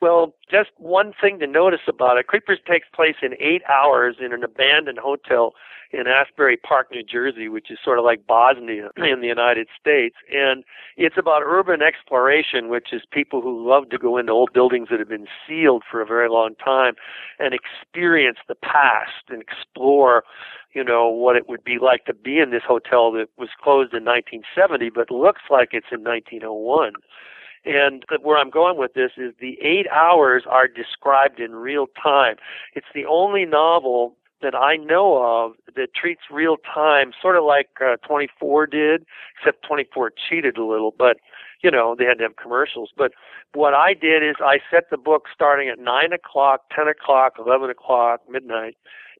Well, 0.00 0.32
just 0.48 0.70
one 0.76 1.12
thing 1.20 1.40
to 1.40 1.46
notice 1.46 1.80
about 1.88 2.18
it. 2.18 2.28
Creepers 2.28 2.60
takes 2.68 2.86
place 2.94 3.16
in 3.20 3.34
eight 3.40 3.62
hours 3.68 4.16
in 4.24 4.32
an 4.32 4.44
abandoned 4.44 4.98
hotel 4.98 5.54
in 5.90 6.06
Asbury 6.06 6.56
Park, 6.56 6.88
New 6.92 7.02
Jersey, 7.02 7.48
which 7.48 7.70
is 7.70 7.78
sort 7.82 7.98
of 7.98 8.04
like 8.04 8.26
Bosnia 8.26 8.90
in 8.96 9.20
the 9.20 9.26
United 9.26 9.66
States. 9.80 10.14
And 10.32 10.62
it's 10.96 11.16
about 11.18 11.42
urban 11.44 11.82
exploration, 11.82 12.68
which 12.68 12.92
is 12.92 13.02
people 13.10 13.40
who 13.40 13.68
love 13.68 13.88
to 13.90 13.98
go 13.98 14.18
into 14.18 14.30
old 14.30 14.52
buildings 14.52 14.88
that 14.90 15.00
have 15.00 15.08
been 15.08 15.26
sealed 15.46 15.82
for 15.90 16.00
a 16.00 16.06
very 16.06 16.28
long 16.28 16.54
time 16.62 16.94
and 17.40 17.52
experience 17.52 18.38
the 18.46 18.54
past 18.54 19.30
and 19.30 19.42
explore 19.42 20.22
you 20.74 20.84
know 20.84 21.08
what 21.08 21.34
it 21.34 21.48
would 21.48 21.64
be 21.64 21.78
like 21.80 22.04
to 22.04 22.12
be 22.12 22.38
in 22.38 22.50
this 22.50 22.62
hotel 22.66 23.10
that 23.10 23.28
was 23.38 23.48
closed 23.60 23.94
in 23.94 24.04
1970 24.04 24.90
but 24.90 25.10
looks 25.10 25.40
like 25.50 25.70
it's 25.72 25.86
in 25.90 26.04
1901 26.04 26.92
and 27.64 28.04
where 28.22 28.38
I'm 28.38 28.50
going 28.50 28.78
with 28.78 28.94
this 28.94 29.12
is 29.16 29.34
the 29.40 29.58
eight 29.62 29.86
hours 29.88 30.44
are 30.48 30.68
described 30.68 31.40
in 31.40 31.54
real 31.54 31.86
time. 32.02 32.36
It's 32.74 32.86
the 32.94 33.06
only 33.06 33.44
novel 33.44 34.16
that 34.40 34.54
I 34.54 34.76
know 34.76 35.18
of 35.22 35.52
that 35.74 35.94
treats 35.94 36.22
real 36.30 36.56
time 36.56 37.12
sort 37.20 37.36
of 37.36 37.44
like 37.44 37.68
uh, 37.84 37.96
24 38.06 38.66
did, 38.66 39.04
except 39.38 39.66
24 39.66 40.12
cheated 40.28 40.56
a 40.56 40.64
little, 40.64 40.94
but 40.96 41.18
you 41.62 41.70
know, 41.70 41.96
they 41.98 42.04
had 42.04 42.18
to 42.18 42.24
have 42.24 42.36
commercials. 42.36 42.90
But 42.96 43.12
what 43.54 43.74
I 43.74 43.94
did 43.94 44.22
is 44.22 44.36
I 44.40 44.60
set 44.70 44.90
the 44.90 44.96
book 44.96 45.24
starting 45.34 45.68
at 45.68 45.78
9 45.78 46.12
o'clock, 46.12 46.62
10 46.74 46.86
o'clock, 46.86 47.34
11 47.38 47.70
o'clock, 47.70 48.20
midnight, 48.30 48.76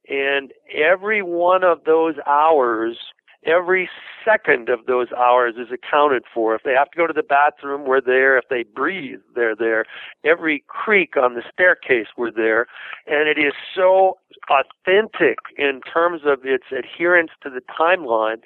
and 0.08 0.52
every 0.72 1.20
one 1.22 1.64
of 1.64 1.84
those 1.84 2.14
hours 2.26 2.98
every 3.44 3.88
second 4.24 4.68
of 4.68 4.86
those 4.86 5.08
hours 5.12 5.54
is 5.56 5.68
accounted 5.72 6.24
for. 6.32 6.54
If 6.54 6.62
they 6.64 6.72
have 6.72 6.90
to 6.90 6.96
go 6.96 7.06
to 7.06 7.12
the 7.12 7.22
bathroom, 7.22 7.84
we're 7.86 8.00
there. 8.00 8.36
If 8.36 8.44
they 8.50 8.64
breathe, 8.64 9.20
they're 9.34 9.56
there. 9.56 9.84
Every 10.24 10.64
creak 10.66 11.16
on 11.16 11.34
the 11.34 11.42
staircase, 11.52 12.08
we're 12.16 12.32
there. 12.32 12.66
And 13.06 13.28
it 13.28 13.38
is 13.38 13.54
so 13.74 14.18
authentic 14.50 15.38
in 15.56 15.80
terms 15.92 16.22
of 16.24 16.40
its 16.44 16.66
adherence 16.76 17.30
to 17.42 17.50
the 17.50 17.62
timeline 17.78 18.42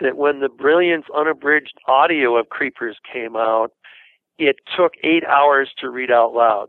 that 0.00 0.16
when 0.16 0.40
the 0.40 0.48
Brilliance 0.48 1.06
unabridged 1.16 1.78
audio 1.88 2.36
of 2.36 2.48
Creepers 2.48 2.98
came 3.10 3.36
out, 3.36 3.72
it 4.38 4.56
took 4.76 4.92
eight 5.02 5.24
hours 5.24 5.70
to 5.78 5.88
read 5.88 6.10
out 6.10 6.34
loud. 6.34 6.68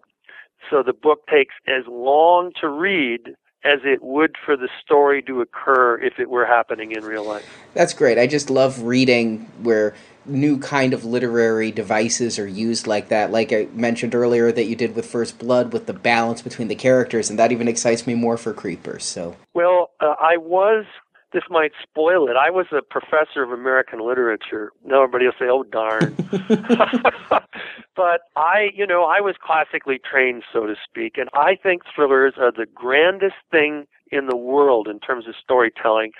So 0.69 0.81
the 0.83 0.93
book 0.93 1.27
takes 1.27 1.55
as 1.67 1.83
long 1.87 2.51
to 2.61 2.67
read 2.67 3.35
as 3.67 3.81
it 3.83 4.01
would 4.01 4.35
for 4.45 4.55
the 4.55 4.69
story 4.81 5.21
to 5.23 5.41
occur 5.41 5.97
if 5.97 6.19
it 6.19 6.29
were 6.29 6.45
happening 6.45 6.91
in 6.93 7.03
real 7.03 7.25
life. 7.25 7.45
That's 7.73 7.93
great. 7.93 8.17
I 8.17 8.25
just 8.25 8.49
love 8.49 8.83
reading 8.83 9.51
where 9.61 9.93
new 10.25 10.57
kind 10.59 10.93
of 10.93 11.03
literary 11.03 11.71
devices 11.71 12.39
are 12.39 12.47
used 12.47 12.87
like 12.87 13.09
that. 13.09 13.31
Like 13.31 13.51
I 13.51 13.67
mentioned 13.73 14.15
earlier 14.15 14.51
that 14.51 14.65
you 14.65 14.75
did 14.75 14.95
with 14.95 15.05
First 15.05 15.39
Blood 15.39 15.73
with 15.73 15.85
the 15.85 15.93
balance 15.93 16.41
between 16.41 16.67
the 16.67 16.75
characters 16.75 17.29
and 17.29 17.37
that 17.39 17.51
even 17.51 17.67
excites 17.67 18.07
me 18.07 18.13
more 18.13 18.37
for 18.37 18.53
Creepers. 18.53 19.03
So 19.03 19.35
Well, 19.53 19.91
uh, 19.99 20.15
I 20.19 20.37
was 20.37 20.85
this 21.33 21.43
might 21.49 21.71
spoil 21.81 22.29
it. 22.29 22.35
I 22.37 22.49
was 22.49 22.67
a 22.71 22.81
professor 22.81 23.43
of 23.43 23.51
American 23.51 23.99
literature. 23.99 24.71
Now 24.85 25.03
everybody 25.03 25.25
will 25.25 25.33
say, 25.37 25.47
"Oh 25.49 25.63
darn," 25.63 26.15
but 27.95 28.21
I, 28.35 28.69
you 28.73 28.87
know, 28.87 29.03
I 29.03 29.19
was 29.19 29.35
classically 29.41 29.99
trained, 29.99 30.43
so 30.51 30.65
to 30.65 30.75
speak, 30.83 31.17
and 31.17 31.29
I 31.33 31.55
think 31.55 31.83
thrillers 31.93 32.35
are 32.37 32.51
the 32.51 32.67
grandest 32.73 33.35
thing 33.51 33.87
in 34.11 34.27
the 34.27 34.37
world 34.37 34.87
in 34.87 34.99
terms 34.99 35.27
of 35.27 35.35
storytelling. 35.41 36.11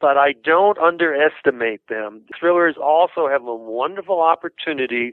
But 0.00 0.16
I 0.16 0.32
don't 0.44 0.78
underestimate 0.78 1.86
them. 1.88 2.22
Thrillers 2.38 2.76
also 2.76 3.28
have 3.28 3.44
a 3.44 3.54
wonderful 3.54 4.20
opportunity 4.20 5.12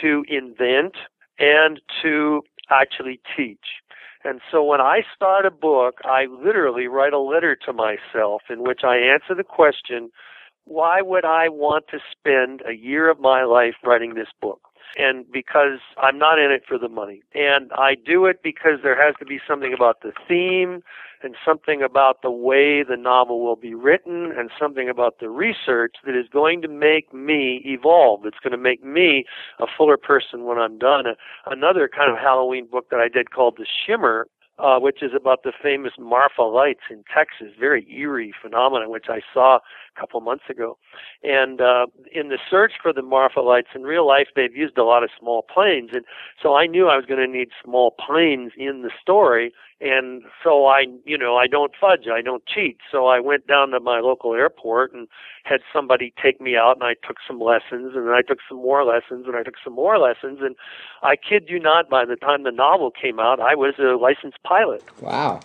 to 0.00 0.24
invent 0.28 0.94
and 1.38 1.80
to 2.02 2.42
actually 2.70 3.20
teach. 3.36 3.82
And 4.24 4.40
so 4.50 4.64
when 4.64 4.80
I 4.80 5.02
start 5.14 5.44
a 5.44 5.50
book, 5.50 5.98
I 6.04 6.26
literally 6.26 6.86
write 6.86 7.12
a 7.12 7.18
letter 7.18 7.56
to 7.66 7.72
myself 7.72 8.42
in 8.48 8.62
which 8.62 8.80
I 8.82 8.96
answer 8.96 9.34
the 9.36 9.44
question, 9.44 10.10
why 10.64 11.02
would 11.02 11.26
I 11.26 11.48
want 11.48 11.86
to 11.88 11.98
spend 12.10 12.62
a 12.66 12.72
year 12.72 13.10
of 13.10 13.20
my 13.20 13.44
life 13.44 13.74
writing 13.84 14.14
this 14.14 14.28
book? 14.40 14.60
And 14.96 15.30
because 15.30 15.80
I'm 15.98 16.18
not 16.18 16.38
in 16.38 16.52
it 16.52 16.62
for 16.66 16.78
the 16.78 16.88
money. 16.88 17.22
And 17.34 17.70
I 17.72 17.96
do 17.96 18.26
it 18.26 18.42
because 18.42 18.80
there 18.82 19.00
has 19.00 19.14
to 19.18 19.26
be 19.26 19.40
something 19.46 19.74
about 19.74 20.00
the 20.02 20.12
theme 20.26 20.82
and 21.24 21.34
something 21.44 21.82
about 21.82 22.22
the 22.22 22.30
way 22.30 22.82
the 22.82 22.96
novel 22.96 23.42
will 23.42 23.56
be 23.56 23.74
written 23.74 24.30
and 24.36 24.50
something 24.60 24.88
about 24.88 25.18
the 25.20 25.30
research 25.30 25.96
that 26.04 26.14
is 26.14 26.26
going 26.30 26.60
to 26.62 26.68
make 26.68 27.12
me 27.12 27.62
evolve. 27.64 28.26
It's 28.26 28.38
going 28.42 28.52
to 28.52 28.58
make 28.58 28.84
me 28.84 29.24
a 29.58 29.64
fuller 29.76 29.96
person 29.96 30.44
when 30.44 30.58
I'm 30.58 30.78
done. 30.78 31.04
Another 31.46 31.88
kind 31.88 32.12
of 32.12 32.18
Halloween 32.18 32.66
book 32.70 32.90
that 32.90 33.00
I 33.00 33.08
did 33.08 33.30
called 33.30 33.56
The 33.56 33.66
Shimmer 33.86 34.26
uh, 34.58 34.78
which 34.78 35.02
is 35.02 35.10
about 35.16 35.42
the 35.42 35.52
famous 35.62 35.92
Marfa 35.98 36.42
lights 36.42 36.82
in 36.90 37.04
Texas, 37.12 37.48
very 37.58 37.86
eerie 37.92 38.32
phenomenon, 38.40 38.90
which 38.90 39.06
I 39.08 39.20
saw 39.32 39.56
a 39.56 40.00
couple 40.00 40.20
months 40.20 40.44
ago. 40.48 40.78
And 41.22 41.60
uh, 41.60 41.86
in 42.12 42.28
the 42.28 42.38
search 42.50 42.72
for 42.80 42.92
the 42.92 43.02
Marfa 43.02 43.40
lights, 43.40 43.68
in 43.74 43.82
real 43.82 44.06
life, 44.06 44.28
they've 44.36 44.54
used 44.54 44.78
a 44.78 44.84
lot 44.84 45.02
of 45.02 45.10
small 45.18 45.42
planes, 45.42 45.90
and 45.92 46.04
so 46.40 46.54
I 46.54 46.66
knew 46.66 46.88
I 46.88 46.96
was 46.96 47.04
going 47.06 47.20
to 47.20 47.32
need 47.32 47.48
small 47.62 47.92
planes 47.92 48.52
in 48.56 48.82
the 48.82 48.90
story. 49.00 49.52
And 49.80 50.22
so 50.42 50.66
I, 50.66 50.84
you 51.04 51.18
know, 51.18 51.36
I 51.36 51.46
don't 51.46 51.72
fudge, 51.78 52.06
I 52.10 52.22
don't 52.22 52.46
cheat. 52.46 52.78
So 52.90 53.06
I 53.06 53.20
went 53.20 53.46
down 53.46 53.70
to 53.70 53.80
my 53.80 54.00
local 54.00 54.32
airport 54.32 54.94
and 54.94 55.08
had 55.44 55.60
somebody 55.72 56.12
take 56.22 56.40
me 56.40 56.56
out 56.56 56.76
and 56.76 56.84
I 56.84 56.94
took 57.06 57.18
some 57.26 57.38
lessons 57.38 57.92
and 57.94 58.06
then 58.06 58.14
I 58.14 58.22
took 58.22 58.38
some 58.48 58.58
more 58.58 58.84
lessons 58.84 59.26
and 59.26 59.36
I 59.36 59.42
took 59.42 59.56
some 59.62 59.74
more 59.74 59.98
lessons 59.98 60.38
and 60.40 60.56
I 61.02 61.16
kid 61.16 61.48
you 61.48 61.60
not 61.60 61.90
by 61.90 62.06
the 62.06 62.16
time 62.16 62.44
the 62.44 62.50
novel 62.50 62.90
came 62.90 63.20
out 63.20 63.40
I 63.40 63.54
was 63.54 63.74
a 63.78 63.96
licensed 64.00 64.42
pilot. 64.44 64.82
Wow. 65.00 65.40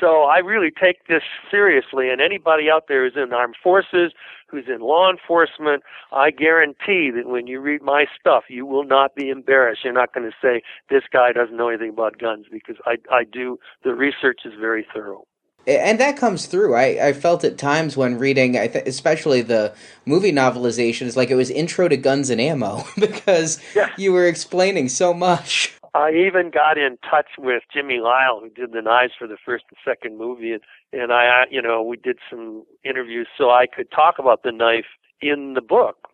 So 0.00 0.22
I 0.22 0.38
really 0.38 0.70
take 0.70 1.06
this 1.06 1.22
seriously 1.50 2.08
and 2.08 2.20
anybody 2.20 2.70
out 2.70 2.84
there 2.88 3.04
who's 3.04 3.20
in 3.20 3.28
the 3.28 3.36
armed 3.36 3.56
forces, 3.62 4.12
who's 4.48 4.64
in 4.66 4.80
law 4.80 5.10
enforcement, 5.10 5.82
I 6.10 6.30
guarantee 6.30 7.10
that 7.14 7.26
when 7.26 7.46
you 7.46 7.60
read 7.60 7.82
my 7.82 8.06
stuff 8.18 8.44
you 8.48 8.64
will 8.64 8.84
not 8.84 9.14
be 9.14 9.28
embarrassed. 9.28 9.84
You're 9.84 9.92
not 9.92 10.14
going 10.14 10.30
to 10.30 10.36
say 10.40 10.62
this 10.88 11.04
guy 11.12 11.32
doesn't 11.32 11.56
know 11.56 11.68
anything 11.68 11.90
about 11.90 12.18
guns 12.18 12.46
because 12.50 12.76
I 12.86 12.96
I 13.10 13.24
do 13.24 13.58
the 13.84 13.94
research 13.94 14.40
is 14.44 14.54
very 14.58 14.86
thorough 14.92 15.24
and 15.66 16.00
that 16.00 16.16
comes 16.16 16.46
through. 16.46 16.74
I, 16.74 17.08
I 17.08 17.12
felt 17.12 17.44
at 17.44 17.56
times 17.56 17.96
when 17.96 18.18
reading, 18.18 18.54
th- 18.54 18.74
especially 18.86 19.42
the 19.42 19.74
movie 20.04 20.32
novelizations, 20.32 21.16
like 21.16 21.30
it 21.30 21.36
was 21.36 21.50
intro 21.50 21.88
to 21.88 21.96
Guns 21.96 22.30
and 22.30 22.40
Ammo 22.40 22.84
because 22.98 23.60
yeah. 23.74 23.90
you 23.96 24.12
were 24.12 24.26
explaining 24.26 24.88
so 24.88 25.14
much. 25.14 25.78
I 25.94 26.12
even 26.12 26.50
got 26.50 26.78
in 26.78 26.96
touch 26.98 27.32
with 27.38 27.64
Jimmy 27.72 28.00
Lile, 28.00 28.40
who 28.40 28.48
did 28.48 28.72
the 28.72 28.80
knives 28.80 29.12
for 29.18 29.26
the 29.26 29.36
first 29.44 29.64
and 29.68 29.78
second 29.84 30.16
movie, 30.16 30.52
and, 30.52 30.62
and 30.92 31.12
I, 31.12 31.44
you 31.50 31.60
know, 31.60 31.82
we 31.82 31.98
did 31.98 32.18
some 32.30 32.64
interviews 32.82 33.28
so 33.36 33.50
I 33.50 33.66
could 33.66 33.90
talk 33.90 34.18
about 34.18 34.42
the 34.42 34.52
knife 34.52 34.86
in 35.20 35.52
the 35.54 35.60
book, 35.60 36.08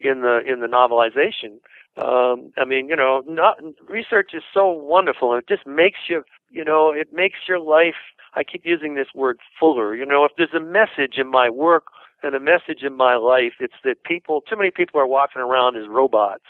in 0.00 0.22
the 0.22 0.40
in 0.46 0.60
the 0.60 0.66
novelization. 0.66 1.58
Um, 2.02 2.52
I 2.56 2.64
mean, 2.64 2.88
you 2.88 2.96
know, 2.96 3.22
not, 3.26 3.58
research 3.88 4.30
is 4.32 4.44
so 4.54 4.70
wonderful, 4.70 5.34
it 5.34 5.48
just 5.48 5.66
makes 5.66 5.98
you, 6.08 6.24
you 6.50 6.64
know, 6.64 6.90
it 6.92 7.12
makes 7.12 7.40
your 7.46 7.58
life. 7.58 7.96
I 8.34 8.44
keep 8.44 8.64
using 8.64 8.94
this 8.94 9.08
word 9.14 9.40
fuller. 9.58 9.96
You 9.96 10.06
know, 10.06 10.24
if 10.24 10.32
there's 10.36 10.54
a 10.54 10.60
message 10.60 11.14
in 11.16 11.28
my 11.28 11.50
work 11.50 11.86
and 12.22 12.34
a 12.34 12.40
message 12.40 12.82
in 12.82 12.96
my 12.96 13.16
life, 13.16 13.54
it's 13.60 13.74
that 13.84 14.02
people, 14.04 14.40
too 14.40 14.56
many 14.56 14.70
people 14.70 15.00
are 15.00 15.06
walking 15.06 15.40
around 15.40 15.76
as 15.76 15.88
robots, 15.88 16.44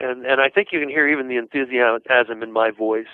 and 0.00 0.24
and 0.24 0.40
I 0.40 0.48
think 0.48 0.68
you 0.72 0.80
can 0.80 0.88
hear 0.88 1.08
even 1.08 1.28
the 1.28 1.36
enthusiasm 1.36 2.42
in 2.42 2.52
my 2.52 2.70
voice. 2.70 3.06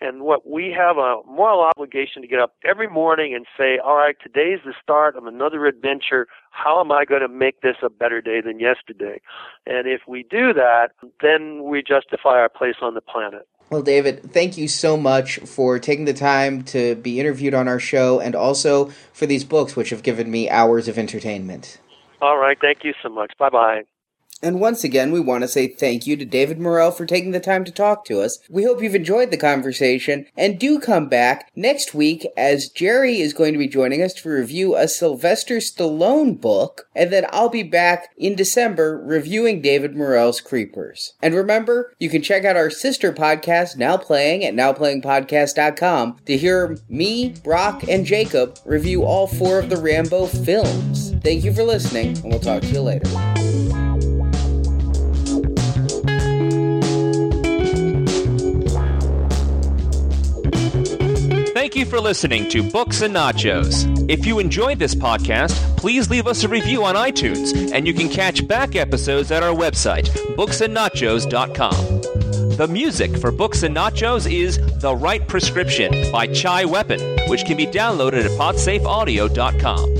And 0.00 0.22
what 0.22 0.46
we 0.46 0.74
have 0.76 0.98
a 0.98 1.20
moral 1.26 1.60
obligation 1.60 2.20
to 2.22 2.28
get 2.28 2.40
up 2.40 2.54
every 2.64 2.88
morning 2.88 3.34
and 3.34 3.46
say, 3.56 3.78
all 3.78 3.96
right, 3.96 4.16
today's 4.20 4.58
the 4.64 4.74
start 4.82 5.16
of 5.16 5.26
another 5.26 5.66
adventure. 5.66 6.26
How 6.50 6.80
am 6.80 6.90
I 6.90 7.04
going 7.04 7.22
to 7.22 7.28
make 7.28 7.60
this 7.60 7.76
a 7.82 7.88
better 7.88 8.20
day 8.20 8.40
than 8.40 8.58
yesterday? 8.58 9.20
And 9.66 9.86
if 9.86 10.02
we 10.08 10.24
do 10.24 10.52
that, 10.52 10.88
then 11.22 11.64
we 11.64 11.82
justify 11.82 12.40
our 12.40 12.48
place 12.48 12.76
on 12.82 12.94
the 12.94 13.00
planet. 13.00 13.46
Well, 13.70 13.82
David, 13.82 14.32
thank 14.32 14.56
you 14.56 14.68
so 14.68 14.96
much 14.96 15.38
for 15.38 15.78
taking 15.78 16.04
the 16.04 16.14
time 16.14 16.62
to 16.64 16.94
be 16.96 17.18
interviewed 17.18 17.54
on 17.54 17.66
our 17.66 17.80
show 17.80 18.20
and 18.20 18.34
also 18.34 18.90
for 19.12 19.26
these 19.26 19.44
books, 19.44 19.74
which 19.74 19.90
have 19.90 20.02
given 20.02 20.30
me 20.30 20.48
hours 20.48 20.86
of 20.86 20.98
entertainment. 20.98 21.80
All 22.20 22.38
right. 22.38 22.56
Thank 22.60 22.84
you 22.84 22.94
so 23.02 23.08
much. 23.08 23.32
Bye 23.38 23.50
bye. 23.50 23.82
And 24.44 24.60
once 24.60 24.84
again, 24.84 25.10
we 25.10 25.20
want 25.20 25.40
to 25.40 25.48
say 25.48 25.66
thank 25.66 26.06
you 26.06 26.18
to 26.18 26.24
David 26.26 26.60
Morrell 26.60 26.90
for 26.90 27.06
taking 27.06 27.30
the 27.30 27.40
time 27.40 27.64
to 27.64 27.72
talk 27.72 28.04
to 28.04 28.20
us. 28.20 28.38
We 28.50 28.64
hope 28.64 28.82
you've 28.82 28.94
enjoyed 28.94 29.30
the 29.30 29.38
conversation 29.38 30.26
and 30.36 30.60
do 30.60 30.78
come 30.78 31.08
back 31.08 31.50
next 31.56 31.94
week 31.94 32.26
as 32.36 32.68
Jerry 32.68 33.22
is 33.22 33.32
going 33.32 33.54
to 33.54 33.58
be 33.58 33.66
joining 33.66 34.02
us 34.02 34.12
to 34.14 34.28
review 34.28 34.76
a 34.76 34.86
Sylvester 34.86 35.56
Stallone 35.56 36.38
book. 36.38 36.86
And 36.94 37.10
then 37.10 37.24
I'll 37.30 37.48
be 37.48 37.62
back 37.62 38.10
in 38.18 38.36
December 38.36 39.02
reviewing 39.02 39.62
David 39.62 39.96
Morrell's 39.96 40.42
Creepers. 40.42 41.14
And 41.22 41.34
remember, 41.34 41.94
you 41.98 42.10
can 42.10 42.20
check 42.20 42.44
out 42.44 42.54
our 42.54 42.68
sister 42.68 43.14
podcast, 43.14 43.78
Now 43.78 43.96
Playing, 43.96 44.44
at 44.44 44.52
nowplayingpodcast.com 44.52 46.18
to 46.26 46.36
hear 46.36 46.76
me, 46.90 47.30
Brock, 47.42 47.84
and 47.88 48.04
Jacob 48.04 48.58
review 48.66 49.04
all 49.04 49.26
four 49.26 49.58
of 49.58 49.70
the 49.70 49.78
Rambo 49.78 50.26
films. 50.26 51.14
Thank 51.22 51.44
you 51.44 51.54
for 51.54 51.62
listening, 51.62 52.18
and 52.18 52.24
we'll 52.24 52.40
talk 52.40 52.60
to 52.60 52.68
you 52.68 52.82
later. 52.82 53.08
Thank 61.74 61.86
you 61.86 61.90
for 61.90 62.00
listening 62.00 62.48
to 62.50 62.62
Books 62.62 63.02
and 63.02 63.12
Nachos. 63.12 64.08
If 64.08 64.26
you 64.26 64.38
enjoyed 64.38 64.78
this 64.78 64.94
podcast, 64.94 65.76
please 65.76 66.08
leave 66.08 66.28
us 66.28 66.44
a 66.44 66.48
review 66.48 66.84
on 66.84 66.94
iTunes, 66.94 67.72
and 67.72 67.84
you 67.84 67.92
can 67.92 68.08
catch 68.08 68.46
back 68.46 68.76
episodes 68.76 69.32
at 69.32 69.42
our 69.42 69.52
website, 69.52 70.06
booksandnachos.com. 70.36 72.56
The 72.56 72.68
music 72.68 73.16
for 73.16 73.32
Books 73.32 73.64
and 73.64 73.74
Nachos 73.74 74.32
is 74.32 74.58
The 74.82 74.94
Right 74.94 75.26
Prescription 75.26 76.12
by 76.12 76.28
Chai 76.28 76.64
Weapon, 76.64 77.00
which 77.28 77.44
can 77.44 77.56
be 77.56 77.66
downloaded 77.66 78.24
at 78.24 78.30
podsafeaudio.com. 78.38 79.94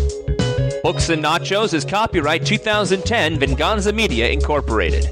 Books 0.85 1.09
and 1.09 1.25
Nachos 1.25 1.75
is 1.75 1.85
copyright 1.85 2.47
2010 2.47 3.41
Venganza 3.41 3.93
Media 3.93 4.29
Incorporated. 4.29 5.11